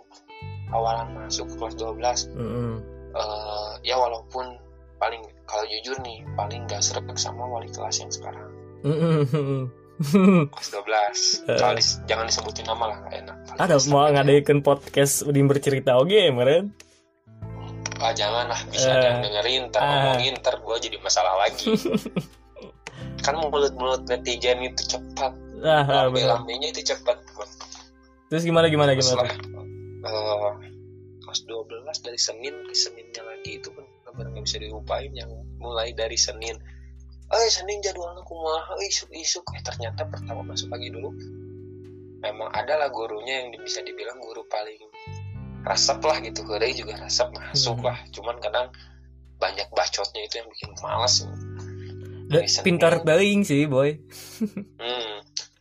awalan 0.69 1.09
masuk 1.15 1.47
ke 1.47 1.55
kelas 1.57 1.75
12 1.79 2.35
Mm-mm. 2.35 2.73
eh, 3.13 3.73
ya 3.83 3.97
walaupun 3.97 4.59
paling 5.03 5.19
kalau 5.43 5.67
jujur 5.67 5.99
nih 6.01 6.23
paling 6.33 6.63
gak 6.65 6.79
serak 6.79 7.03
sama 7.17 7.43
wali 7.45 7.67
kelas 7.67 7.99
yang 7.99 8.09
sekarang 8.09 8.47
kelas 10.49 10.69
12 10.71 10.83
Eh. 11.45 11.59
Kalau 11.59 11.75
dis- 11.75 11.99
jangan 12.05 12.25
disebutin 12.25 12.65
nama 12.65 12.85
lah 12.89 12.99
enak 13.09 13.37
Ada 13.57 13.77
mau 13.89 14.07
ngadain 14.07 14.59
podcast 14.61 15.23
Udin 15.23 15.47
bercerita 15.47 15.95
oke 15.97 16.31
meren. 16.31 16.71
ah 17.99 18.11
jangan 18.11 18.47
lah 18.47 18.61
bisa 18.67 18.87
Eh. 18.87 18.93
ada 18.93 19.07
yang 19.09 19.21
dengerin 19.23 19.63
ntar 19.69 19.81
Ah. 19.81 19.91
ngomongin 20.09 20.35
ntar 20.37 20.55
gue 20.57 20.77
jadi 20.81 20.97
masalah 20.99 21.35
lagi 21.37 21.71
kan 23.25 23.39
mulut-mulut 23.39 24.03
netizen 24.05 24.59
itu 24.61 24.83
cepat 24.89 25.35
Ah, 25.61 25.83
ah, 25.83 26.07
lambe-lambenya 26.07 26.71
itu 26.71 26.83
cepat 26.85 27.19
Terus 28.27 28.43
gimana 28.43 28.67
gimana 28.67 28.97
Setelah, 28.97 29.31
gimana? 29.31 29.63
eh, 30.03 30.51
kelas 31.21 31.41
12 31.45 31.69
dari 32.01 32.19
Senin 32.19 32.55
ke 32.65 32.73
Seninnya 32.73 33.23
lagi 33.23 33.61
itu 33.61 33.71
kan 33.71 33.87
benar 34.13 34.31
nggak 34.31 34.45
bisa 34.45 34.59
dilupain 34.59 35.11
yang 35.11 35.31
mulai 35.57 35.93
dari 35.93 36.15
Senin. 36.15 36.57
Eh 37.27 37.49
Senin 37.49 37.81
jadwalnya 37.81 38.21
kumaha? 38.23 38.77
Eh, 38.77 38.87
isuk 38.87 39.09
isuk 39.11 39.45
eh 39.51 39.63
ternyata 39.63 40.05
pertama 40.05 40.45
masuk 40.45 40.69
pagi 40.69 40.89
dulu 40.89 41.09
memang 42.19 42.49
ada 42.51 42.77
lah 42.77 42.89
gurunya 42.89 43.41
yang 43.41 43.57
bisa 43.59 43.81
dibilang 43.81 44.15
guru 44.17 44.45
paling 44.47 44.79
resep 45.63 45.99
lah 45.99 46.19
gitu. 46.21 46.45
Hore 46.45 46.69
juga 46.71 46.95
resep 46.97 47.29
masuk 47.31 47.79
Hmm. 47.79 47.89
lah. 47.89 47.99
Cuman 48.09 48.37
kadang 48.39 48.69
banyak 49.37 49.67
bacotnya 49.69 50.23
itu 50.23 50.35
yang 50.37 50.49
bikin 50.49 50.71
males 50.79 51.27
Da- 52.23 52.39
Dari 52.39 52.47
Senin. 52.47 52.65
pintar 52.65 53.03
baling 53.03 53.43
sih 53.43 53.67
boy. 53.67 53.97
Hmm. 54.79 55.19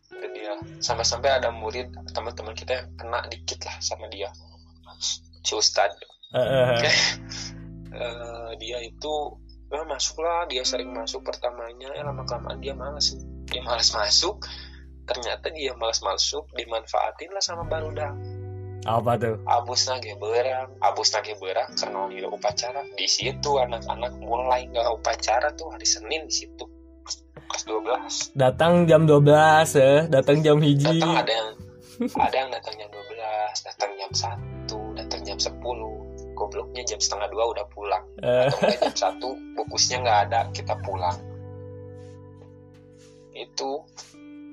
Itu 0.10 0.28
dia. 0.30 0.54
Sampai-sampai 0.78 1.32
ada 1.34 1.50
murid 1.50 1.88
teman-teman 2.10 2.54
kita 2.54 2.72
yang 2.76 2.88
kena 2.96 3.26
dikit 3.26 3.60
lah 3.62 3.76
sama 3.80 4.06
dia. 4.08 4.30
Si 5.42 5.52
Ustad. 5.52 5.92
Heeh. 6.30 6.78
Eh, 7.92 8.52
dia 8.56 8.80
itu 8.80 9.14
eh, 9.68 9.84
masuk 9.84 10.24
lah 10.24 10.48
dia 10.48 10.64
sering 10.64 10.96
masuk 10.96 11.28
pertamanya 11.28 11.92
ya 11.92 12.08
lama 12.08 12.24
kelamaan 12.24 12.64
dia 12.64 12.72
malas 12.72 13.12
nih. 13.12 13.24
Dia 13.52 13.62
malas 13.68 13.92
masuk 13.92 14.48
ternyata 15.04 15.52
dia 15.52 15.76
malas 15.76 16.00
masuk 16.00 16.48
dimanfaatin 16.56 17.36
lah 17.36 17.44
sama 17.44 17.68
barudak 17.68 18.16
apa 18.82 19.14
tuh? 19.14 19.38
Abus 19.46 19.86
nage 19.86 20.18
berang 20.18 20.74
abus 20.82 21.14
nage 21.14 21.38
berang 21.38 21.70
karena 21.78 22.02
dia 22.10 22.26
upacara. 22.26 22.82
Di 22.98 23.06
situ 23.06 23.62
anak-anak 23.62 24.18
mulai 24.18 24.66
nggak 24.74 24.90
upacara 24.98 25.54
tuh 25.54 25.70
hari 25.70 25.86
Senin 25.86 26.26
di 26.26 26.34
situ. 26.34 26.66
Kelas 27.52 27.68
12 27.68 28.34
datang 28.34 28.88
jam 28.90 29.06
12 29.06 29.28
ya 29.78 29.94
datang 30.10 30.42
jam 30.42 30.58
hiji. 30.58 30.98
Datang 30.98 31.14
ada 31.14 31.30
yang 31.30 31.50
ada 32.18 32.36
yang 32.36 32.50
datang 32.50 32.74
jam 32.80 32.90
12 32.90 33.68
datang 33.70 33.92
jam 34.00 34.12
1 34.66 34.98
datang 34.98 35.22
jam 35.22 35.38
10 35.38 36.01
gobloknya 36.42 36.82
jam 36.82 36.98
setengah 36.98 37.30
dua 37.30 37.54
udah 37.54 37.66
pulang. 37.70 38.04
Eh, 38.26 38.50
atau 38.50 38.58
enggak 38.58 38.80
jam 38.82 38.94
satu 38.98 39.30
bukusnya 39.54 39.98
nggak 40.02 40.20
ada 40.30 40.40
kita 40.50 40.74
pulang. 40.82 41.18
Itu. 43.38 43.86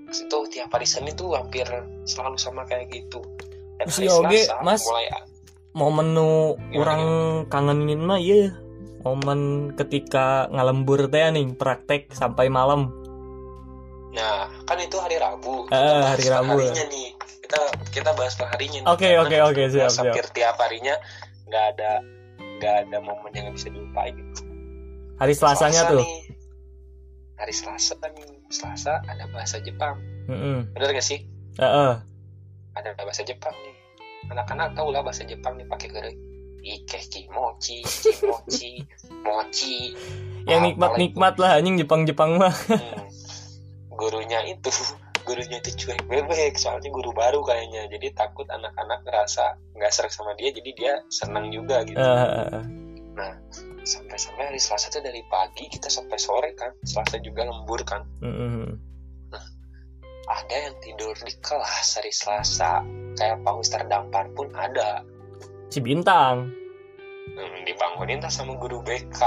Itu 0.09 0.39
tiap 0.53 0.73
hari 0.73 0.89
Senin 0.89 1.17
tuh 1.17 1.37
hampir 1.37 1.65
selalu 2.05 2.37
sama 2.37 2.69
kayak 2.69 2.93
gitu. 2.93 3.25
Dan 3.81 3.87
Si 3.89 4.05
hari 4.05 4.13
Oge, 4.13 4.41
Selasa 4.45 4.65
Mas. 4.65 4.83
mulai 4.85 5.07
mau 5.79 5.95
menu 5.95 6.59
orang 6.75 7.03
kangenin 7.47 8.03
mah 8.03 8.19
iya. 8.19 8.51
Momen 9.07 9.73
ketika 9.79 10.51
ngalembur 10.51 11.07
teh 11.09 11.23
nih 11.31 11.55
praktek 11.55 12.11
sampai 12.13 12.51
malam. 12.51 12.93
Nah 14.13 14.51
kan 14.67 14.77
itu 14.83 14.99
hari 14.99 15.17
Rabu. 15.17 15.71
Bahas 15.71 16.19
hari 16.19 16.27
Rabu. 16.29 16.59
harinya 16.59 16.85
nih. 16.91 17.09
Kita 17.41 17.61
kita 17.95 18.11
bahas 18.19 18.35
per 18.35 18.51
harinya 18.53 18.85
nih. 18.85 18.89
Oke, 18.91 19.09
oke, 19.17 19.37
oke, 19.49 19.63
siap, 19.71 19.89
siap. 19.89 20.13
hampir 20.13 20.27
tiap 20.35 20.59
harinya 20.61 20.99
nggak 21.49 21.65
ada 21.77 21.91
nggak 22.61 22.75
ada 22.87 22.97
momen 23.03 23.33
yang 23.35 23.51
bisa 23.51 23.73
dilupain. 23.73 24.15
Gitu 24.15 24.49
hari 25.19 25.35
selasanya 25.35 25.83
Selasa 25.83 25.93
tuh. 25.93 26.01
nih, 26.01 26.15
hari 27.37 27.55
Selasa 27.55 27.95
nih. 27.99 28.27
Selasa 28.49 28.93
ada 29.05 29.25
bahasa 29.29 29.57
Jepang. 29.61 30.01
Mm-mm. 30.31 30.73
bener 30.73 30.97
gak 30.97 31.05
sih? 31.05 31.21
Heeh. 31.61 31.93
ada 32.79 32.91
bahasa 32.95 33.27
Jepang 33.27 33.53
nih. 33.67 33.77
Anak-anak 34.31 34.79
tahu 34.79 34.89
lah 34.95 35.03
bahasa 35.03 35.27
Jepang 35.27 35.59
nih 35.59 35.67
pakai 35.67 35.89
kere 35.91 36.13
ike 36.63 37.01
kimochi 37.11 37.83
kimochi 37.83 38.87
mochi. 39.27 39.93
Yang 40.49 40.75
nikmat-nikmat 40.75 41.35
lah 41.37 41.59
anjing 41.61 41.77
Jepang-Jepang 41.77 42.39
mah. 42.41 42.55
Hmm. 42.71 43.05
gurunya 43.99 44.39
itu 44.47 44.71
gurunya 45.29 45.61
itu 45.61 45.71
cuek 45.85 46.01
bebek 46.09 46.57
soalnya 46.57 46.89
guru 46.89 47.13
baru 47.13 47.45
kayaknya. 47.45 47.85
Jadi 47.93 48.17
takut 48.17 48.49
anak-anak 48.49 49.05
ngerasa 49.05 49.61
nggak 49.77 49.93
serak 49.93 50.13
sama 50.13 50.33
dia 50.41 50.49
jadi 50.49 50.71
dia 50.73 50.95
senang 51.13 51.53
juga 51.53 51.85
gitu. 51.85 52.01
Eh, 52.01 53.35
sampai-sampai 53.85 54.45
hari 54.49 54.61
Selasa 54.61 54.89
tuh 54.89 55.05
dari 55.05 55.21
pagi 55.29 55.69
kita 55.69 55.93
sampai 55.93 56.17
sore 56.17 56.57
kan 56.57 56.73
Selasa 56.89 57.21
juga 57.21 57.45
lembur 57.45 57.85
kan. 57.85 58.09
Mm-mm. 58.25 58.89
ada 60.29 60.57
yang 60.61 60.77
tidur 60.85 61.17
di 61.25 61.33
kelas 61.41 62.01
hari 62.01 62.13
Selasa. 62.13 62.85
Kayak 63.17 63.41
Pak 63.45 63.55
Ustadz 63.65 63.89
Dampar 63.89 64.29
pun 64.37 64.53
ada. 64.53 65.01
Si 65.73 65.81
bintang. 65.81 66.53
Hmm, 67.33 67.59
dibangunin 67.65 68.21
tas 68.21 68.37
sama 68.37 68.57
guru 68.57 68.81
BK 68.85 69.21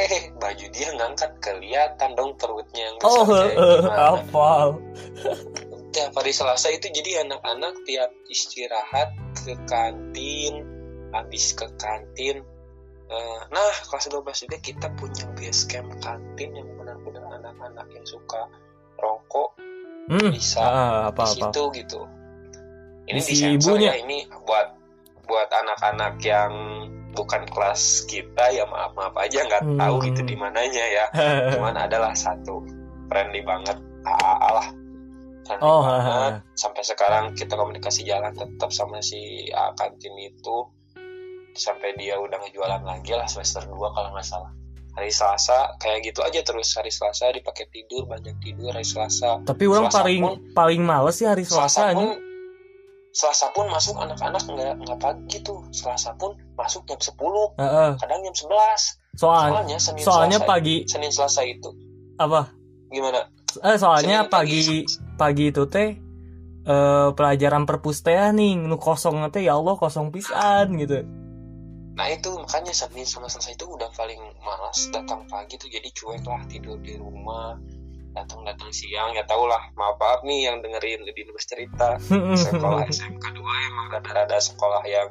eh 0.00 0.32
baju 0.40 0.66
dia 0.72 0.88
ngangkat 0.96 1.32
kelihatan 1.44 2.10
dong 2.16 2.32
perutnya 2.40 2.82
yang 2.88 2.96
besar 2.96 3.20
oh 3.20 3.26
hafal 4.00 4.68
tiap 5.92 6.16
hari 6.16 6.32
Selasa 6.32 6.72
itu 6.72 6.88
jadi 6.88 7.28
anak-anak 7.28 7.84
tiap 7.84 8.08
istirahat 8.32 9.12
ke 9.44 9.52
kantin 9.68 10.64
habis 11.12 11.52
ke 11.52 11.68
kantin 11.76 12.40
eh, 13.12 13.40
nah 13.52 13.74
kelas 13.92 14.08
12 14.08 14.48
juga 14.48 14.58
kita 14.64 14.88
punya 14.96 15.28
base 15.36 15.68
camp 15.68 15.92
kantin 16.00 16.56
yang 16.56 16.68
benar-benar 16.80 17.28
anak-anak 17.36 17.86
yang 17.92 18.06
suka 18.08 18.48
rokok 18.96 19.52
hmm. 20.08 20.32
bisa 20.32 20.64
ah, 20.64 21.12
apa 21.12 21.28
di 21.36 21.44
apa 21.44 21.52
situ 21.52 21.62
gitu 21.76 22.00
ini 23.12 23.20
Si 23.20 23.34
disensor 23.36 23.76
ibunya. 23.76 23.92
ya 23.92 23.94
ini 24.00 24.18
buat 24.46 24.66
buat 25.28 25.48
anak-anak 25.52 26.16
yang 26.24 26.52
bukan 27.12 27.44
kelas 27.46 27.80
kita 28.04 28.50
ya 28.50 28.64
maaf 28.64 28.92
maaf 28.92 29.14
aja 29.14 29.42
nggak 29.42 29.62
Hmm. 29.62 29.76
tahu 29.76 29.94
gitu 30.02 30.20
di 30.22 30.34
mananya 30.34 30.84
ya. 30.84 31.04
Cuman 31.52 31.76
adalah 31.78 32.12
satu 32.12 32.64
friendly 33.06 33.40
banget 33.40 33.76
AAA 34.02 34.48
lah. 34.50 34.68
Friendly 35.42 35.62
Oh, 35.62 35.80
banget. 35.80 36.02
haha. 36.32 36.54
sampai 36.54 36.82
sekarang 36.82 37.24
kita 37.32 37.52
komunikasi 37.52 38.02
jalan 38.02 38.32
tetap 38.32 38.70
sama 38.70 38.98
si 38.98 39.20
A 39.50 39.70
kantin 39.72 40.12
itu. 40.16 40.56
Sampai 41.52 41.92
dia 41.94 42.16
udah 42.16 42.38
ngejualan 42.38 42.80
lagi 42.80 43.12
lah 43.12 43.26
semester 43.26 43.60
2 43.62 43.76
kalau 43.88 44.08
nggak 44.10 44.24
salah. 44.24 44.48
Hari 44.92 45.08
Selasa 45.08 45.56
kayak 45.76 46.04
gitu 46.06 46.20
aja 46.20 46.40
terus. 46.40 46.68
Hari 46.70 46.88
Selasa 46.88 47.28
dipakai 47.30 47.64
tidur 47.66 48.04
banyak 48.06 48.32
tidur. 48.38 48.70
Hari 48.70 48.82
Selasa 48.82 49.40
tapi 49.42 49.64
orang 49.64 49.86
Selasa 49.86 49.98
paling 49.98 50.20
pun- 50.22 50.40
paling 50.52 50.80
males 50.80 51.14
sih 51.14 51.24
hari 51.24 51.42
Selasa 51.42 51.92
Selasa 51.92 51.92
pun 51.94 52.08
Selasa 53.12 53.52
pun 53.52 53.68
masuk 53.68 54.00
anak-anak 54.00 54.40
nggak 54.48 54.74
nggak 54.88 54.98
pagi 54.98 55.36
tuh 55.44 55.60
Selasa 55.68 56.16
pun 56.16 56.32
masuk 56.56 56.88
jam 56.88 56.96
10 56.96 57.12
Heeh. 57.60 57.90
kadang 58.00 58.20
jam 58.24 58.34
11 58.34 58.48
soal 59.20 59.52
soalnya 59.52 59.76
Senin 59.76 60.00
soalnya 60.00 60.38
Selasa 60.40 60.50
pagi 60.50 60.76
Senin 60.88 61.12
Selasa 61.12 61.40
itu. 61.44 61.70
Apa? 62.16 62.48
Gimana? 62.88 63.28
Eh 63.60 63.76
soalnya 63.76 64.24
Senin 64.24 64.32
pagi 64.32 64.64
pagi. 65.20 65.44
itu 65.52 65.62
teh 65.68 65.90
eh 66.62 67.08
pelajaran 67.12 67.68
perpus 67.68 68.00
teh 68.00 68.16
nih 68.16 68.56
nu 68.56 68.80
kosong 68.80 69.28
teh 69.28 69.44
ya 69.44 69.60
Allah 69.60 69.76
kosong 69.76 70.08
pisan 70.08 70.72
gitu. 70.80 71.04
Nah 71.92 72.08
itu 72.08 72.32
makanya 72.32 72.72
Senin 72.72 73.04
sama 73.04 73.28
Selasa 73.28 73.52
itu 73.52 73.68
udah 73.68 73.92
paling 73.92 74.20
malas 74.40 74.88
datang 74.88 75.28
pagi 75.28 75.60
tuh 75.60 75.68
jadi 75.68 75.88
cuek 75.92 76.24
lah 76.24 76.40
tidur 76.48 76.80
di 76.80 76.96
rumah 76.96 77.60
datang 78.12 78.44
datang 78.44 78.70
siang 78.70 79.16
ya 79.16 79.24
tau 79.24 79.48
lah. 79.48 79.72
Maaf 79.74 79.96
maaf 79.96 80.20
nih 80.24 80.48
yang 80.48 80.60
dengerin 80.60 81.04
di 81.08 81.12
cerita. 81.40 81.96
Sekolah 82.36 82.84
SMK 82.88 83.24
2 83.32 83.68
emang 83.72 83.86
rada-rada 83.92 84.38
sekolah 84.38 84.84
yang 84.84 85.08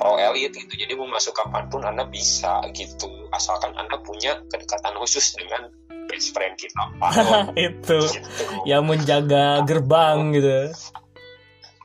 pro 0.00 0.18
elit 0.18 0.56
gitu. 0.56 0.74
Jadi 0.74 0.92
mau 0.98 1.06
masuk 1.06 1.36
kapan 1.36 1.68
pun 1.68 1.84
anda 1.84 2.08
bisa 2.08 2.64
gitu. 2.72 3.08
Asalkan 3.30 3.76
anda 3.76 4.00
punya 4.00 4.40
kedekatan 4.48 4.96
khusus 4.98 5.36
dengan 5.36 5.70
best 6.08 6.32
friend 6.34 6.56
kita. 6.58 6.84
Itu. 7.70 7.98
Gitu. 8.04 8.44
yang 8.68 8.84
menjaga 8.84 9.64
gerbang 9.64 10.34
gitu. 10.34 10.72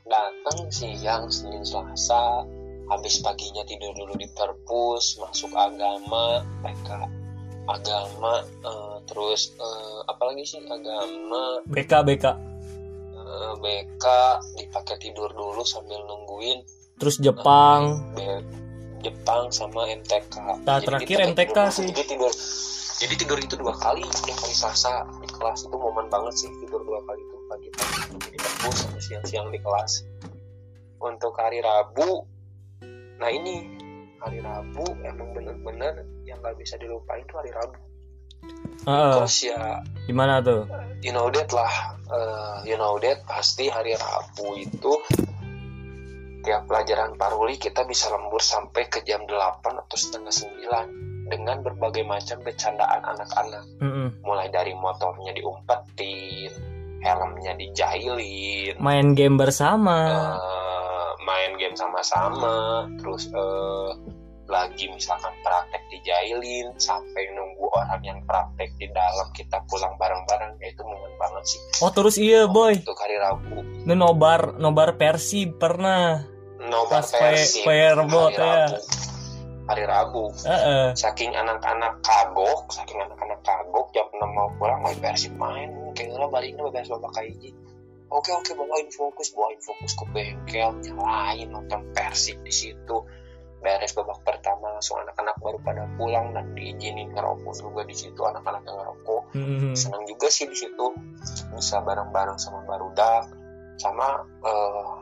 Datang 0.04 0.68
siang 0.72 1.30
Senin 1.30 1.62
Selasa. 1.62 2.44
Habis 2.90 3.22
paginya 3.22 3.62
tidur 3.62 3.94
dulu 3.94 4.18
di 4.18 4.26
perpus 4.34 5.22
masuk 5.22 5.54
agama 5.54 6.42
PK 6.66 7.20
agama 7.70 8.42
eh, 8.42 8.96
terus 9.10 9.52
eh, 9.52 9.98
apa 10.06 10.22
lagi 10.24 10.46
sih? 10.46 10.62
Agama. 10.62 11.60
BK 11.66 11.92
BK 12.04 12.24
eh, 12.24 13.52
BK 13.58 14.04
dipakai 14.56 14.96
tidur 14.96 15.28
dulu 15.30 15.60
sambil 15.60 15.98
nungguin. 16.00 16.62
Terus 16.96 17.18
Jepang. 17.18 18.14
Be- 18.14 18.46
Jepang 19.00 19.48
sama 19.48 19.88
MTK 19.88 20.60
Nah, 20.60 20.76
Jadi 20.76 20.84
terakhir 20.84 21.16
MTK 21.26 21.48
tidur- 21.48 21.72
sih. 21.72 21.86
jadi 21.88 22.02
tidur 22.06 22.32
jadi 23.00 23.14
tidur 23.16 23.38
itu 23.40 23.54
dua 23.56 23.72
kali 23.72 24.04
yang 24.04 24.36
hari 24.36 24.52
Selasa 24.52 24.92
di 25.16 25.28
kelas. 25.30 25.64
Itu 25.64 25.72
momen 25.72 26.06
banget 26.06 26.36
sih 26.36 26.52
tidur 26.60 26.84
dua 26.84 27.00
kali 27.02 27.16
itu 27.18 27.36
pagi-pagi. 27.48 28.00
Di 28.28 28.36
perpus 28.36 28.76
sama 28.78 29.00
siang-siang 29.00 29.48
di 29.48 29.56
kelas. 29.56 30.04
Untuk 30.98 31.32
hari 31.34 31.60
Rabu 31.60 32.28
nah 33.16 33.28
ini 33.28 33.68
hari 34.16 34.40
Rabu 34.40 34.84
emang 35.00 35.32
bener-bener 35.32 35.92
yang 36.22 36.36
nggak 36.38 36.56
bisa 36.56 36.76
dilupain 36.76 37.24
tuh 37.24 37.36
hari 37.36 37.48
Rabu 37.50 37.80
Heeh, 38.88 39.12
terus 39.20 39.36
ya 39.44 39.84
gimana 40.08 40.40
tuh? 40.40 40.64
you 41.00 41.12
know 41.12 41.28
that 41.32 41.48
lah 41.52 42.00
Eh, 42.10 42.56
you 42.66 42.74
know 42.74 42.98
that 42.98 43.22
pasti 43.22 43.70
hari 43.70 43.94
Rabu 43.94 44.58
itu 44.58 44.92
tiap 46.42 46.66
pelajaran 46.66 47.14
paruli 47.14 47.54
kita 47.54 47.86
bisa 47.86 48.10
lembur 48.10 48.42
sampai 48.42 48.90
ke 48.90 49.06
jam 49.06 49.22
8 49.30 49.62
atau 49.62 49.94
setengah 49.96 50.34
9 50.34 51.30
dengan 51.30 51.62
berbagai 51.62 52.02
macam 52.02 52.42
bercandaan 52.42 53.06
anak-anak. 53.06 53.64
Mm-mm. 53.78 54.08
mulai 54.26 54.50
dari 54.50 54.74
motornya 54.74 55.30
diumpetin 55.38 56.50
helmnya 56.98 57.54
dijailin. 57.54 58.74
Main 58.82 59.14
game 59.14 59.38
bersama. 59.38 60.26
Eh, 60.34 61.10
main 61.22 61.54
game 61.62 61.78
sama-sama 61.78 62.90
terus 62.98 63.30
eh, 63.30 63.90
lagi 64.50 64.90
misalkan 64.90 65.30
praktek 65.46 65.86
dijailin 65.88 66.74
sampai 66.76 67.30
nunggu 67.32 67.70
orang 67.70 68.02
yang 68.02 68.18
praktek 68.26 68.74
di 68.76 68.90
dalam 68.90 69.30
kita 69.30 69.62
pulang 69.70 69.94
bareng-bareng 69.96 70.58
ya 70.58 70.68
itu 70.74 70.82
momen 70.82 71.14
banget 71.16 71.44
sih. 71.46 71.60
Oh 71.80 71.94
terus 71.94 72.18
iya 72.18 72.50
boy. 72.50 72.76
Untuk 72.82 72.98
hari 72.98 73.16
Rabu. 73.16 73.62
Nu 73.86 73.94
nobar 73.94 74.58
nobar 74.58 74.98
Persib 74.98 75.56
pernah. 75.56 76.26
Nobar 76.60 77.00
Pas 77.00 77.08
P- 77.08 77.18
versi 77.22 77.62
Perbot, 77.64 78.34
hari 78.34 78.42
ya. 78.42 78.66
Rabu. 78.68 78.78
Hari 79.70 79.84
Rabu. 79.86 80.24
Heeh. 80.44 80.86
saking 80.98 81.30
anak-anak 81.32 82.02
kagok 82.02 82.66
saking 82.74 82.98
anak-anak 82.98 83.38
kagok 83.46 83.86
jam 83.94 84.10
6 84.10 84.18
mau 84.34 84.50
pulang 84.58 84.82
main. 84.82 84.98
Persib 84.98 85.38
main 85.38 85.70
kayaknya 85.94 86.26
baliknya 86.30 86.62
beres 86.70 86.90
bapak 86.90 87.12
kaiji 87.22 87.50
oke 88.10 88.30
oke 88.34 88.50
bawain 88.58 88.88
fokus 88.90 89.30
bawain 89.34 89.60
fokus 89.62 89.92
ke 89.94 90.04
bengkel 90.10 90.70
nyalain 90.82 91.48
nonton 91.50 91.80
persib 91.94 92.42
di 92.42 92.50
situ 92.50 92.96
beres 93.60 93.92
babak 93.92 94.16
pertama 94.24 94.72
langsung 94.72 94.96
anak-anak 95.04 95.36
baru 95.44 95.58
pada 95.60 95.84
pulang 96.00 96.32
dan 96.32 96.56
diizinin 96.56 97.12
ngerokok 97.12 97.52
juga 97.60 97.84
di 97.84 97.92
situ 97.92 98.20
anak-anak 98.24 98.64
yang 98.64 98.76
ngerokok. 98.80 99.22
Hmm. 99.36 99.76
senang 99.76 100.02
juga 100.08 100.26
sih 100.32 100.48
di 100.48 100.56
situ. 100.56 100.86
Bisa 101.52 101.84
bareng-bareng 101.84 102.40
sama 102.40 102.64
barudak 102.64 103.28
sama 103.76 104.24
eh, 104.44 104.92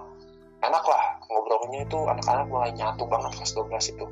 enak 0.66 0.84
lah 0.86 1.04
ngobrolnya 1.30 1.86
itu 1.86 1.98
anak-anak 2.02 2.46
mulai 2.50 2.70
nyatu 2.74 3.06
banget 3.06 3.30
kelas 3.38 3.52
12 3.54 3.94
itu. 3.94 4.06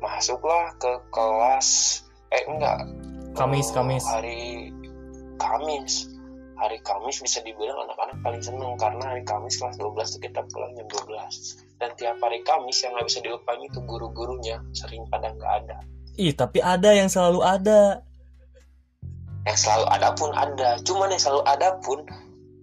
Masuklah 0.00 0.72
ke 0.80 0.92
kelas 1.12 1.68
eh 2.32 2.44
enggak. 2.48 2.80
Kamis, 3.36 3.68
Eh, 3.68 3.74
Kamis. 3.76 4.04
hari 4.08 4.72
Kamis. 5.36 6.08
Hari 6.56 6.80
Kamis 6.80 7.20
bisa 7.20 7.44
dibilang 7.44 7.84
anak-anak 7.84 8.16
paling 8.24 8.40
seneng 8.40 8.72
karena 8.80 9.12
hari 9.12 9.20
Kamis 9.28 9.60
kelas 9.60 9.76
12 9.76 10.16
itu 10.16 10.32
kita 10.32 10.40
pulang 10.48 10.72
jam 10.72 10.88
12 10.88 11.65
dan 11.76 11.92
tiap 11.96 12.16
hari 12.24 12.40
Kamis 12.40 12.80
yang 12.80 12.96
nggak 12.96 13.06
bisa 13.08 13.20
dilupain 13.20 13.60
itu 13.60 13.78
guru-gurunya 13.84 14.64
sering 14.72 15.04
pada 15.12 15.32
nggak 15.32 15.52
ada. 15.64 15.78
Ih, 16.16 16.32
tapi 16.32 16.64
ada 16.64 16.96
yang 16.96 17.12
selalu 17.12 17.44
ada. 17.44 18.00
yang 19.46 19.54
selalu 19.54 19.86
ada 19.94 20.08
pun 20.16 20.30
ada. 20.34 20.68
Cuman 20.82 21.12
yang 21.14 21.22
selalu 21.22 21.42
ada 21.46 21.78
pun 21.78 22.02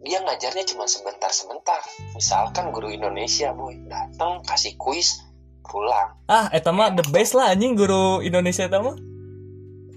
dia 0.04 0.20
ngajarnya 0.20 0.68
cuma 0.68 0.84
sebentar-sebentar. 0.84 1.80
Misalkan 2.12 2.76
guru 2.76 2.92
Indonesia 2.92 3.56
boy 3.56 3.88
datang 3.88 4.44
kasih 4.44 4.76
kuis 4.76 5.24
pulang. 5.64 6.20
Ah, 6.28 6.52
eta 6.52 6.76
mah 6.76 6.92
the 6.92 7.06
best 7.08 7.40
lah 7.40 7.56
anjing 7.56 7.80
guru 7.80 8.20
Indonesia 8.20 8.68
eta 8.68 8.84
mah. 8.84 9.00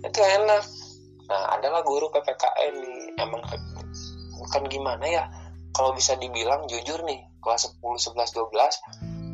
itu 0.07 0.23
enak. 0.23 0.63
Nah 1.27 1.59
adalah 1.59 1.83
guru 1.83 2.07
PPKN 2.15 2.73
nih. 2.79 2.99
Emang 3.19 3.43
bukan 4.39 4.63
gimana 4.71 5.05
ya. 5.11 5.25
Kalau 5.75 5.91
bisa 5.91 6.15
dibilang 6.15 6.71
jujur 6.71 7.03
nih 7.03 7.27
kelas 7.47 7.71
10, 7.71 7.79
11, 7.79 8.35
12 8.35 8.83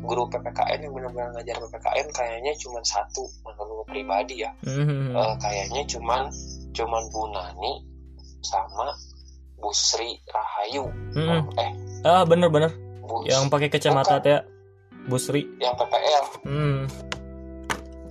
guru 0.03 0.27
PPKN 0.27 0.79
yang 0.81 0.93
benar-benar 0.93 1.33
ngajar 1.33 1.57
PPKN 1.57 2.07
kayaknya 2.11 2.53
cuma 2.55 2.77
satu 2.83 3.25
menurut 3.41 3.81
gue 3.81 3.87
pribadi 3.89 4.35
ya 4.39 4.51
Hmm. 4.61 5.11
Eh, 5.11 5.33
kayaknya 5.39 5.81
cuman 5.89 6.29
cuman 6.71 7.03
Bu 7.09 7.23
Nani 7.27 7.73
sama 8.41 8.93
Bu 9.57 9.71
Sri 9.71 10.13
Rahayu 10.25 10.85
Hmm. 11.11 11.49
eh 11.55 11.71
Ah, 12.03 12.21
bener-bener. 12.21 12.69
Bu 13.01 13.23
Yang 13.23 13.47
pakai 13.47 13.69
kacamata 13.69 14.19
teh 14.19 14.43
Bu 15.03 15.17
Sri. 15.17 15.47
yang 15.57 15.73
PPL 15.73 16.23
Hmm. 16.43 16.79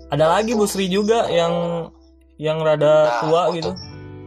Ada 0.08 0.26
lagi 0.30 0.52
Bu 0.52 0.64
Sri 0.64 0.88
juga 0.88 1.28
yang 1.28 1.88
yang 2.36 2.58
rada 2.58 3.20
tua 3.20 3.48
untuk- 3.48 3.54
gitu. 3.54 3.70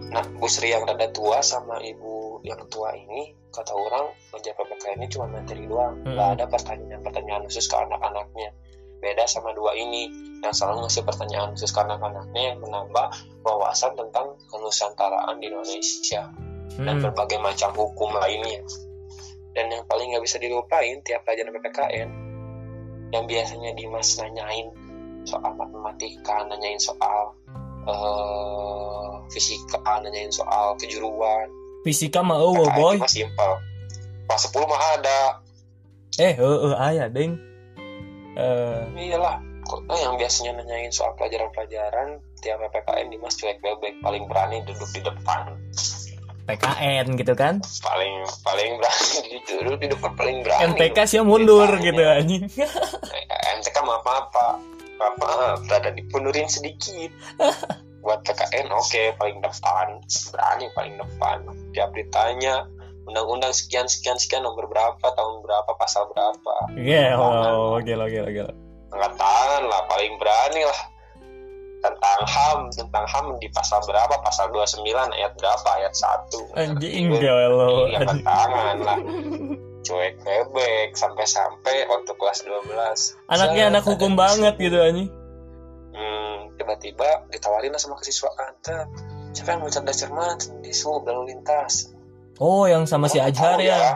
Nah, 0.07 0.23
Bu 0.31 0.47
Sri 0.47 0.69
yang 0.69 0.81
rada 0.81 1.09
tua 1.09 1.41
sama 1.41 1.81
ibu 1.81 2.14
yang 2.43 2.59
tua 2.67 2.91
ini, 2.97 3.31
kata 3.53 3.71
orang, 3.71 4.11
ngajar 4.33 4.53
PPKN 4.57 4.97
ini 4.99 5.07
cuma 5.07 5.25
materi 5.31 5.63
doang. 5.69 6.01
Hmm. 6.03 6.17
Nggak 6.17 6.29
ada 6.39 6.45
pertanyaan-pertanyaan 6.51 7.41
khusus 7.47 7.69
ke 7.69 7.75
anak-anaknya. 7.77 8.49
Beda 8.99 9.23
sama 9.29 9.53
dua 9.53 9.75
ini, 9.77 10.09
yang 10.41 10.51
selalu 10.55 10.87
ngasih 10.87 11.03
pertanyaan 11.05 11.53
khusus 11.53 11.71
ke 11.71 11.79
anak-anaknya 11.79 12.41
yang 12.55 12.59
menambah 12.59 13.07
wawasan 13.45 13.93
tentang 13.93 14.35
kenusantaraan 14.49 15.37
di 15.39 15.47
Indonesia 15.47 16.23
dan 16.75 16.95
Hmm. 16.99 17.03
berbagai 17.07 17.39
macam 17.39 17.71
hukum 17.77 18.11
lainnya. 18.17 18.65
Dan 19.55 19.71
yang 19.71 19.87
paling 19.87 20.11
nggak 20.11 20.25
bisa 20.25 20.35
dilupain 20.35 20.99
tiap 21.05 21.23
pelajaran 21.23 21.55
PPKN, 21.55 22.09
yang 23.15 23.23
biasanya 23.23 23.71
Dimas 23.71 24.19
nanyain 24.19 24.67
soal 25.23 25.55
matematika, 25.55 26.43
nanyain 26.43 26.81
soal 26.81 27.31
eh, 27.85 29.11
fisika, 29.29 30.01
nanyain 30.01 30.33
soal 30.33 30.73
kejuruan. 30.75 31.45
Fisika 31.85 32.25
mah 32.25 32.41
eueuh, 32.41 32.65
PKN 32.65 32.77
boy. 32.81 32.95
cuma 32.97 33.09
simpel. 33.13 33.51
Kelas 34.25 34.43
10 34.49 34.65
mah 34.65 34.81
ada. 34.97 35.19
Eh, 36.17 36.33
heueuh 36.33 36.73
aya, 36.73 37.05
Ding. 37.13 37.37
Eh, 38.33 38.81
Iyalah. 38.97 39.37
Kok 39.65 39.85
eh, 39.93 39.99
yang 40.01 40.17
biasanya 40.17 40.57
nanyain 40.57 40.89
soal 40.89 41.13
pelajaran-pelajaran 41.13 42.17
tiap 42.41 42.57
PPKN 42.57 43.13
Dimas 43.13 43.37
cuek 43.37 43.61
bebek 43.61 44.01
paling 44.01 44.25
berani 44.25 44.65
duduk 44.65 44.89
di 44.97 45.01
depan. 45.05 45.53
PKN 46.45 47.17
gitu 47.21 47.33
kan. 47.33 47.61
Paling 47.61 48.13
paling 48.41 48.71
berani 48.81 49.37
duduk 49.49 49.77
di 49.77 49.87
depan 49.93 50.11
paling 50.17 50.37
berani. 50.41 50.73
MTK 50.73 50.97
sih 51.05 51.21
mundur 51.21 51.69
gitu 51.81 52.01
anjing. 52.01 52.49
MTK 53.61 53.77
mah 53.85 54.01
apa 54.01 54.11
apa 54.25 54.45
apa 54.95 55.27
rada 55.69 55.89
dipundurin 55.93 56.49
sedikit 56.49 57.11
buat 58.05 58.21
PKN 58.21 58.69
oke 58.69 59.03
paling 59.17 59.41
depan. 59.41 59.87
Berani 60.29 60.65
paling 60.77 60.95
depan. 61.01 61.37
Tiap 61.73 61.89
ditanya 61.97 62.69
undang-undang 63.09 63.53
sekian 63.53 63.89
sekian 63.89 64.17
sekian 64.21 64.45
nomor 64.45 64.69
berapa 64.69 65.01
tahun 65.01 65.41
berapa 65.41 65.71
pasal 65.77 66.09
berapa? 66.13 66.53
Gelo, 66.77 67.81
gelo, 67.81 68.05
gelo, 68.05 68.29
gelo. 68.29 68.53
angkat 68.93 69.13
tangan 69.17 69.63
lah 69.65 69.81
paling 69.89 70.13
berani 70.21 70.61
lah. 70.63 70.81
Tentang 71.85 72.21
HAM 72.25 72.59
tentang 72.73 73.05
HAM 73.05 73.37
di 73.37 73.45
pasal 73.53 73.77
berapa? 73.85 74.17
Pasal 74.25 74.49
29 74.49 74.89
ayat 74.89 75.37
berapa? 75.37 75.67
Ayat 75.81 75.93
1 75.93 76.57
Anjing 76.57 77.13
gelo. 77.17 77.89
Iya, 77.89 78.01
angkat 78.05 78.19
tangan 78.25 78.77
lah. 78.81 78.99
Cuek 79.85 80.17
bebek 80.25 80.97
sampai-sampai 80.97 81.85
waktu 81.85 82.09
kelas 82.17 82.41
12 82.41 82.73
Anaknya 83.29 83.63
anak 83.69 83.85
hukum 83.85 84.17
banget 84.17 84.57
gitu 84.57 84.81
anjing. 84.81 85.13
Tiba-tiba 86.55 87.27
ditawarin 87.29 87.75
lah 87.75 87.81
sama 87.81 87.99
kesiswaan 87.99 88.55
"Teh, 88.63 88.83
siapa 89.35 89.55
yang 89.55 89.61
mau 89.63 89.71
cerdas 89.71 89.97
cermat? 89.99 90.39
Di 90.63 90.71
sub 90.71 91.03
lalu 91.03 91.35
lintas. 91.35 91.91
Oh, 92.39 92.67
yang 92.67 92.83
sama 92.83 93.07
si 93.07 93.19
Orang 93.19 93.31
Ajar 93.31 93.55
tahu 93.55 93.63
ya. 93.63 93.95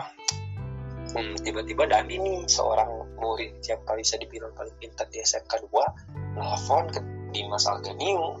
Hmm, 1.10 1.34
tiba-tiba 1.42 1.90
Dani 1.90 2.16
nih 2.22 2.38
seorang 2.46 2.88
murid 3.18 3.58
tiap 3.60 3.82
kali 3.82 4.06
bisa 4.06 4.14
dibilang 4.16 4.54
paling 4.54 4.72
pintar 4.78 5.10
di 5.10 5.18
SMK 5.18 5.66
2 5.66 6.38
nelfon 6.38 6.86
ke 6.86 7.02
Dimas 7.34 7.66
Alganiu 7.66 8.38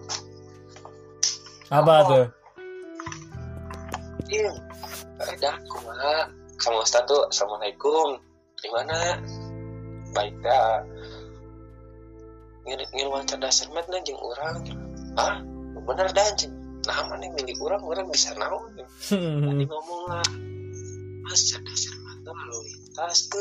Apa 1.74 1.94
tuh? 2.06 2.26
Iya, 4.30 4.54
ada 5.18 5.58
kumaha 5.66 6.30
sama 6.62 6.86
Ustaz 6.86 7.02
tuh 7.10 7.26
Assalamualaikum. 7.26 8.22
Gimana? 8.62 9.18
Baik 10.14 10.38
dah 10.42 10.86
ngir 12.70 13.10
cerdas 13.26 13.66
cermat 13.66 13.86
nah 13.90 14.00
jeung 14.06 14.20
urang 14.22 14.62
ah 15.18 15.42
bener 15.82 16.06
dah 16.14 16.28
nah 16.86 17.10
mana 17.10 17.26
yang 17.26 17.34
milik 17.34 17.58
urang 17.58 17.82
urang 17.82 18.06
bisa 18.08 18.30
naon 18.38 18.70
Tadi 19.00 19.64
ngomong 19.64 20.02
lah. 20.12 20.28
Mas 21.24 21.40
cerdas 21.48 21.88
cermat 21.88 22.20
tuh 22.20 22.36
lalu 22.36 22.58
lintas 22.68 23.32
tuh 23.32 23.40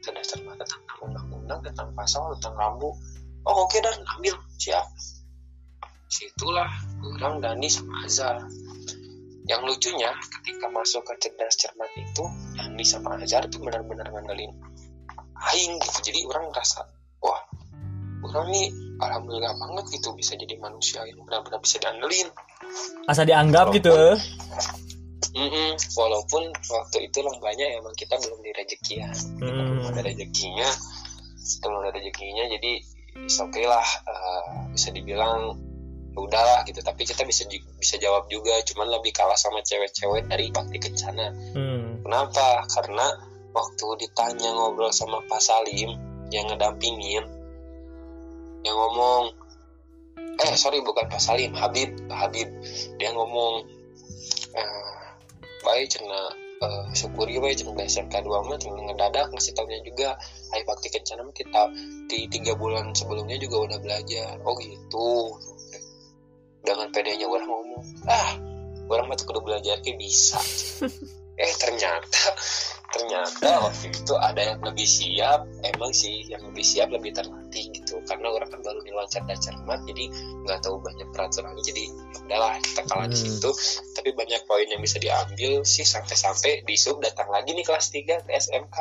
cerdas 0.00 0.26
cermat 0.32 0.56
tentang 0.56 0.80
undang-undang 1.04 1.60
tentang 1.60 1.92
pasal 1.92 2.32
tentang 2.40 2.56
rambu. 2.56 2.96
Oh 3.44 3.68
oke 3.68 3.76
dan 3.84 4.00
ambil. 4.16 4.32
Siap. 4.56 4.86
Situlah 6.08 6.72
orang 7.04 7.44
Dani 7.44 7.68
sama 7.68 8.08
Azhar. 8.08 8.48
Yang 9.44 9.60
lucunya 9.66 10.10
ketika 10.40 10.72
masuk 10.72 11.04
ke 11.04 11.14
cerdas 11.20 11.60
cermat 11.60 11.90
itu 12.00 12.24
Dani 12.56 12.84
sama 12.84 13.20
Azhar 13.20 13.44
tuh 13.52 13.60
benar-benar 13.60 14.08
ngandelin 14.08 14.56
aing 15.52 15.76
gitu. 15.84 15.98
Jadi 16.10 16.24
orang 16.26 16.48
ngerasa 16.48 16.80
wah 16.80 16.99
orang 18.30 18.46
nih 18.48 18.66
alhamdulillah 18.98 19.52
banget 19.52 19.84
gitu 19.98 20.14
bisa 20.14 20.32
jadi 20.34 20.54
manusia 20.56 21.02
yang 21.04 21.18
benar-benar 21.20 21.58
bisa 21.58 21.76
diandelin 21.78 22.28
Asa 23.04 23.26
dianggap 23.26 23.74
gitu. 23.74 23.90
Mm-mm, 25.30 25.78
walaupun 25.94 26.42
waktu 26.50 27.06
itu 27.06 27.18
lombanya 27.22 27.78
emang 27.78 27.94
kita 27.94 28.18
belum 28.18 28.40
direzekian 28.40 29.10
Hmm. 29.38 29.78
belum 29.78 29.86
ada 29.90 30.02
rezekinya 30.02 30.68
belum 31.62 31.76
ada 31.82 31.90
rezekinya 31.92 32.44
jadi 32.50 32.72
oke 33.38 33.62
lah 33.62 33.86
eh, 34.06 34.44
bisa 34.74 34.90
dibilang 34.90 35.54
ya 36.10 36.18
udahlah 36.18 36.66
gitu 36.66 36.82
tapi 36.82 37.06
kita 37.06 37.22
bisa 37.22 37.46
bisa 37.78 37.94
jawab 37.96 38.26
juga 38.26 38.58
cuman 38.66 38.90
lebih 38.90 39.14
kalah 39.14 39.38
sama 39.38 39.62
cewek-cewek 39.62 40.26
dari 40.26 40.50
bakti 40.50 40.78
kencana 40.82 41.30
Hmm. 41.54 42.02
kenapa 42.02 42.66
karena 42.66 43.06
waktu 43.50 43.86
ditanya 44.02 44.50
ngobrol 44.50 44.90
sama 44.90 45.22
Pak 45.26 45.38
Salim 45.38 45.94
yang 46.30 46.50
ngedampingin 46.50 47.22
yang 48.64 48.76
ngomong 48.76 49.22
eh 50.40 50.56
sorry 50.56 50.80
bukan 50.80 51.04
Pak 51.08 51.20
Salim 51.20 51.52
Habib 51.52 51.96
Habib. 52.08 52.48
Dia 52.96 53.12
ngomong 53.12 53.68
eh, 54.56 54.96
baik 55.64 55.86
cina 55.92 56.20
eh, 56.64 56.84
syukuri 56.96 57.36
baik 57.36 57.60
cina 57.60 57.76
SMK 57.76 58.24
2 58.24 58.48
mah 58.48 58.56
cina 58.56 58.80
ngedadak 58.80 59.28
ngasih 59.32 59.52
taunya 59.52 59.80
juga. 59.84 60.16
Ayo 60.56 60.62
bakti 60.64 60.88
kencana 60.88 61.28
mah 61.28 61.34
kita 61.36 61.62
di 62.08 62.28
tiga 62.32 62.56
bulan 62.56 62.92
sebelumnya 62.96 63.36
juga 63.36 63.68
udah 63.68 63.78
belajar. 63.84 64.40
Oh 64.44 64.56
gitu. 64.56 65.36
Dengan 66.64 66.88
pedenya 66.92 67.28
orang 67.28 67.48
ngomong 67.48 67.84
ah 68.08 68.30
orang 68.90 69.06
mah 69.12 69.16
tuh 69.16 69.28
kudu 69.28 69.40
belajar 69.44 69.80
kayak 69.84 70.00
bisa. 70.00 70.40
Eh 71.40 71.56
ternyata 71.56 72.36
ternyata 72.90 73.48
waktu 73.62 73.86
itu 73.88 74.14
ada 74.18 74.40
yang 74.42 74.60
lebih 74.60 74.84
siap 74.84 75.40
emang 75.62 75.90
sih 75.90 76.26
yang 76.26 76.42
lebih 76.42 76.62
siap 76.62 76.90
lebih 76.90 77.14
terlatih 77.14 77.70
gitu. 77.70 78.02
Karena 78.04 78.30
orang 78.30 78.50
cerdas 79.10 79.40
cermat 79.40 79.80
jadi 79.84 80.06
nggak 80.46 80.58
tahu 80.60 80.78
banyak 80.78 81.08
peraturan 81.10 81.50
jadi 81.60 81.84
ya 81.86 82.18
udahlah 82.22 82.54
kita 82.60 82.82
kalah 82.86 83.06
di 83.06 83.16
Hmm. 83.16 83.24
situ. 83.26 83.50
Tapi 83.94 84.10
banyak 84.12 84.40
poin 84.44 84.66
yang 84.66 84.78
bisa 84.78 84.98
diambil 84.98 85.64
sih 85.64 85.82
sampai-sampai 85.82 86.62
di 86.62 86.74
sub 86.74 86.98
datang 86.98 87.26
lagi 87.28 87.50
nih 87.50 87.66
kelas 87.66 87.90
3 87.90 88.22
ke 88.22 88.30
SMK 88.30 88.76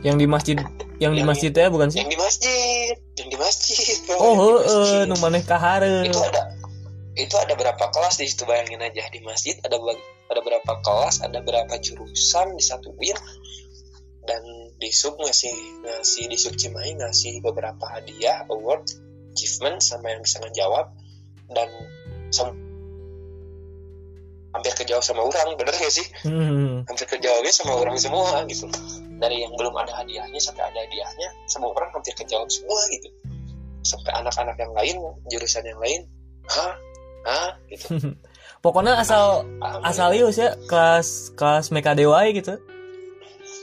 Yang 0.00 0.16
di 0.16 0.26
masjid 0.26 0.56
yang 0.98 1.12
di 1.12 1.20
Yang- 1.20 1.26
masjid 1.26 1.50
ya 1.50 1.66
bukan 1.68 1.88
sih? 1.90 1.98
yang 1.98 2.08
di 2.08 2.16
masjid 2.16 2.94
yang 3.14 3.28
di 3.28 3.36
masjid. 3.36 3.96
Oh, 4.14 4.32
di 4.32 4.38
heeh, 4.64 5.00
nu 5.04 5.14
maneh 5.18 5.42
kahare. 5.42 6.06
itu 6.06 6.18
ada 6.18 6.54
itu 7.14 7.34
ada 7.34 7.52
berapa 7.52 7.84
kelas 7.90 8.14
di 8.16 8.30
situ? 8.30 8.46
Bayangin 8.46 8.78
aja 8.78 9.10
di 9.10 9.18
masjid 9.20 9.58
ada 9.60 9.74
ada 10.28 10.40
berapa 10.44 10.72
kelas 10.84 11.24
ada 11.24 11.38
berapa 11.40 11.74
jurusan 11.80 12.56
disatuin. 12.56 13.16
Dan 14.28 14.44
di 14.76 14.92
sub 14.92 15.16
ngasih 15.16 15.56
ngasih 15.88 16.28
di 16.28 16.36
sub 16.36 16.52
Cimahi 16.52 17.00
ngasih 17.00 17.40
beberapa 17.40 17.80
hadiah 17.88 18.44
award 18.52 18.84
achievement 19.32 19.80
sama 19.80 20.12
yang 20.12 20.20
bisa 20.20 20.36
ngejawab. 20.44 20.92
Dan 21.48 21.68
sam- 22.28 22.68
hampir 24.52 24.72
kejawab 24.76 25.04
sama 25.04 25.24
orang 25.24 25.56
bener 25.56 25.72
gak 25.76 25.92
sih? 25.92 26.04
Hmm. 26.24 26.84
hampir 26.88 27.06
kejawabnya 27.08 27.52
sama 27.52 27.72
orang 27.80 27.96
semua 28.00 28.44
gitu. 28.48 28.68
Dari 29.18 29.44
yang 29.44 29.52
belum 29.56 29.74
ada 29.76 29.92
hadiahnya 30.04 30.40
sampai 30.40 30.64
ada 30.68 30.78
hadiahnya 30.78 31.28
semua 31.48 31.72
orang 31.72 31.88
hampir 31.92 32.12
kejawab 32.16 32.48
semua 32.52 32.80
gitu. 32.92 33.08
Sampai 33.84 34.12
anak-anak 34.12 34.56
yang 34.60 34.72
lain 34.76 34.96
jurusan 35.32 35.64
yang 35.64 35.80
lain 35.80 36.04
hah? 36.48 36.74
Hah? 37.28 37.50
Gitu 37.68 37.96
Pokoknya 38.58 38.96
asal 38.96 39.46
asal 39.82 40.10
ius 40.12 40.36
ya 40.36 40.56
kelas 40.66 41.30
kelas 41.34 41.70
MKD 41.70 42.04
wae 42.04 42.32
gitu. 42.32 42.58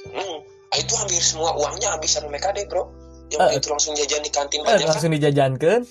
Hmm. 0.07 0.37
Ah, 0.69 0.77
itu 0.77 0.91
hampir 0.93 1.19
semua 1.19 1.51
uangnya 1.53 1.91
habis 1.91 2.11
sama 2.11 2.27
MKD 2.29 2.67
bro 2.67 2.87
yang 3.27 3.41
Eh, 3.47 3.57
itu 3.57 3.67
langsung 3.67 3.91
jajan 3.93 4.21
di 4.21 4.29
kantin 4.29 4.59
Eh, 4.59 4.65
banyak 4.65 4.83
kan 4.83 4.91
langsung 4.91 5.11
dijajankan. 5.11 5.81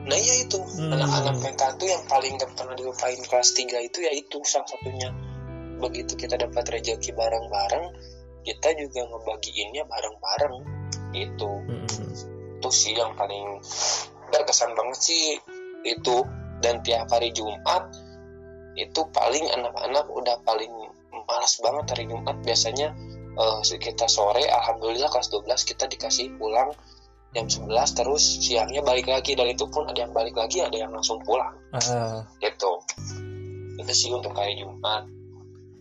nah 0.00 0.16
iya 0.16 0.42
itu 0.42 0.58
Hmm. 0.58 0.90
anak-anak 0.90 1.36
PK 1.38 1.62
tuh 1.76 1.86
yang 1.86 2.02
paling 2.04 2.34
gak 2.34 2.50
pernah 2.56 2.74
dilupain 2.74 3.20
kelas 3.20 3.52
3 3.52 3.78
itu 3.78 4.00
ya 4.00 4.10
itu 4.10 4.40
salah 4.42 4.66
satunya 4.66 5.12
begitu 5.76 6.16
kita 6.16 6.34
dapat 6.34 6.64
rezeki 6.66 7.12
bareng-bareng 7.12 7.86
kita 8.42 8.68
juga 8.74 9.06
ngebagiinnya 9.06 9.84
bareng-bareng 9.84 10.56
itu 11.12 11.50
Hmm. 11.62 11.86
itu 12.56 12.70
sih 12.72 12.92
yang 12.92 13.12
paling 13.14 13.60
berkesan 14.28 14.72
banget 14.72 14.98
sih 15.00 15.38
itu 15.84 16.16
dan 16.60 16.84
tiap 16.84 17.08
hari 17.08 17.32
Jumat 17.32 17.88
itu 18.78 19.00
paling 19.10 19.44
anak-anak 19.50 20.06
udah 20.08 20.36
paling 20.46 20.70
malas 21.26 21.58
banget 21.60 21.84
hari 21.96 22.04
Jumat. 22.06 22.36
Biasanya 22.44 22.88
eh, 23.36 23.58
sekitar 23.66 24.08
sore 24.08 24.46
alhamdulillah 24.46 25.10
kelas 25.10 25.28
12 25.32 25.48
kita 25.68 25.84
dikasih 25.90 26.36
pulang 26.38 26.72
jam 27.30 27.46
11 27.46 27.98
terus 27.98 28.22
siangnya 28.42 28.80
balik 28.84 29.10
lagi. 29.10 29.34
Dan 29.34 29.50
itu 29.50 29.66
pun 29.66 29.88
ada 29.88 29.98
yang 30.06 30.12
balik 30.14 30.36
lagi 30.36 30.62
ada 30.62 30.76
yang 30.76 30.92
langsung 30.94 31.18
pulang. 31.24 31.56
Ah, 31.74 32.24
gitu. 32.40 32.72
Itu 33.80 33.92
sih 33.92 34.10
untuk 34.12 34.36
hari 34.36 34.60
Jumat. 34.60 35.08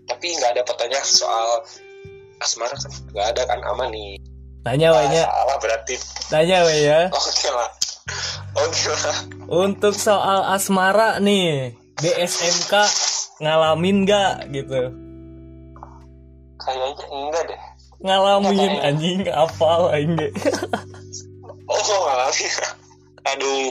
Tapi 0.09 0.27
nggak 0.33 0.57
ada 0.57 0.63
pertanyaan 0.65 1.05
soal 1.05 1.61
asmara 2.41 2.73
kan? 2.73 2.91
Nggak 3.13 3.27
ada 3.37 3.41
kan? 3.45 3.59
Aman 3.69 3.93
nih. 3.93 4.17
Tanya 4.59 4.91
we 4.91 5.07
nya, 5.07 5.23
salah 5.23 5.57
berarti. 5.63 5.95
Tanya 6.27 6.57
we 6.67 6.83
ya. 6.83 7.07
oke 7.07 7.47
lah 7.47 7.78
oke 8.59 8.83
lah 8.89 9.17
Untuk 9.49 9.93
soal 9.93 10.45
asmara 10.49 11.17
nih, 11.17 11.73
di 11.95 12.09
SMK 12.11 12.73
ngalamin 13.39 14.03
gak 14.03 14.47
gitu? 14.49 14.93
Kayaknya 16.59 17.05
enggak 17.09 17.43
deh. 17.47 17.61
Ngalamin 17.99 18.73
anjing 18.79 19.21
apal 19.27 19.89
aing 19.91 20.13
deh. 20.15 20.31
Oh, 21.69 21.77
ngalamin. 21.77 22.49
Aduh, 23.29 23.69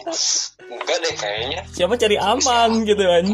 enggak 0.70 0.96
deh 1.02 1.14
kayaknya. 1.18 1.60
Siapa 1.74 1.98
cari 1.98 2.14
aman 2.14 2.86
gitu 2.86 3.02
kan? 3.02 3.24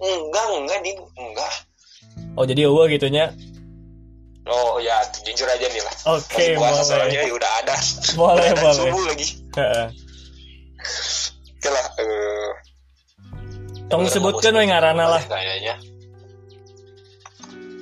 Enggak, 0.00 0.44
enggak 0.56 0.80
di 0.80 0.92
enggak. 1.14 1.52
Oh 2.32 2.48
jadi 2.48 2.64
eueuh 2.64 2.88
gitunya. 2.88 3.28
Oh 4.48 4.80
ya, 4.80 4.96
jujur 5.20 5.44
aja 5.44 5.68
nih 5.68 5.84
lah. 5.84 5.94
Oke, 6.16 6.56
Lagi 6.56 6.56
puasa 6.56 6.80
soalnya 6.82 7.12
boleh. 7.12 7.28
ya 7.28 7.34
udah 7.36 7.52
ada. 7.60 7.74
Boleh, 8.16 8.40
Udah 8.40 8.44
ada 8.56 8.62
boleh. 8.64 8.88
Subuh 8.88 9.02
lagi. 9.04 9.26
Oke 11.60 11.68
lah. 11.68 11.86
eh, 12.00 12.50
Tong 13.90 14.06
sebutkan 14.06 14.54
ngomong 14.54 14.64
we 14.64 14.70
ngaranna 14.70 15.04
lah. 15.18 15.22
Kayaknya. 15.26 15.74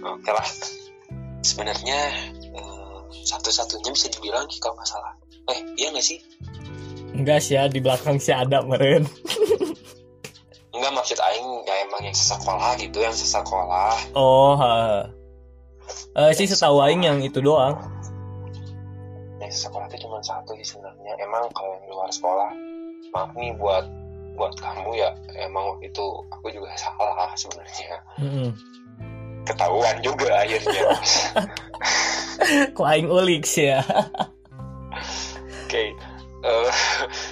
Oke 0.02 0.30
lah. 0.32 0.48
Sebenarnya 1.42 2.00
eh, 2.54 2.96
satu-satunya 3.24 3.90
bisa 3.92 4.08
dibilang 4.10 4.48
sih 4.48 4.58
kalau 4.58 4.74
nggak 4.78 4.88
salah. 4.88 5.12
Eh, 5.52 5.58
iya 5.76 5.92
nggak 5.92 6.04
sih? 6.04 6.18
Enggak 7.14 7.42
sih 7.42 7.58
ya 7.58 7.66
di 7.66 7.80
belakang 7.80 8.18
si 8.18 8.30
ada 8.30 8.62
meren. 8.62 9.08
Enggak 10.70 10.92
maksud 10.98 11.18
aing 11.18 11.48
ya 11.66 11.74
emang 11.88 12.02
yang 12.04 12.14
sesekolah 12.14 12.76
gitu, 12.78 12.98
yang 13.02 13.14
sesekolah. 13.14 13.96
Oh, 14.14 14.54
heeh. 14.54 15.00
Eh 16.18 16.30
sih 16.36 16.46
setahu 16.46 16.82
aing 16.84 17.02
yang 17.02 17.18
itu 17.22 17.38
doang. 17.40 17.78
yang 19.38 19.54
sekolah 19.54 19.86
itu 19.88 20.04
cuma 20.04 20.18
satu 20.20 20.52
sih 20.60 20.76
sebenarnya 20.76 21.14
emang 21.24 21.48
kalau 21.56 21.72
yang 21.72 21.82
di 21.86 21.88
luar 21.88 22.10
sekolah 22.12 22.50
maaf 23.10 23.30
nih 23.34 23.52
buat 23.56 23.84
buat 24.34 24.54
kamu 24.56 24.94
ya 24.94 25.10
emang 25.40 25.74
waktu 25.74 25.90
itu 25.90 26.04
aku 26.30 26.46
juga 26.48 26.70
salah 26.76 27.32
sebenarnya 27.34 27.96
Heeh. 28.16 28.50
ketahuan 29.44 29.96
juga 30.00 30.30
akhirnya 30.42 30.82
Kok 32.78 32.86
aing 32.86 33.10
ulik 33.10 33.42
sih 33.44 33.74
ya. 33.74 33.82
oke 35.66 35.82
eh, 36.44 36.70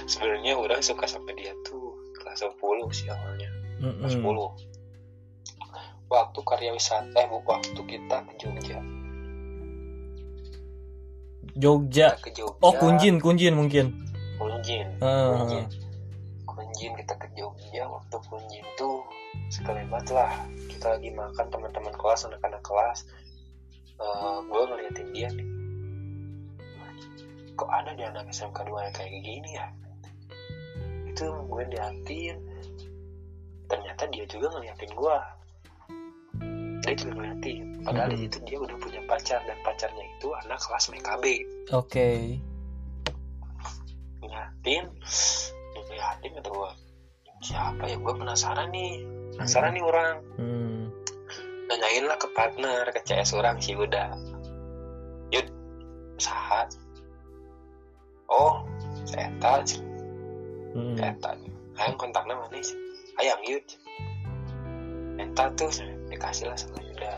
sebenarnya 0.05 0.53
orang 0.59 0.83
suka 0.83 1.07
sama 1.07 1.31
dia 1.33 1.55
tuh 1.63 1.95
kelas 2.19 2.43
10 2.43 2.59
sih 2.91 3.07
awalnya 3.07 3.49
kelas 3.79 4.13
10 4.13 4.21
Heeh. 4.21 4.51
waktu 6.07 6.39
karya 6.43 6.71
wisata 6.75 7.17
eh 7.17 7.29
waktu 7.31 7.79
kita 7.81 8.17
ke 8.27 8.33
Jogja 8.37 8.79
Jogja. 11.57 12.13
Kita 12.13 12.21
ke 12.21 12.31
Jogja 12.37 12.61
Oh, 12.61 12.69
Kunjin, 12.69 13.17
Kunjin 13.17 13.57
mungkin. 13.57 14.05
Kunjin. 14.37 14.87
Heeh. 15.01 15.33
Kunjin. 15.35 15.65
Kunjin 16.45 16.91
kita 16.95 17.13
ke 17.17 17.27
Jogja. 17.33 17.83
Waktu 17.85 18.17
Kunjin 18.25 18.65
tuh 18.75 19.03
sekelebat 19.49 20.07
lah. 20.09 20.31
Kita 20.67 20.97
lagi 20.97 21.09
makan 21.09 21.45
teman-teman 21.49 21.93
kelas 21.93 22.25
anak-anak 22.25 22.61
kelas. 22.61 22.99
Eh 23.97 24.37
gue 24.43 24.61
ngeliatin 24.63 25.07
dia 25.11 25.29
nih. 25.33 25.47
Kok 27.57 27.69
ada 27.73 27.91
di 27.91 28.05
anak 28.05 28.29
SMK 28.29 28.61
2 28.63 28.85
yang 28.85 28.93
kayak 28.93 29.11
gini 29.17 29.49
ya? 29.51 29.67
Itu 31.09 31.25
gue 31.49 31.63
liatin. 31.67 32.37
Ternyata 33.67 34.05
dia 34.07 34.25
juga 34.29 34.53
ngeliatin 34.53 34.93
gue 34.93 35.17
dia 36.79 36.95
juga 36.95 37.19
ngeliatin. 37.19 37.83
Padahal 37.83 38.07
di 38.07 38.15
Mhm. 38.15 38.23
situ 38.23 38.37
dia 38.45 38.57
udah 38.59 38.77
punya 38.79 39.01
pacar 39.03 39.43
dan 39.43 39.57
pacarnya 39.59 40.05
itu 40.07 40.27
anak 40.31 40.55
kelas 40.55 40.87
MKB 40.87 41.23
Oke. 41.75 42.39
Ngeliatin 44.67 45.79
ngeliatin 45.87 46.31
kata 46.35 46.49
gue 46.51 46.71
siapa 47.39 47.83
ya? 47.87 47.95
Gue 47.95 48.13
penasaran 48.19 48.67
nih. 48.75 49.07
Penasaran 49.39 49.71
nih 49.71 49.83
orang. 49.85 50.15
Hmm. 50.35 50.91
nanyain 51.67 52.07
lah 52.07 52.15
ke 52.15 52.31
partner 52.31 52.87
ke 52.95 53.03
CS 53.03 53.35
orang 53.35 53.59
sih 53.59 53.75
udah. 53.75 54.15
Yud 55.31 55.47
sahat 56.19 56.71
oh 58.27 58.63
saya 59.07 59.31
tahu 59.39 59.63
Hmm. 60.77 60.93
Eta 60.99 61.33
Hayang 61.79 61.97
kontaknya 61.97 62.37
mana 62.37 62.59
sih 62.61 62.77
Hayang 63.17 63.41
yud. 63.49 63.65
Eta 65.17 65.49
tuh 65.57 65.73
dikasih 66.11 66.45
lah 66.45 66.57
sama 66.59 66.77
Yuda 66.97 67.13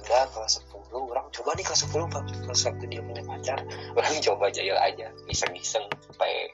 Udah 0.00 0.24
kelas 0.32 0.64
10 0.72 1.12
Orang 1.12 1.28
coba 1.28 1.50
nih 1.52 1.64
kelas 1.68 1.84
10 1.84 2.08
Pak. 2.08 2.22
Kelas 2.48 2.60
waktu 2.64 2.84
dia 2.88 3.00
punya 3.04 3.22
pacar 3.28 3.58
Orang 4.00 4.16
coba 4.24 4.48
jail 4.48 4.76
aja 4.80 5.12
Iseng-iseng 5.28 5.84
Sampai 6.00 6.48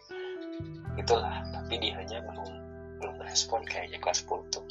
Itulah. 0.99 1.39
Tapi 1.55 1.79
dia 1.79 1.95
hanya 2.03 2.19
belum 2.27 2.51
Belum 2.99 3.17
respon 3.23 3.63
kayaknya 3.63 4.03
kelas 4.03 4.27
10 4.27 4.51
tuh. 4.51 4.67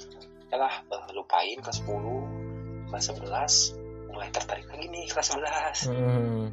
Ya 0.51 0.59
lah 0.59 0.83
eh, 0.83 1.03
Lupain 1.15 1.57
kelas 1.63 1.79
10 1.87 2.91
Kelas 2.91 3.05
11 3.15 4.11
Mulai 4.11 4.27
tertarik 4.35 4.67
lagi 4.67 4.85
nih 4.91 5.07
kelas 5.07 5.31
11 5.31 5.87
Hmm. 5.87 6.51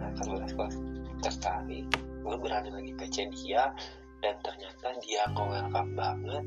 Nah, 0.00 0.08
kelas 0.16 0.26
11 0.48 0.56
kelas 0.56 0.74
tertarik 1.18 1.84
gue 2.28 2.36
berani 2.38 2.70
lagi 2.70 2.92
PC 2.94 3.26
dia 3.34 3.72
dan 4.20 4.36
ternyata 4.44 4.92
dia 5.02 5.24
nge-welcome 5.32 5.92
banget 5.96 6.44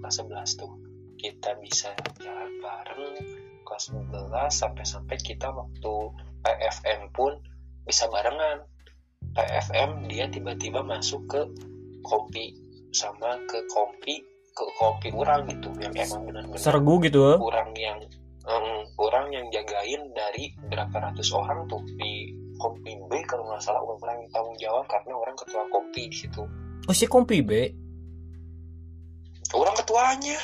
kelas 0.00 0.16
11 0.22 0.60
tuh 0.60 0.83
kita 1.24 1.56
bisa 1.56 1.88
jalan 2.20 2.52
bareng 2.60 3.16
kelas 3.64 3.88
11 3.88 4.28
sampai-sampai 4.52 5.16
kita 5.24 5.48
waktu 5.48 5.94
PFM 6.44 7.08
pun 7.16 7.40
bisa 7.88 8.04
barengan. 8.12 8.68
PFM 9.32 10.04
dia 10.04 10.28
tiba-tiba 10.28 10.84
masuk 10.84 11.24
ke 11.24 11.40
kopi 12.04 12.52
sama 12.92 13.40
ke 13.48 13.56
kopi 13.72 14.20
ke 14.52 14.64
kopi 14.76 15.08
orang 15.16 15.48
gitu 15.48 15.72
yang 15.80 15.96
emang 15.96 16.28
benar-benar 16.28 16.60
Sergu 16.60 17.00
gitu. 17.02 17.40
orang 17.40 17.72
yang 17.74 17.98
em, 18.46 18.86
orang 19.00 19.32
yang 19.32 19.48
jagain 19.50 20.12
dari 20.14 20.54
berapa 20.68 20.92
ratus 20.92 21.34
orang 21.34 21.66
tuh 21.66 21.82
di 21.98 22.36
kompi 22.60 22.94
B 23.10 23.24
kalau 23.26 23.48
nggak 23.48 23.64
salah 23.64 23.82
orang 23.82 24.22
yang 24.22 24.30
tanggung 24.30 24.58
jawab 24.60 24.84
karena 24.86 25.16
orang 25.16 25.34
ketua 25.40 25.64
kompi 25.72 26.06
di 26.12 26.16
situ. 26.20 26.44
Oh 26.84 26.94
si 26.94 27.08
kompi 27.08 27.40
B? 27.40 27.50
Orang 29.56 29.74
ketuanya 29.74 30.38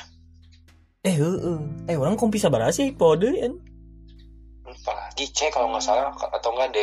eh 1.00 1.16
heeh. 1.16 1.58
Eh 1.88 1.96
orang 1.96 2.20
kompi 2.20 2.36
sabar 2.36 2.68
sih? 2.68 2.92
Pode 2.92 3.32
kan? 3.32 3.52
Apalagi 4.68 5.32
C 5.32 5.48
kalau 5.48 5.72
nggak 5.72 5.84
salah. 5.84 6.12
Atau 6.12 6.52
nggak 6.52 6.70
D 6.76 6.78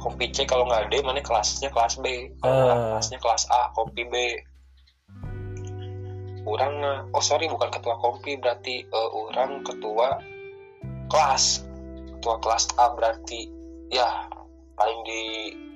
kompi 0.00 0.32
C 0.34 0.42
kalau 0.42 0.66
nggak 0.66 0.90
D 0.90 1.04
mana 1.06 1.22
kelasnya 1.22 1.70
kelas 1.70 2.02
B? 2.02 2.34
Kalau 2.42 2.66
Ah. 2.66 2.98
kelasnya 2.98 3.18
kelas 3.22 3.46
A 3.52 3.70
kompi 3.72 4.02
B. 4.10 4.14
Orang 6.42 6.74
eh, 6.82 6.98
oh 7.14 7.22
sorry 7.22 7.46
bukan 7.46 7.70
ketua 7.70 7.94
kompi 8.00 8.34
berarti 8.34 8.82
eh, 8.82 9.10
orang 9.14 9.62
ketua 9.62 10.18
kelas. 11.06 11.62
Ketua 12.18 12.36
kelas 12.42 12.74
A 12.74 12.90
berarti 12.92 13.46
ya 13.88 14.08
paling 14.74 14.98
di 15.06 15.22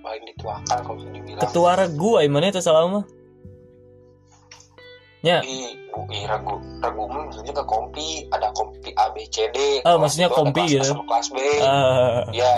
paling 0.02 0.24
dituakan 0.34 0.78
kalau 0.82 0.96
bisa 0.98 1.08
dibilang. 1.14 1.42
Ketua 1.46 1.70
regu 1.78 2.18
ay 2.18 2.26
mana 2.26 2.50
itu 2.50 2.58
salah 2.58 2.90
mah 2.90 3.04
ya. 5.24 5.40
Bu, 5.40 6.04
ih, 6.12 6.28
ragu 6.28 6.60
ragu 6.84 7.08
maksudnya 7.08 7.56
ke 7.56 7.64
kompi 7.64 8.28
ada 8.28 8.52
kompi 8.52 8.92
A 9.00 9.08
B 9.16 9.24
C 9.32 9.48
D. 9.50 9.80
Oh, 9.88 9.96
Kelas 9.96 10.00
maksudnya 10.04 10.28
itu 10.28 10.34
ada 10.36 10.40
kompi 10.44 10.60
kelas 10.60 10.72
gitu. 10.76 10.84
sama 10.84 11.04
kelas 11.08 11.26
B. 11.32 11.38
Ah, 11.64 12.20
ya. 12.30 12.54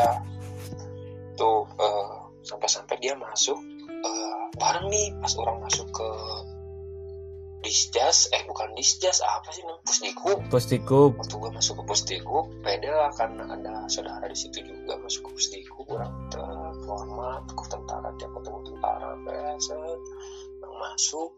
Tuh 1.38 1.62
eh, 1.78 2.10
sampai-sampai 2.42 2.96
dia 2.98 3.14
masuk 3.14 3.58
eh, 3.86 4.42
bareng 4.58 4.86
nih 4.90 5.14
pas 5.22 5.32
orang 5.38 5.62
masuk 5.62 5.86
ke 5.94 6.08
disjas 7.66 8.30
eh 8.30 8.46
bukan 8.46 8.70
disjas 8.78 9.18
apa 9.26 9.50
sih 9.50 9.58
namanya 9.66 9.82
pusdikub 9.82 10.38
postikup 10.54 11.18
waktu 11.18 11.34
gue 11.34 11.50
masuk 11.50 11.74
ke 11.82 11.84
pusdikub 11.90 12.46
beda 12.62 12.94
lah 12.94 13.10
karena 13.18 13.42
ada 13.58 13.90
saudara 13.90 14.22
di 14.30 14.38
situ 14.38 14.62
juga 14.62 14.94
masuk 15.02 15.26
ke 15.26 15.30
pusdikub 15.34 15.86
orang 15.90 16.14
terhormat 16.30 17.42
ke 17.50 17.64
tentara 17.66 18.14
tiap 18.22 18.30
ketemu 18.38 18.58
tentara 18.70 19.10
biasa. 19.26 19.74
Yang 20.62 20.74
masuk 20.78 21.30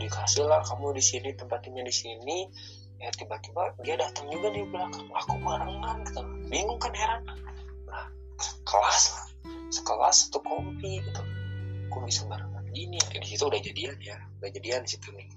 dikasih 0.00 0.48
lah 0.48 0.64
kamu 0.64 0.96
di 0.96 1.04
sini 1.04 1.30
tempatnya 1.36 1.84
di 1.84 1.94
sini. 1.94 2.48
Ya 3.00 3.08
tiba-tiba 3.16 3.72
dia 3.84 3.96
datang 3.96 4.28
juga 4.28 4.52
di 4.52 4.64
belakang. 4.68 5.08
Aku 5.12 5.36
barengan 5.40 6.04
gitu. 6.04 6.20
Bingung 6.48 6.80
kan 6.80 6.92
heran. 6.92 7.20
Nah 7.88 8.06
sekelas 8.40 9.04
lah. 9.16 9.26
Sekelas 9.68 10.16
satu 10.28 10.40
kompi 10.44 11.00
gitu. 11.04 11.22
Kok 11.92 12.00
bisa 12.08 12.24
barengan 12.28 12.64
gini 12.72 12.96
ya? 13.00 13.20
Di 13.20 13.28
situ 13.28 13.44
udah 13.44 13.60
jadian 13.60 13.96
ya. 14.00 14.16
Udah 14.40 14.50
jadian 14.52 14.80
di 14.84 14.90
situ 14.96 15.08
nih. 15.12 15.28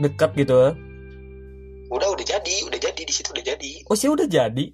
Dekat 0.00 0.30
gitu 0.38 0.54
ah. 0.70 0.74
udah 1.90 2.08
udah 2.14 2.26
jadi. 2.26 2.54
Udah 2.66 2.78
jadi 2.78 3.02
di 3.02 3.14
situ 3.14 3.34
udah 3.34 3.44
jadi. 3.44 3.72
Oh 3.90 3.98
sih 3.98 4.10
udah 4.10 4.26
jadi? 4.26 4.66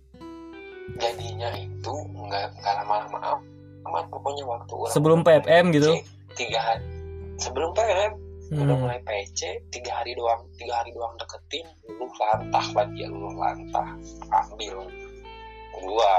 Jadinya 0.96 1.50
itu 1.56 1.92
nggak 1.92 2.46
nggak 2.60 2.74
lama-lama 2.84 3.42
amat 3.86 4.04
pokoknya 4.10 4.44
waktu 4.46 4.72
orang 4.74 4.94
sebelum 4.94 5.20
PFM 5.22 5.64
gitu? 5.74 5.90
Tiga 6.34 6.58
hari. 6.60 6.86
Sebelum 7.38 7.70
PFM 7.76 8.25
udah 8.46 8.62
hmm. 8.62 8.78
mulai 8.78 9.00
PC 9.02 9.66
tiga 9.74 9.98
hari 9.98 10.14
doang 10.14 10.46
tiga 10.54 10.78
hari 10.78 10.94
doang 10.94 11.18
deketin 11.18 11.66
lu 11.90 12.06
lantah 12.14 12.66
lah 12.78 12.86
dia 12.94 13.10
lu 13.10 13.30
lantah. 13.34 13.88
Ambil. 14.30 14.86
Gua. 15.74 16.14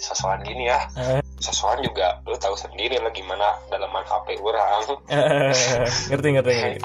Sesuatu 0.00 0.42
gini 0.48 0.66
ya. 0.66 0.80
Eh. 0.98 1.20
sesuatu 1.42 1.82
juga 1.82 2.22
lu 2.22 2.38
tahu 2.38 2.54
sendiri 2.54 3.02
lah 3.02 3.10
gimana 3.10 3.58
dalaman 3.68 4.06
HP 4.06 4.38
orang. 4.40 4.96
Ngerti 6.08 6.28
ngerti 6.38 6.52
ngerti. 6.54 6.80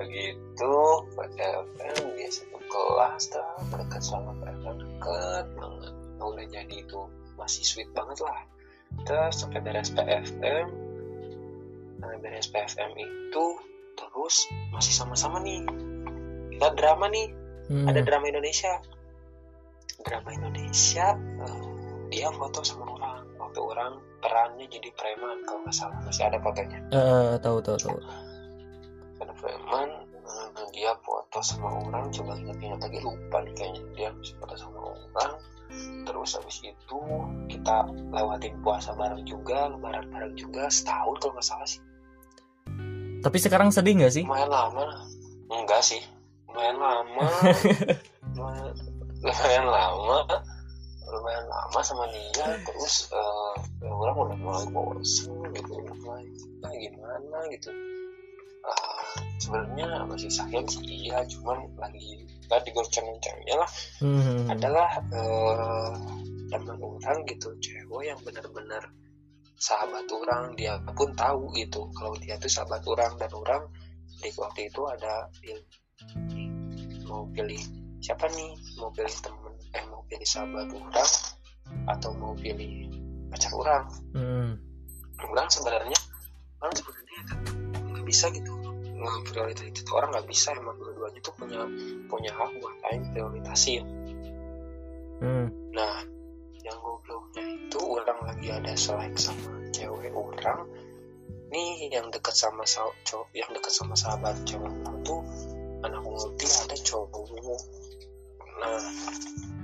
Begitu 0.00 0.72
PFM 1.14 1.96
dia 2.16 2.28
satu 2.32 2.58
kelas 2.58 3.22
dah 3.30 3.50
dekat 3.76 4.02
sama 4.02 4.32
PFM 4.40 4.76
dekat 4.80 5.44
banget. 5.54 5.94
Udah 6.18 6.46
jadi 6.50 6.76
itu 6.80 7.00
masih 7.38 7.62
sweet 7.62 7.88
banget 7.94 8.24
lah. 8.24 8.40
Terus 9.04 9.44
sampai 9.44 9.60
beres 9.60 9.92
PFM 9.92 10.87
nah, 11.98 12.14
beres 12.22 12.48
PFM 12.50 12.94
itu 12.98 13.44
terus 13.98 14.46
masih 14.70 14.94
sama-sama 14.94 15.42
nih. 15.42 15.62
Kita 16.54 16.74
drama 16.78 17.10
nih. 17.10 17.28
Hmm. 17.68 17.84
ada 17.84 18.00
drama 18.00 18.32
Indonesia. 18.32 18.80
Drama 20.00 20.32
Indonesia 20.32 21.12
eh, 21.18 21.64
dia 22.08 22.32
foto 22.32 22.64
sama 22.64 22.88
orang. 22.96 23.28
Waktu 23.36 23.60
orang 23.60 23.92
perannya 24.24 24.66
jadi 24.72 24.88
preman 24.96 25.44
kalau 25.44 25.60
nggak 25.66 25.76
salah. 25.76 25.98
Masih 26.06 26.24
ada 26.24 26.38
fotonya. 26.40 26.80
Eh, 26.88 27.32
tahu 27.44 27.60
tahu 27.60 27.76
tahu. 27.76 27.98
Ada 29.20 29.34
preman 29.36 29.88
eh, 30.16 30.68
dia 30.72 30.96
foto 31.04 31.38
sama 31.44 31.84
orang. 31.84 32.08
Coba 32.08 32.40
ingat-ingat 32.40 32.80
lagi 32.88 32.98
lupa 33.04 33.44
nih 33.44 33.54
kayaknya. 33.58 33.82
Dia 33.98 34.10
foto 34.40 34.54
sama 34.56 34.78
orang. 34.94 35.32
Terus 36.08 36.30
habis 36.40 36.58
itu 36.64 37.00
kita 37.52 37.84
lewatin 38.08 38.56
puasa 38.64 38.96
bareng 38.96 39.28
juga 39.28 39.68
lebaran 39.68 40.08
bareng 40.08 40.34
juga 40.40 40.72
setahun 40.72 41.20
kalau 41.20 41.36
nggak 41.36 41.44
salah 41.44 41.68
sih 41.68 41.84
tapi 43.18 43.36
sekarang 43.42 43.68
sedih 43.74 43.98
nggak 43.98 44.12
sih? 44.14 44.24
Lumayan 44.24 44.50
lama. 44.50 44.84
Enggak 45.50 45.82
sih. 45.82 46.02
Lumayan 46.48 46.76
lama. 46.78 47.24
Lumayan, 48.36 48.74
lumayan 49.26 49.66
lama. 49.66 50.18
Lumayan 51.08 51.46
lama 51.48 51.80
sama 51.82 52.04
dia. 52.12 52.46
Terus 52.62 53.10
eh, 53.10 53.54
ya 53.82 53.90
orang 53.90 54.16
udah 54.16 54.36
mulai 54.38 54.66
bosan 54.70 55.34
gitu. 55.56 55.72
Mulai 55.82 56.24
ah, 56.62 56.72
gimana 56.76 57.38
gitu. 57.50 57.70
Ah, 58.62 59.12
sebenarnya 59.40 59.86
masih 60.06 60.30
sayang 60.30 60.66
sih 60.68 60.84
iya. 60.84 61.24
Cuman 61.26 61.66
lagi 61.80 62.22
tadi 62.46 62.68
goncang-goncangnya 62.70 63.54
lah. 63.58 63.70
Hmm. 63.98 64.46
adalah 64.52 64.88
eh, 65.10 65.92
teman 66.48 66.80
orang 66.80 67.18
gitu 67.28 67.52
cewek 67.60 68.08
yang 68.08 68.18
benar-benar 68.24 68.82
sahabat 69.58 70.06
orang 70.14 70.54
dia 70.54 70.78
pun 70.94 71.10
tahu 71.18 71.50
gitu. 71.58 71.90
Kalau 71.92 72.14
dia 72.22 72.38
tuh 72.38 72.50
sahabat 72.50 72.86
orang 72.86 73.12
dan 73.18 73.30
orang 73.34 73.62
di 74.18 74.30
waktu 74.38 74.70
itu 74.70 74.82
ada 74.86 75.26
pilih 75.42 75.66
mau 77.10 77.26
pilih 77.34 77.62
siapa 77.98 78.30
nih? 78.30 78.54
Mau 78.78 78.90
pilih 78.94 79.14
temen 79.18 79.54
eh 79.74 79.84
mau 79.90 80.02
pilih 80.06 80.28
sahabat 80.28 80.70
orang 80.70 81.10
atau 81.90 82.10
mau 82.16 82.32
pilih 82.38 82.86
pacar 83.34 83.52
orang? 83.52 83.84
Hmm. 84.14 84.50
orang 85.18 85.50
sebenarnya 85.50 85.98
orang 86.62 86.74
sebenarnya 86.78 87.20
nggak 87.90 88.06
bisa 88.06 88.30
gitu. 88.30 88.54
Nggak 88.98 89.30
prioritas 89.30 89.66
itu 89.66 89.90
orang 89.90 90.14
nggak 90.14 90.28
bisa 90.30 90.54
emang 90.54 90.78
dua-duanya 90.78 91.20
tuh 91.22 91.34
punya 91.34 91.60
punya 92.06 92.30
hak 92.30 92.50
buat 92.62 92.76
aing 92.90 93.04
prioritasin. 93.10 93.82
Hmm. 95.18 95.50
Nah, 95.74 96.06
yang 96.62 96.78
itu 96.78 97.07
orang 97.88 98.20
lagi 98.28 98.48
ada 98.52 98.72
selek 98.76 99.16
sama 99.16 99.56
cewek 99.72 100.12
orang. 100.12 100.68
Nih 101.48 101.88
yang 101.88 102.12
dekat 102.12 102.36
sama 102.36 102.68
sa- 102.68 102.92
cowok, 103.08 103.32
yang 103.32 103.48
dekat 103.56 103.72
sama 103.72 103.96
sahabat 103.96 104.36
cewek 104.44 104.68
orang 104.68 105.00
tuh 105.00 105.24
anak 105.80 106.02
multi 106.04 106.44
ada 106.44 106.76
cowok. 106.76 107.24
Nah, 108.58 108.84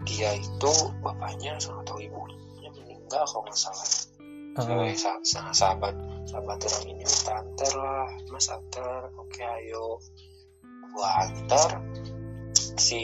dia 0.08 0.30
itu 0.38 0.72
bapaknya 1.04 1.60
sama 1.60 1.84
atau 1.84 2.00
ibunya 2.00 2.70
meninggal 2.72 3.24
kalau 3.28 3.44
nggak 3.44 3.58
salah. 3.58 3.88
Ah. 4.54 4.62
Cewek 4.64 4.96
sa- 4.96 5.22
sa- 5.26 5.52
sahabat 5.52 5.92
sahabat 6.24 6.56
orang 6.56 6.84
ini 6.88 7.04
minta 7.04 7.32
antar 7.36 7.72
lah, 7.76 8.08
mas 8.32 8.48
antar, 8.48 9.12
oke 9.18 9.42
ayo, 9.44 10.00
gua 10.94 11.08
antar 11.26 11.82
si 12.76 12.98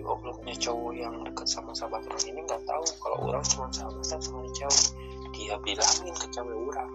gobloknya 0.00 0.54
cowok 0.56 0.92
yang 0.96 1.14
deket 1.24 1.46
sama 1.48 1.76
sahabat 1.76 2.04
orang 2.08 2.24
ini 2.28 2.40
nggak 2.44 2.62
tahu 2.64 2.84
kalau 3.00 3.18
orang 3.28 3.44
cuma 3.44 3.66
sahabatan 3.72 4.18
sama 4.20 4.40
cewek. 4.56 4.86
Dia 5.36 5.54
bilangin 5.62 6.14
ke 6.16 6.26
cewek 6.32 6.56
orang. 6.56 6.90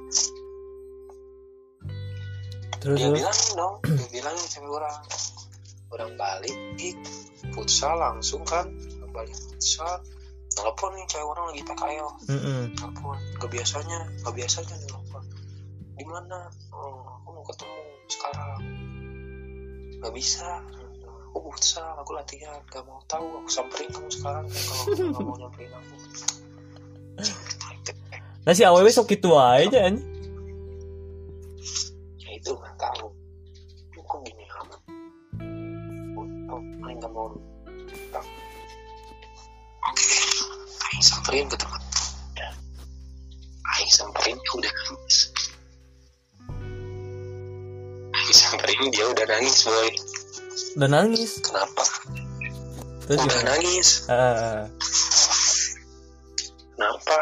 Terus 2.81 2.97
dia 2.99 3.09
bilangin 3.09 3.49
dong 3.57 3.75
dia 3.99 4.07
bilangin 4.09 4.41
ke 4.41 4.49
cewek 4.57 4.71
orang. 4.71 4.97
Orang 5.93 6.11
balik 6.17 6.57
ih 6.81 6.95
futsal 7.53 7.95
langsung 7.97 8.41
kan. 8.43 8.67
Balik 9.15 9.37
futsal 9.37 10.03
telepon 10.55 10.91
nih 10.95 11.05
cewek 11.11 11.27
orang 11.27 11.45
lagi 11.51 11.61
PKL 11.67 12.09
Mm-mm. 12.31 12.61
telepon 12.79 13.17
kebiasanya 13.43 13.99
kebiasanya 14.23 14.75
nih 14.79 14.87
telepon 14.87 15.23
di 15.95 16.03
mana? 16.03 16.51
Oh, 16.75 17.23
aku 17.23 17.29
mau 17.31 17.45
ketemu 17.47 17.81
sekarang. 18.11 18.61
Nggak 19.99 20.13
bisa 20.15 20.49
aku 21.35 21.51
futsal 21.51 21.99
aku 21.99 22.15
latihan 22.15 22.63
gak 22.71 22.79
mau 22.87 23.03
tahu 23.11 23.43
aku 23.43 23.49
samperin 23.51 23.91
kamu 23.91 24.07
sekarang 24.07 24.47
kalau 24.47 24.83
kamu 24.87 25.11
nggak 25.11 25.25
mau 25.27 25.35
nyamperin 25.35 25.71
aku. 25.75 25.95
Nah 28.47 28.53
si 28.55 28.63
aww 28.63 28.87
sok 28.87 29.11
gitu 29.11 29.35
aja 29.35 29.91
anjing. 29.91 29.99
ya 32.23 32.29
itu 32.39 32.55
nggak 32.55 32.75
tahu. 32.79 33.11
Kok 33.99 34.19
gini 34.23 34.47
amat? 34.47 34.79
Oh, 36.47 36.61
paling 36.79 36.97
nggak 37.03 37.11
mau 37.11 37.27
Bang. 38.15 38.27
oke 39.91 40.07
Aing 40.87 41.03
samperin 41.03 41.51
ke 41.51 41.57
tempat. 41.59 41.83
Aing 43.75 43.91
samperin 43.91 44.39
dia 44.39 44.53
udah 44.55 44.71
nangis. 44.71 45.17
Aing 48.15 48.31
samperin 48.31 48.87
dia 48.87 49.03
udah 49.11 49.25
nangis 49.27 49.67
boy 49.67 50.14
udah 50.75 50.89
nangis. 50.91 51.39
Kenapa? 51.39 51.83
Terus 53.07 53.19
udah 53.23 53.31
gimana? 53.31 53.47
nangis. 53.55 53.89
Ah, 54.11 54.67
kenapa? 56.75 57.19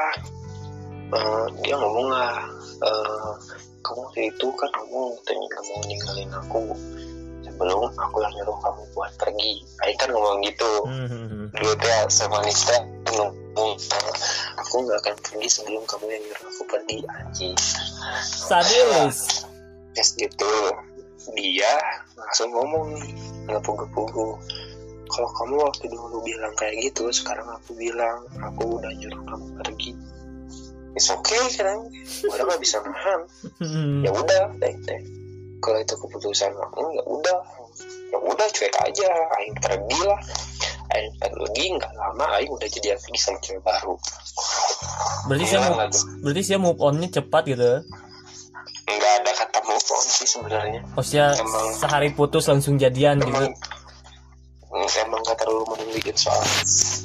Eh, 1.13 1.45
dia 1.61 1.75
ngomong 1.77 2.07
lah 2.09 2.33
eh, 2.81 3.31
kamu 3.85 3.99
waktu 4.09 4.21
itu 4.33 4.47
kan 4.57 4.69
ngomong 4.81 5.13
katanya 5.21 5.47
kamu 5.53 5.71
ninggalin 5.85 6.29
aku. 6.33 6.61
Sebelum 7.45 7.93
aku 7.93 8.17
yang 8.25 8.33
nyuruh 8.33 8.57
kamu 8.57 8.81
buat 8.97 9.13
pergi. 9.21 9.61
Aing 9.85 9.97
kan 10.01 10.09
ngomong 10.09 10.41
gitu. 10.41 10.73
Hmm. 10.89 11.53
dulu 11.53 11.77
teh 11.77 12.09
semanis 12.09 12.65
teh 12.65 12.81
ngomong 13.13 13.77
aku 14.57 14.75
nggak 14.81 14.97
akan 15.05 15.15
pergi 15.21 15.47
sebelum 15.61 15.85
kamu 15.85 16.09
yang 16.09 16.23
nyuruh 16.25 16.45
aku 16.49 16.63
pergi. 16.65 16.97
Anjing. 17.05 17.53
Sadis. 18.25 19.45
Yes 19.93 20.17
gitu 20.17 20.49
dia 21.31 21.79
langsung 22.19 22.51
ngomong 22.51 22.99
nih 23.47 23.53
ngepugu-pugu 23.59 24.39
kalau 25.13 25.29
kamu 25.37 25.55
waktu 25.61 25.85
dulu 25.93 26.25
bilang 26.25 26.53
kayak 26.57 26.73
gitu 26.89 27.13
sekarang 27.13 27.45
aku 27.45 27.77
bilang 27.77 28.25
aku 28.41 28.81
udah 28.81 28.91
nyuruh 28.97 29.21
kamu 29.29 29.47
pergi. 29.61 29.91
It's 30.97 31.09
okay 31.09 31.37
kan? 31.57 31.85
Udah 32.25 32.43
nggak 32.49 32.61
bisa 32.61 32.81
nahan. 32.81 33.21
Hmm. 33.61 34.01
ya 34.01 34.09
udah 34.13 34.43
teh 34.57 34.73
teh 34.85 35.01
kalau 35.61 35.79
itu 35.79 35.93
keputusan 35.93 36.49
kamu 36.49 36.85
ya 36.97 37.03
udah. 37.05 37.39
Ya 38.09 38.17
udah 38.21 38.47
cuek 38.49 38.75
aja. 38.81 39.09
Aing 39.37 39.57
pergi 39.61 39.99
lah. 40.01 40.21
Aing 40.97 41.13
pergi 41.21 41.65
nggak 41.77 41.93
lama 41.93 42.25
aing 42.37 42.49
udah 42.49 42.69
jadi 42.69 42.97
lagi 42.97 43.19
sama 43.21 43.37
cewek 43.41 43.61
baru. 43.61 43.95
Berarti 45.29 45.45
saya 45.45 45.61
move, 45.69 45.79
lagi. 45.79 45.99
berarti 46.25 46.41
saya 46.41 46.59
move 46.59 46.79
on-nya 46.81 47.09
cepat 47.21 47.43
gitu. 47.53 47.71
Nggak 48.86 49.13
ada 49.17 49.31
kata 49.34 49.59
move 49.61 49.88
on 49.88 50.03
sih 50.03 50.27
sebenarnya 50.27 50.81
Maksudnya 50.91 51.27
Emang- 51.34 51.73
sehari 51.73 52.09
putus 52.09 52.45
langsung 52.45 52.75
jadian 52.75 53.17
gitu. 53.17 53.29
emang 53.29 53.53
emang 54.73 55.21
gak 55.21 55.38
terlalu 55.38 55.63
menuliin 55.69 56.11
soal 56.13 56.41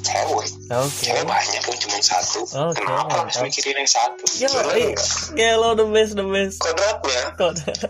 cewek 0.01 0.49
Oke. 0.69 1.05
cewek 1.05 1.21
banyak 1.23 1.61
yang 1.61 1.79
cuma 1.79 1.97
satu 2.01 2.41
Oke, 2.43 2.81
kenapa 2.81 3.13
harus 3.23 3.35
mikirin 3.39 3.77
yang 3.77 3.89
satu 3.89 4.23
Ya, 4.35 4.49
enggak. 4.49 5.05
gelo 5.31 5.69
the 5.73 5.85
best 5.87 6.13
the 6.13 6.25
best. 6.25 6.57
kodratnya 6.59 7.21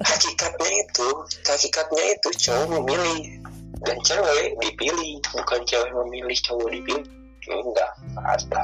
hakikatnya 0.04 0.72
itu 0.84 1.08
hakikatnya 1.42 2.04
itu 2.12 2.30
cowok 2.40 2.66
memilih 2.70 3.20
dan 3.80 3.98
cewek 4.04 4.52
dipilih 4.58 5.12
bukan 5.32 5.60
cewek 5.64 5.90
memilih 5.98 6.38
cowok 6.42 6.68
dipilih 6.70 7.06
enggak 7.48 7.92
ada 8.20 8.62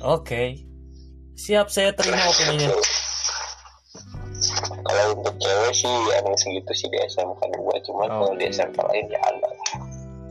Oke. 0.00 0.56
Siap 1.36 1.68
saya 1.68 1.92
terima 1.92 2.24
opininya. 2.24 2.72
Kalau 4.86 5.04
untuk 5.20 5.34
cewek 5.36 5.72
sih 5.76 5.96
emang 6.16 6.34
segitu 6.40 6.72
sih 6.72 6.88
di 6.88 6.98
SMK 7.04 7.40
dua 7.56 7.74
cuman 7.84 8.08
kalau 8.08 8.34
di. 8.36 8.48
SMK 8.48 8.78
lain 8.88 9.06
ya 9.12 9.20
ada 9.20 9.48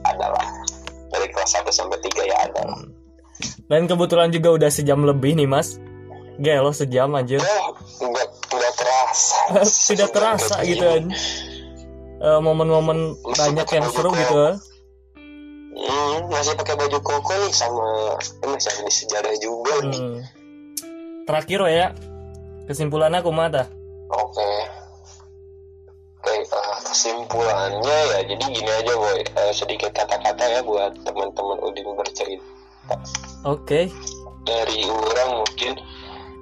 ada 0.10 0.28
lah 0.34 0.48
dari 1.10 1.28
kelas 1.34 1.58
1 1.58 1.70
sampai 1.70 1.98
3 2.02 2.30
ya 2.30 2.38
ada 2.50 2.62
lah 2.66 2.82
Dan 3.70 3.86
kebetulan 3.88 4.34
juga 4.34 4.50
udah 4.52 4.70
sejam 4.74 5.00
lebih 5.06 5.38
nih 5.38 5.48
mas. 5.48 5.80
Gelo 6.42 6.74
sejam 6.76 7.14
aja. 7.16 7.40
oh 7.40 7.72
enggak 8.04 8.28
enggak 8.52 8.74
terasa 8.76 9.40
Tidak 9.94 10.10
terasa 10.12 10.56
gitu 10.66 10.84
kan. 10.84 11.06
Eh, 12.20 12.40
momen-momen 12.44 13.16
banyak 13.24 13.68
yang 13.72 13.88
seru 13.94 14.12
gitu. 14.12 14.60
Hmm, 15.80 16.18
masih 16.28 16.58
pakai 16.60 16.76
baju 16.76 17.00
koko 17.00 17.32
nih 17.32 17.54
sama 17.56 18.20
eh, 18.20 18.48
masih 18.50 18.70
ada 18.76 18.82
di 18.84 18.94
sejarah 18.94 19.36
juga 19.40 19.76
nih. 19.88 20.02
Hmm. 20.04 20.20
Terakhir 21.24 21.60
ya. 21.72 21.88
Kesimpulan 22.68 23.16
aku 23.16 23.32
mata. 23.32 23.79
Oke. 24.10 24.52
Oke, 26.20 26.36
eh, 26.36 26.78
kesimpulannya 26.84 27.98
ya 28.12 28.20
jadi 28.28 28.44
gini 28.52 28.68
aja 28.68 28.94
boy, 28.98 29.24
Eh, 29.24 29.54
sedikit 29.56 29.96
kata-kata 29.96 30.44
ya 30.52 30.60
buat 30.68 30.92
teman-teman 31.08 31.64
Udin 31.64 31.96
bercerita 31.96 32.44
Oke. 33.48 33.88
dari 34.44 34.84
orang 34.90 35.46
mungkin 35.46 35.80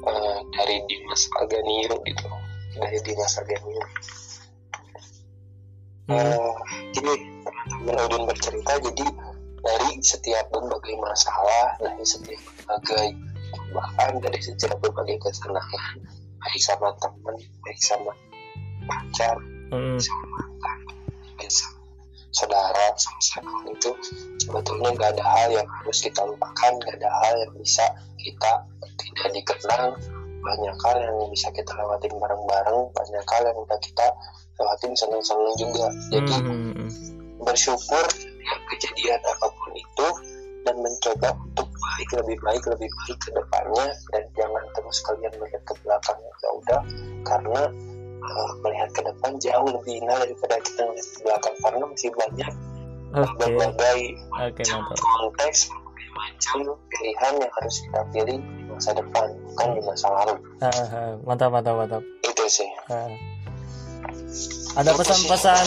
eh, 0.02 0.38
dari 0.58 0.82
Dimas 0.90 1.30
Aganiru 1.44 2.02
gitu, 2.10 2.26
dari 2.82 2.98
Dimas 3.06 3.38
Aganiru. 3.38 3.90
Hmm. 6.10 6.26
Eh, 6.26 6.52
gini 6.98 7.14
teman-teman 7.46 8.02
Udin 8.10 8.24
bercerita 8.26 8.82
jadi 8.82 9.06
dari 9.62 9.90
setiap 10.02 10.48
berbagai 10.50 10.96
masalah 10.98 11.76
dari 11.78 12.02
setiap 12.02 12.40
berbagai 12.40 13.14
bahkan 13.76 14.12
dari 14.24 14.40
setiap 14.40 14.80
berbagai 14.80 15.20
kesalahan 15.22 16.02
baik 16.48 16.62
sama 16.64 16.88
teman 17.04 17.36
baik 17.68 17.80
sama 17.84 18.12
pacar 18.88 19.36
Hmm. 19.68 20.00
sama 20.00 20.26
mantan 20.32 21.52
sama 21.52 21.76
saudara 22.32 22.86
sama 22.96 23.20
siapa 23.20 23.50
pun 23.52 23.68
itu 23.68 23.92
sebetulnya 24.40 24.96
nggak 24.96 25.12
ada 25.20 25.26
hal 25.28 25.48
yang 25.52 25.68
harus 25.68 26.00
kita 26.00 26.24
lupakan 26.24 26.72
nggak 26.80 26.96
ada 27.04 27.10
hal 27.12 27.34
yang 27.36 27.52
bisa 27.60 27.84
kita 28.16 28.64
tidak 28.96 29.30
dikenang 29.36 29.92
banyak 30.40 30.76
hal 30.88 30.96
yang 31.04 31.18
bisa 31.28 31.52
kita 31.52 31.68
lewatin 31.76 32.16
bareng-bareng 32.16 32.80
banyak 32.96 33.26
hal 33.28 33.44
yang 33.44 33.58
udah 33.60 33.80
kita 33.84 34.08
lewatin 34.56 34.94
seneng-seneng 34.96 35.56
juga 35.60 35.88
jadi 36.16 36.34
Hmm. 36.48 36.88
bersyukur 37.44 38.06
setiap 38.08 38.60
kejadian 38.72 39.20
apa 39.20 39.48
pun 39.52 39.72
itu 39.76 40.08
dan 40.64 40.76
mencoba 40.80 41.30
untuk 41.44 41.68
baik 41.98 42.12
lebih 42.22 42.38
baik 42.46 42.64
lebih 42.70 42.90
baik 42.94 43.18
ke 43.18 43.30
depannya 43.34 43.86
dan 44.14 44.24
jangan 44.38 44.64
terus 44.78 44.98
kalian 45.02 45.34
melihat 45.42 45.62
ke 45.66 45.74
belakang 45.82 46.18
ya 46.22 46.50
udah 46.54 46.82
karena 47.26 47.62
uh, 48.22 48.52
melihat 48.62 48.90
ke 48.94 49.02
depan 49.02 49.32
jauh 49.42 49.70
lebih 49.74 49.94
indah 50.06 50.18
daripada 50.22 50.56
kita 50.62 50.82
melihat 50.86 51.08
ke 51.10 51.20
belakang 51.26 51.56
karena 51.66 51.84
masih 51.90 52.12
banyak 52.14 52.52
Oke. 53.18 53.34
berbagai 53.42 54.00
Oke 54.38 54.62
macam 54.62 54.80
mantap. 54.86 54.98
konteks 55.02 55.60
berbagai 55.74 56.10
macam 56.18 56.58
pilihan 56.94 57.34
yang 57.42 57.52
harus 57.58 57.76
kita 57.82 58.02
pilih 58.14 58.38
di 58.38 58.64
masa 58.70 58.92
depan 58.94 59.28
bukan 59.50 59.68
di 59.74 59.82
masa 59.82 60.08
lalu 60.14 60.36
ah, 60.62 60.70
ah. 60.70 61.12
mantap 61.26 61.50
mantap 61.50 61.74
mantap. 61.74 62.02
itu 62.22 62.46
sih 62.46 62.70
Ah. 62.94 63.10
Ada 64.78 64.94
pesan-pesan 64.94 65.66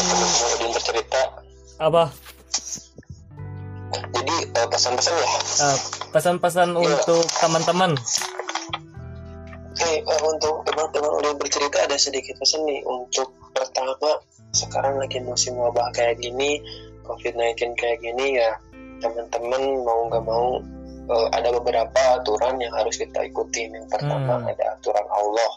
bercerita 0.71 1.43
apa? 1.83 2.15
Jadi 3.91 4.35
uh, 4.55 4.69
pesan-pesan 4.71 5.15
ya 5.15 5.29
Ah, 5.61 5.79
pesan-pesan 6.11 6.69
untuk 6.75 7.25
teman-teman. 7.39 7.93
Oke, 9.71 9.91
eh, 10.05 10.21
untuk 10.23 10.61
teman-teman 10.67 11.11
udah 11.25 11.33
bercerita 11.41 11.81
ada 11.81 11.97
sedikit 11.97 12.37
pesan 12.37 12.69
nih 12.69 12.85
untuk 12.85 13.33
pertama 13.51 13.97
sekarang 14.53 14.99
lagi 14.99 15.23
musim 15.23 15.57
wabah 15.57 15.95
kayak 15.95 16.19
gini, 16.19 16.61
COVID-19 17.07 17.75
kayak 17.75 17.99
gini 18.03 18.39
ya 18.39 18.51
teman-teman 19.01 19.81
mau 19.81 20.05
nggak 20.07 20.25
mau 20.27 20.61
eh, 21.11 21.29
ada 21.35 21.51
beberapa 21.51 22.01
aturan 22.21 22.61
yang 22.61 22.71
harus 22.77 22.95
kita 22.95 23.25
ikutin. 23.25 23.73
Yang 23.75 23.89
pertama 23.91 24.39
Hmm. 24.39 24.51
ada 24.53 24.65
aturan 24.79 25.07
Allah, 25.11 25.53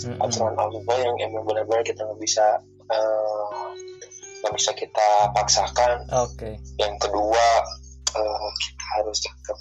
Hmm. 0.00 0.16
aturan 0.22 0.54
Allah 0.56 0.96
yang 1.02 1.16
emang 1.20 1.44
benar-benar 1.44 1.82
kita 1.82 2.00
nggak 2.04 2.20
bisa 2.22 2.46
eh, 2.84 3.48
nggak 4.44 4.54
bisa 4.60 4.70
kita 4.76 5.08
paksakan. 5.32 6.04
Oke. 6.12 6.60
Yang 6.76 6.94
kedua 7.08 7.46
eh, 8.12 8.48
kita 8.60 8.84
harus 9.00 9.18
tetap 9.24 9.58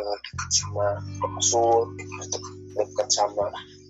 eh, 0.00 0.16
dekat 0.24 0.50
sama 0.50 0.86
Rasul, 1.20 1.92
kita 2.00 2.08
harus 2.16 2.28
dekat, 2.32 2.54
dekat 2.72 3.08
sama 3.12 3.44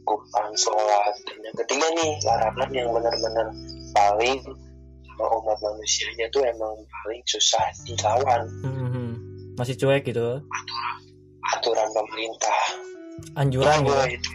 Quran, 0.05 0.51
sholat. 0.59 1.15
Dan 1.25 1.39
yang 1.41 1.57
ketiga 1.63 1.87
nih 1.97 2.13
larangan 2.27 2.71
yang 2.75 2.89
benar-benar 2.91 3.49
paling 3.95 4.43
sama 5.07 5.27
umat 5.39 5.59
manusianya 5.63 6.27
tuh 6.35 6.43
emang 6.43 6.75
paling 6.83 7.23
susah 7.25 7.63
dilawan 7.87 8.43
Hmm. 8.67 9.15
Masih 9.55 9.79
cuek 9.79 10.03
gitu. 10.03 10.43
aturan 11.55 11.87
pemerintah. 11.95 12.61
Anjuran 13.39 13.79
gitu. 13.87 13.95
Bahwa 13.95 14.07
itu 14.11 14.31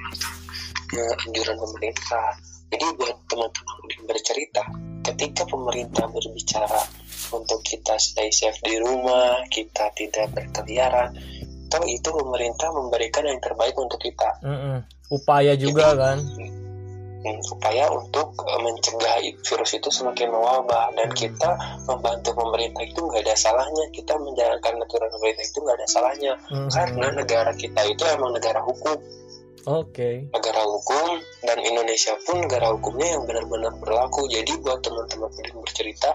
ya, 0.96 1.06
anjuran 1.28 1.58
pemerintah. 1.60 2.28
Jadi 2.70 2.86
buat 2.96 3.18
teman-teman 3.28 3.78
yang 3.92 4.04
bercerita, 4.08 4.64
ketika 5.04 5.44
pemerintah 5.48 6.06
berbicara 6.10 6.82
untuk 7.32 7.62
kita 7.62 7.96
stay 8.02 8.34
safe 8.34 8.58
di 8.66 8.82
rumah, 8.82 9.46
kita 9.50 9.94
tidak 9.94 10.34
berkeliaran, 10.34 11.14
toh 11.70 11.86
itu 11.86 12.10
pemerintah 12.10 12.74
memberikan 12.74 13.26
yang 13.30 13.38
terbaik 13.38 13.78
untuk 13.78 14.02
kita. 14.02 14.42
Mm-mm. 14.42 14.82
Upaya 15.10 15.54
juga 15.58 15.94
kan. 15.98 16.18
Hmm, 17.20 17.36
upaya 17.52 17.92
untuk 17.92 18.32
eh, 18.48 18.60
mencegah 18.64 19.20
virus 19.44 19.72
itu 19.76 19.92
semakin 19.92 20.32
mewabah 20.32 20.96
dan 20.96 21.12
kita 21.12 21.52
membantu 21.84 22.32
pemerintah 22.32 22.80
itu 22.80 22.96
nggak 22.96 23.28
ada 23.28 23.36
salahnya 23.36 23.92
kita 23.92 24.16
menjalankan 24.16 24.80
aturan 24.80 25.12
pemerintah 25.12 25.44
itu 25.44 25.60
nggak 25.60 25.78
ada 25.84 25.88
salahnya 25.92 26.34
Mhm. 26.48 26.72
karena 26.72 27.08
negara 27.12 27.52
kita 27.60 27.82
itu 27.92 28.08
emang 28.08 28.32
negara 28.32 28.64
hukum 28.64 28.96
Oke. 29.68 30.32
negara 30.32 30.62
hukum 30.64 31.20
dan 31.44 31.60
Indonesia 31.60 32.16
pun 32.24 32.48
negara 32.48 32.72
hukumnya 32.72 33.18
yang 33.18 33.24
benar-benar 33.28 33.74
berlaku 33.82 34.30
jadi 34.32 34.56
buat 34.64 34.80
teman-teman 34.80 35.32
yang 35.44 35.60
bercerita 35.60 36.12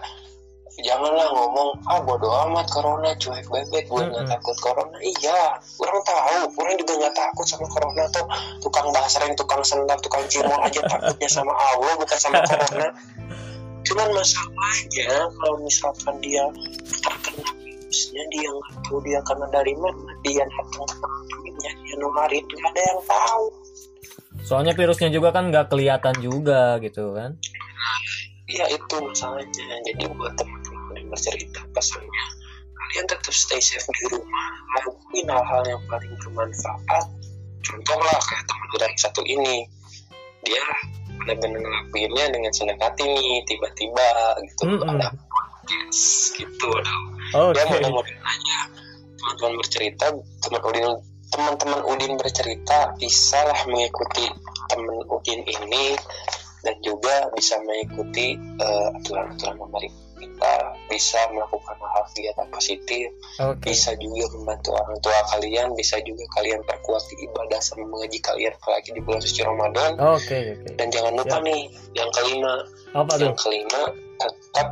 janganlah 0.82 1.30
ngomong 1.30 1.70
ah 1.86 2.02
bodo 2.02 2.26
amat 2.48 2.66
corona 2.66 3.14
cuek 3.14 3.46
bebek 3.46 3.86
gue 3.86 4.02
nggak 4.10 4.26
Mm-mm. 4.26 4.32
takut 4.34 4.56
corona 4.58 4.96
iya 4.98 5.54
orang 5.78 6.00
tahu 6.02 6.50
orang 6.58 6.74
juga 6.82 6.92
nggak 6.98 7.14
takut 7.14 7.46
sama 7.46 7.66
corona 7.70 8.02
tuh 8.10 8.26
tukang 8.58 8.90
basreng 8.90 9.38
tukang 9.38 9.62
sendal 9.62 9.98
tukang 10.02 10.26
cimol 10.26 10.58
aja 10.58 10.82
takutnya 10.82 11.28
sama 11.30 11.54
Allah 11.54 11.94
bukan 11.94 12.18
sama 12.18 12.42
corona 12.42 12.88
cuman 13.86 14.08
masalahnya 14.18 15.10
kalau 15.30 15.56
misalkan 15.62 16.14
dia 16.18 16.44
terkena 17.06 17.63
virusnya 17.94 18.22
dia 18.34 18.48
nggak 18.50 18.74
tahu 18.82 18.98
dia 19.06 19.20
kena 19.22 19.46
dari 19.54 19.74
mana 19.78 20.12
dia 20.26 20.42
datang 20.42 20.82
ke 20.82 20.96
temennya 20.98 21.72
dia 21.86 21.94
nularin 22.02 22.42
nggak 22.42 22.70
ada 22.74 22.82
yang 22.82 23.00
tahu 23.06 23.46
soalnya 24.42 24.72
virusnya 24.74 25.08
juga 25.14 25.28
kan 25.30 25.54
nggak 25.54 25.70
kelihatan 25.70 26.14
juga 26.18 26.82
gitu 26.82 27.14
kan 27.14 27.38
Iya 28.44 28.76
itu 28.76 28.96
masalahnya. 29.00 29.80
Jadi 29.88 30.04
buat 30.20 30.36
teman-teman 30.36 31.00
yang 31.00 31.08
bercerita 31.08 31.64
pesannya, 31.72 32.26
kalian 32.76 33.08
tetap 33.08 33.32
stay 33.32 33.56
safe 33.56 33.88
di 33.88 34.04
rumah. 34.12 34.48
Lakuin 34.76 35.26
hal-hal 35.32 35.62
yang 35.64 35.80
paling 35.88 36.12
bermanfaat. 36.20 37.08
Contoh 37.64 37.98
lah 38.04 38.20
kayak 38.20 38.44
teman 38.44 38.66
kita 38.68 38.84
yang 38.84 39.00
satu 39.00 39.22
ini, 39.24 39.64
dia 40.44 40.60
benar-benar 41.24 41.56
ngelakuinnya 41.56 42.24
dengan 42.36 42.52
senang 42.52 42.76
hati 42.84 43.08
nih, 43.08 43.40
tiba-tiba 43.48 44.08
gitu. 44.44 44.76
Mm-mm. 44.76 44.92
Ada 44.92 45.08
podcast 45.64 46.36
gitu. 46.36 46.68
Ada 46.68 46.92
oke. 47.40 47.56
Dia 47.56 47.64
mudah-mudahan 47.72 48.20
aja 48.20 48.58
teman-teman 49.16 49.52
bercerita 49.56 50.06
teman 50.44 50.60
Udin 50.60 50.84
teman-teman 51.32 51.80
Udin 51.88 52.12
bercerita 52.20 52.92
bisalah 53.00 53.56
mengikuti 53.64 54.28
teman 54.68 55.00
Udin 55.08 55.40
ini 55.42 55.96
dan 56.60 56.76
juga 56.84 57.32
bisa 57.32 57.56
mengikuti 57.64 58.36
eh, 58.36 58.88
aturan-aturan 59.00 59.56
pemerintah 59.56 60.60
bisa 60.88 61.20
melakukan 61.32 61.76
hal 61.80 62.04
kegiatan 62.12 62.48
positif 62.52 63.06
oke. 63.40 63.64
bisa 63.64 63.92
juga 63.96 64.28
membantu 64.36 64.76
orang 64.76 64.96
tua 65.00 65.18
kalian 65.32 65.72
bisa 65.76 65.96
juga 66.04 66.24
kalian 66.36 66.60
perkuat 66.64 67.00
di 67.12 67.24
ibadah 67.24 67.60
sama 67.60 67.88
mengaji 67.88 68.20
kalian 68.20 68.52
apalagi 68.54 68.92
di 68.92 69.00
bulan 69.00 69.20
suci 69.24 69.40
Ramadan. 69.40 69.96
Oke 69.96 70.60
oke. 70.60 70.68
Dan 70.76 70.86
jangan 70.92 71.12
lupa 71.16 71.40
Ya. 71.40 71.44
nih 71.48 71.60
yang 71.96 72.10
kelima. 72.12 72.52
Apa 72.94 73.12
yang 73.18 73.36
kelima 73.36 73.82
tetap 74.20 74.68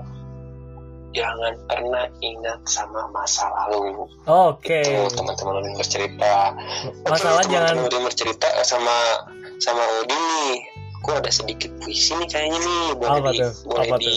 jangan 1.12 1.52
pernah 1.64 2.04
ingat 2.18 2.60
sama 2.64 3.04
masa 3.08 3.44
lalu 3.48 4.08
oke 4.24 4.80
Tuh 4.80 5.08
teman-teman 5.12 5.60
Udin 5.60 5.74
bercerita. 5.76 6.56
masalah 7.04 7.40
Oke, 7.40 7.52
jangan 7.52 7.74
Udin 7.78 8.02
bercerita 8.02 8.48
eh, 8.50 8.64
sama 8.64 8.96
sama 9.58 9.82
Udin 10.00 10.16
nih. 10.18 10.56
Aku 10.98 11.12
ada 11.12 11.28
sedikit 11.28 11.68
puisi 11.78 12.14
nih 12.14 12.26
kayaknya 12.26 12.58
nih. 12.58 12.84
Boleh 12.94 13.18
Apa 13.18 13.30
di, 13.30 13.38
tuh? 13.38 13.52
boleh 13.66 13.84
Apa 13.84 13.96
tuh? 13.98 14.14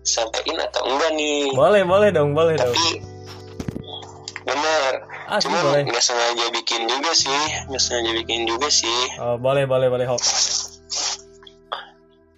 disampaikan 0.00 0.56
atau 0.62 0.82
enggak 0.86 1.10
nih? 1.12 1.42
boleh 1.52 1.82
boleh 1.82 2.08
dong 2.10 2.30
boleh 2.32 2.54
dong 2.54 2.70
Tapi 2.70 2.86
benar. 4.40 4.92
asli 5.28 5.46
Cuma 5.46 5.58
boleh 5.62 5.82
nggak 5.84 6.00
sengaja 6.00 6.46
bikin 6.50 6.86
juga 6.86 7.12
sih. 7.12 7.40
Nggak 7.66 7.82
sengaja 7.82 8.10
bikin 8.16 8.40
juga 8.46 8.68
sih. 8.68 9.00
oh, 9.18 9.36
boleh 9.36 9.66
boleh 9.66 9.86
boleh 9.86 10.06
hop 10.06 10.22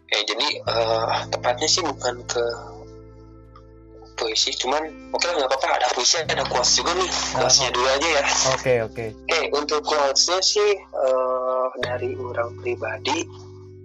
Ya 0.09 0.21
jadi 0.25 0.49
eh, 0.61 1.15
tepatnya 1.31 1.65
sih 1.67 1.81
bukan 1.81 2.21
ke 2.27 2.45
puisi, 4.15 4.55
cuman 4.57 5.13
oke 5.13 5.25
lah 5.25 5.35
nggak 5.41 5.51
apa-apa 5.51 5.69
ada 5.81 5.89
puisi 5.93 6.21
ada 6.21 6.45
quotes 6.47 6.79
juga 6.79 6.93
nih. 6.97 7.11
Quotesnya 7.37 7.69
dulu 7.73 7.89
aja 7.89 8.09
ya. 8.09 8.25
oke 8.55 8.75
oke 8.87 9.05
Oke, 9.27 9.39
untuk 9.57 9.81
quotesnya 9.85 10.39
sih 10.41 10.73
eh, 10.79 11.67
dari 11.81 12.15
orang 12.17 12.57
pribadi. 12.61 13.25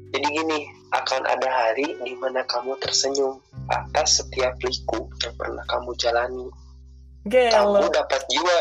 Jadi 0.07 0.28
gini, 0.32 0.61
akan 0.95 1.21
ada 1.28 1.49
hari 1.51 1.99
di 1.99 2.15
mana 2.15 2.47
kamu 2.47 2.80
tersenyum 2.80 3.43
atas 3.67 4.23
setiap 4.23 4.55
liku 4.63 5.11
yang 5.19 5.36
pernah 5.36 5.63
kamu 5.67 5.91
jalani. 5.99 6.47
Kamu 7.28 7.75
gelo 7.84 7.91
dapat 7.91 8.23
jiwa, 8.32 8.57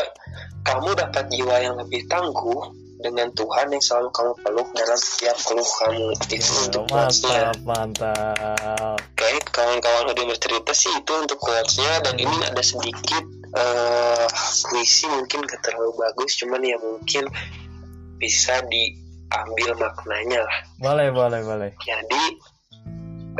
kamu 0.67 0.89
dapat 0.99 1.25
jiwa 1.31 1.55
yang 1.63 1.79
lebih 1.79 2.03
tangguh 2.11 2.67
dengan 2.99 3.31
Tuhan 3.31 3.71
yang 3.71 3.79
selalu 3.79 4.09
kamu 4.11 4.33
peluk 4.43 4.67
dalam 4.75 4.99
setiap 4.99 5.37
keluh 5.47 5.69
kamu. 5.85 6.05
Itu 6.19 6.35
untuk 6.67 6.83
quotesnya. 6.91 7.55
mantap 7.63 7.63
mantap 7.63 8.99
kawan-kawan 9.57 10.13
udah 10.13 10.25
bercerita 10.29 10.69
sih 10.77 10.93
itu 10.93 11.13
untuk 11.17 11.41
quotesnya 11.41 12.05
dan 12.05 12.13
ini 12.21 12.37
ada 12.45 12.61
sedikit 12.61 13.25
eh 13.57 14.27
puisi 14.69 15.09
mungkin 15.09 15.41
gak 15.49 15.65
terlalu 15.65 15.97
bagus, 15.97 16.37
cuman 16.37 16.61
ya 16.61 16.77
mungkin 16.77 17.25
bisa 18.21 18.61
diambil 18.69 19.73
maknanya 19.81 20.45
lah. 20.45 20.57
boleh 20.77 21.09
boleh 21.09 21.41
boleh 21.41 21.71
Jadi 21.81 22.23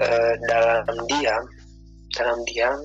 eh, 0.02 0.34
dalam 0.50 0.98
diam, 1.06 1.44
dalam 2.18 2.40
diam, 2.50 2.82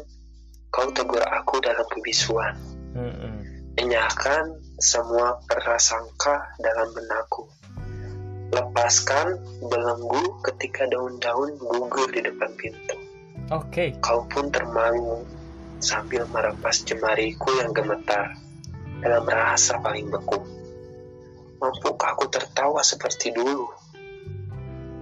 kau 0.68 0.92
tegur 0.92 1.24
aku 1.24 1.56
dalam 1.64 1.86
kebisuan, 1.88 2.52
Mm-mm. 2.92 3.36
enyahkan 3.80 4.60
semua 4.76 5.40
prasangka 5.48 6.52
dalam 6.60 6.92
benakku. 6.92 7.48
Lepaskan 8.52 9.40
belenggu 9.64 10.36
ketika 10.44 10.84
daun-daun 10.92 11.56
gugur 11.56 12.12
di 12.12 12.20
depan 12.20 12.52
pintu. 12.60 13.01
Oke 13.52 14.00
Kau 14.00 14.24
pun 14.26 14.48
termangu 14.48 15.28
sambil 15.82 16.24
merepas 16.32 16.80
jemariku 16.88 17.52
yang 17.60 17.76
gemetar 17.76 18.32
dalam 19.02 19.26
rasa 19.26 19.82
paling 19.82 20.08
beku. 20.08 20.40
Mampukah 21.60 22.16
aku 22.16 22.26
tertawa 22.32 22.80
seperti 22.82 23.34
dulu 23.34 23.66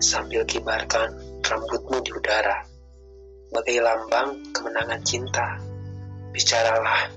sambil 0.01 0.49
kibarkan 0.49 1.13
rambutmu 1.45 2.01
di 2.01 2.11
udara 2.17 2.65
bagai 3.53 3.83
lambang 3.85 4.55
kemenangan 4.57 5.03
cinta. 5.05 5.61
Bicaralah, 6.31 7.11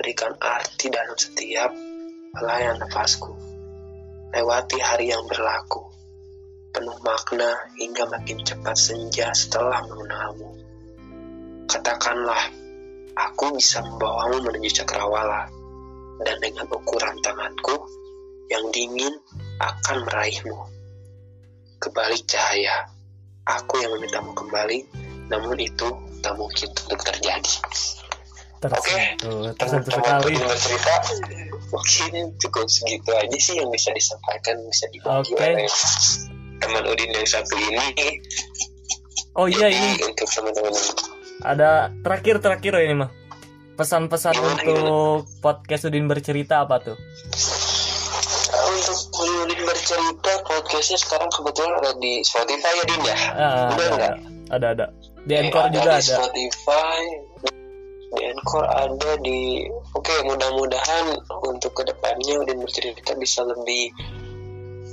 berikan 0.00 0.32
arti 0.40 0.88
dalam 0.88 1.14
setiap 1.14 1.70
helaian 2.34 2.80
nafasku. 2.80 3.30
Lewati 4.34 4.82
hari 4.82 5.14
yang 5.14 5.22
berlaku, 5.30 5.93
penuh 6.74 6.98
makna 7.06 7.54
hingga 7.78 8.02
makin 8.10 8.42
cepat 8.42 8.74
senja 8.74 9.30
setelah 9.30 9.78
mengenalmu. 9.86 10.50
Katakanlah, 11.70 12.50
aku 13.14 13.54
bisa 13.54 13.78
membawamu 13.86 14.42
menuju 14.42 14.82
cakrawala, 14.82 15.46
dan 16.26 16.36
dengan 16.42 16.66
ukuran 16.74 17.14
tanganku 17.22 17.78
yang 18.50 18.66
dingin 18.74 19.14
akan 19.62 20.02
meraihmu. 20.02 20.58
Kebalik 21.78 22.26
cahaya, 22.26 22.90
aku 23.46 23.78
yang 23.78 23.94
memintamu 23.94 24.34
kembali, 24.34 24.82
namun 25.30 25.56
itu 25.62 25.88
tak 26.26 26.34
mungkin 26.34 26.68
untuk 26.74 27.00
terjadi. 27.06 27.54
tersentuh 28.64 29.52
tersentuh 29.60 29.92
sekali 29.92 30.40
Teman-teman 30.40 30.48
bercerita, 30.48 30.94
mungkin 31.68 32.12
cukup 32.40 32.66
segitu 32.66 33.12
aja 33.12 33.36
sih 33.36 33.54
yang 33.60 33.68
bisa 33.68 33.92
disampaikan, 33.92 34.56
bisa 34.64 34.88
dibagi 34.88 35.36
Oke. 35.36 35.44
oleh 35.44 35.68
teman 36.64 36.84
Udin 36.88 37.10
yang 37.12 37.28
satu 37.28 37.54
ini. 37.60 37.86
oh 39.36 39.46
iya 39.46 39.68
ini. 39.68 40.00
untuk 40.00 40.28
teman-teman. 40.32 40.72
Ada 41.44 41.92
terakhir 42.00 42.40
terakhir 42.40 42.72
ini 42.80 42.94
mah. 43.04 43.10
Pesan-pesan 43.74 44.38
Gimana, 44.38 44.54
untuk 44.54 45.26
podcast 45.42 45.90
Udin 45.90 46.06
bercerita 46.06 46.62
apa 46.62 46.78
tuh? 46.80 46.96
Untuk 48.70 48.98
Udin 49.18 49.60
bercerita 49.66 50.32
podcastnya 50.46 50.96
sekarang 50.96 51.28
kebetulan 51.34 51.74
ada 51.82 51.92
di 51.98 52.22
Spotify 52.22 52.72
ya 52.80 52.84
Din 52.86 53.02
ya. 53.02 53.16
Ah, 53.34 53.68
Udah 53.74 53.74
ada, 53.74 53.86
enggak? 53.98 54.14
ada 54.54 54.66
ada. 54.78 54.86
Di 55.26 55.34
Anchor 55.36 55.64
juga 55.74 55.90
di 55.98 55.98
ada. 55.98 56.00
Spotify. 56.00 57.00
Di 58.14 58.22
Anchor 58.30 58.64
ada 58.70 59.10
di 59.26 59.66
oke 59.98 60.14
mudah-mudahan 60.22 61.18
untuk 61.42 61.74
ke 61.74 61.82
depannya 61.90 62.46
Udin 62.46 62.62
bercerita 62.62 63.18
bisa 63.18 63.42
lebih 63.42 63.90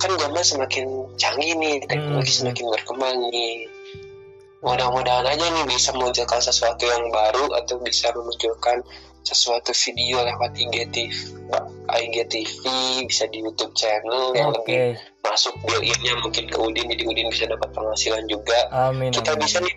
kan 0.02 0.12
zaman 0.18 0.42
semakin 0.42 0.86
canggih 1.22 1.54
nih 1.62 1.86
teknologi 1.86 2.34
hmm. 2.34 2.40
semakin 2.42 2.66
berkembang 2.74 3.18
nih 3.30 3.70
mudah-mudahan 4.62 5.26
aja 5.26 5.46
nih 5.46 5.66
bisa 5.70 5.94
memunculkan 5.94 6.42
sesuatu 6.42 6.86
yang 6.86 7.10
baru 7.14 7.50
atau 7.62 7.82
bisa 7.82 8.14
memunculkan 8.14 8.82
sesuatu 9.22 9.70
video 9.86 10.26
lewat 10.26 10.58
IGTV, 10.58 11.14
IGTV 11.86 12.62
bisa 13.06 13.30
di 13.30 13.46
YouTube 13.46 13.74
channel 13.78 14.34
okay. 14.34 14.38
yang 14.38 14.50
lebih 14.50 14.82
masuk 15.22 15.54
bilirnya 15.62 16.14
mungkin 16.26 16.50
ke 16.50 16.58
Udin 16.58 16.90
jadi 16.90 17.04
Udin 17.06 17.30
bisa 17.30 17.46
dapat 17.46 17.70
penghasilan 17.70 18.26
juga. 18.26 18.58
Amin. 18.74 19.14
Kita 19.14 19.38
bisa 19.38 19.62
nih 19.62 19.74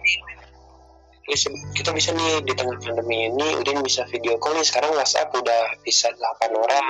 kita 1.77 1.93
bisa 1.93 2.13
nih 2.13 2.45
di 2.45 2.53
tengah 2.53 2.77
pandemi 2.81 3.29
ini 3.29 3.49
Udin 3.61 3.85
bisa 3.85 4.05
video 4.09 4.37
call 4.41 4.57
nih 4.57 4.65
sekarang 4.65 4.97
WhatsApp 4.97 5.33
udah 5.33 5.63
bisa 5.85 6.09
8 6.13 6.53
orang. 6.57 6.87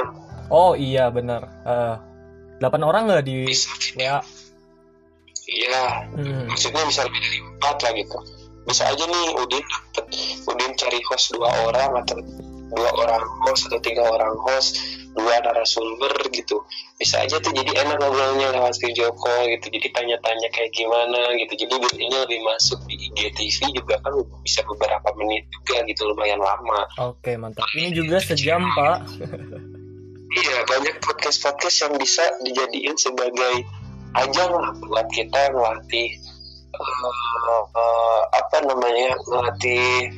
Oh 0.50 0.78
iya 0.78 1.10
benar. 1.10 1.50
Uh, 1.66 1.98
8 2.64 2.80
orang 2.80 3.02
nggak 3.12 3.24
di 3.28 3.52
ya. 4.00 4.24
Iya, 5.44 6.08
hmm. 6.16 6.48
maksudnya 6.48 6.88
bisa 6.88 7.04
lebih 7.04 7.20
dari 7.20 7.38
4 7.60 7.84
lah 7.84 7.92
gitu. 7.92 8.18
Bisa 8.64 8.88
aja 8.88 9.04
nih 9.04 9.24
Udin 9.36 9.60
dapet, 9.60 10.06
Udin 10.48 10.72
cari 10.72 11.00
host 11.12 11.36
dua 11.36 11.52
orang 11.68 12.00
atau 12.00 12.16
dua 12.72 12.90
orang 12.96 13.22
host 13.44 13.68
atau 13.68 13.76
tiga 13.84 14.08
orang 14.08 14.32
host 14.40 14.80
dua 15.12 15.36
narasumber 15.44 16.16
gitu. 16.32 16.64
Bisa 16.96 17.20
aja 17.20 17.36
tuh 17.44 17.52
jadi 17.52 17.84
enak 17.84 18.00
ngobrolnya 18.00 18.56
lewat 18.56 18.80
video 18.80 19.12
call 19.12 19.52
gitu. 19.52 19.68
Jadi 19.68 19.92
tanya-tanya 19.92 20.48
kayak 20.48 20.72
gimana 20.72 21.36
gitu. 21.36 21.52
Jadi 21.60 21.74
ini 22.00 22.16
lebih 22.16 22.40
masuk 22.40 22.80
di 22.88 22.96
IGTV 23.12 23.76
juga 23.76 24.00
kan 24.00 24.16
bisa 24.40 24.64
beberapa 24.64 25.12
menit 25.20 25.44
juga 25.52 25.84
gitu 25.84 26.08
lumayan 26.08 26.40
lama. 26.40 26.88
Oke 27.04 27.36
mantap. 27.36 27.68
Ini 27.76 27.92
iya, 27.92 27.96
juga 28.00 28.16
sejam 28.24 28.64
iya. 28.64 28.74
pak. 28.74 28.98
Iya, 30.34 30.66
banyak 30.66 30.98
podcast-podcast 30.98 31.76
yang 31.86 31.94
bisa 31.94 32.24
dijadiin 32.42 32.96
sebagai 32.98 33.54
ajang 34.18 34.50
lah 34.50 34.70
buat 34.82 35.06
kita 35.14 35.54
ngelatih 35.54 36.08
eh, 36.74 37.62
eh, 37.78 38.20
apa 38.34 38.56
namanya 38.66 39.14
ngelatih 39.30 40.10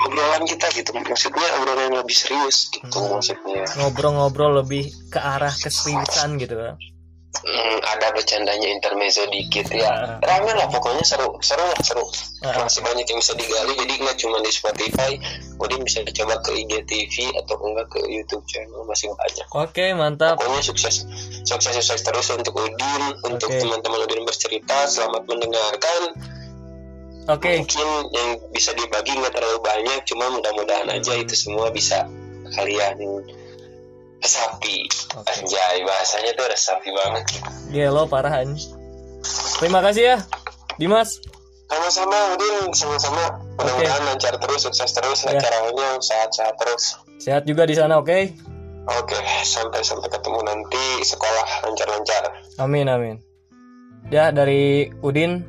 obrolan 0.00 0.44
kita 0.48 0.72
gitu. 0.72 0.96
Maksudnya 0.96 1.48
obrolan 1.60 1.92
yang 1.92 2.00
lebih 2.00 2.16
serius 2.16 2.72
gitu 2.72 2.96
Hmm. 2.96 3.20
maksudnya. 3.20 3.68
Ngobrol-ngobrol 3.76 4.64
lebih 4.64 4.88
ke 5.12 5.20
arah 5.20 5.52
keseriusan 5.52 6.40
gitu 6.40 6.56
kan 6.56 6.76
Hmm, 7.30 7.78
ada 7.78 8.10
bercandanya 8.10 8.66
intermezzo 8.74 9.22
dikit 9.30 9.70
Ah. 9.70 9.78
ya 9.78 9.90
rame 10.18 10.50
lah 10.50 10.66
pokoknya 10.66 11.06
seru 11.06 11.38
seru 11.38 11.62
lah 11.62 11.78
seru 11.78 12.02
Ah. 12.42 12.66
masih 12.66 12.82
banyak 12.82 13.06
yang 13.06 13.22
bisa 13.22 13.38
digali 13.38 13.78
jadi 13.78 13.94
nggak 14.02 14.18
cuma 14.18 14.42
di 14.42 14.50
Spotify 14.50 15.14
Udin 15.56 15.86
bisa 15.86 16.02
coba 16.02 16.42
ke 16.42 16.58
IGTV 16.58 17.30
atau 17.38 17.54
enggak 17.62 17.86
ke 17.86 18.02
YouTube 18.10 18.42
channel 18.50 18.82
masih 18.82 19.14
banyak 19.14 19.46
oke 19.46 19.84
mantap 19.94 20.42
pokoknya 20.42 20.58
sukses 20.58 21.06
sukses 21.46 21.70
sukses 21.70 22.02
terus 22.02 22.34
untuk 22.34 22.50
Udin 22.58 23.02
untuk 23.22 23.46
Oke. 23.46 23.62
teman-teman 23.62 24.10
Udin 24.10 24.26
bercerita 24.26 24.90
selamat 24.90 25.22
mendengarkan 25.24 26.02
oke 27.30 27.50
mungkin 27.62 27.88
yang 28.10 28.28
bisa 28.50 28.74
dibagi 28.74 29.14
nggak 29.14 29.32
terlalu 29.32 29.62
banyak 29.62 30.02
cuma 30.02 30.34
mudah-mudahan 30.34 30.90
aja 30.90 31.14
itu 31.14 31.38
semua 31.38 31.70
bisa 31.70 32.10
kalian 32.58 32.98
resapi 34.20 34.84
Oke. 35.16 35.28
anjay 35.32 35.80
bahasanya 35.84 36.32
tuh 36.36 36.46
resapi 36.48 36.88
banget. 36.92 37.24
Gelo 37.72 38.04
parahan 38.06 38.52
terima 39.60 39.80
kasih 39.84 40.16
ya 40.16 40.16
Dimas. 40.80 41.20
Sama-sama 41.70 42.34
Udin. 42.34 42.74
Sama-sama. 42.74 43.38
Mudah-mudahan 43.54 44.02
lancar 44.02 44.34
terus 44.42 44.66
sukses 44.66 44.90
terus 44.90 45.22
Ya. 45.22 45.38
acaranya 45.38 46.02
sehat-sehat 46.02 46.58
terus. 46.58 46.98
Sehat 47.22 47.46
juga 47.46 47.62
di 47.62 47.78
sana 47.78 48.00
oke? 48.02 48.34
Oke 48.90 49.18
sampai 49.46 49.78
sampai 49.84 50.08
ketemu 50.10 50.40
nanti 50.42 50.84
sekolah 51.06 51.48
lancar-lancar. 51.68 52.22
Amin 52.58 52.90
amin. 52.90 53.16
Ya 54.10 54.34
dari 54.34 54.90
Udin 55.04 55.44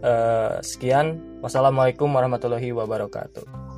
eh, 0.00 0.62
sekian. 0.64 1.28
Wassalamualaikum 1.40 2.08
warahmatullahi 2.12 2.68
wabarakatuh 2.72 3.69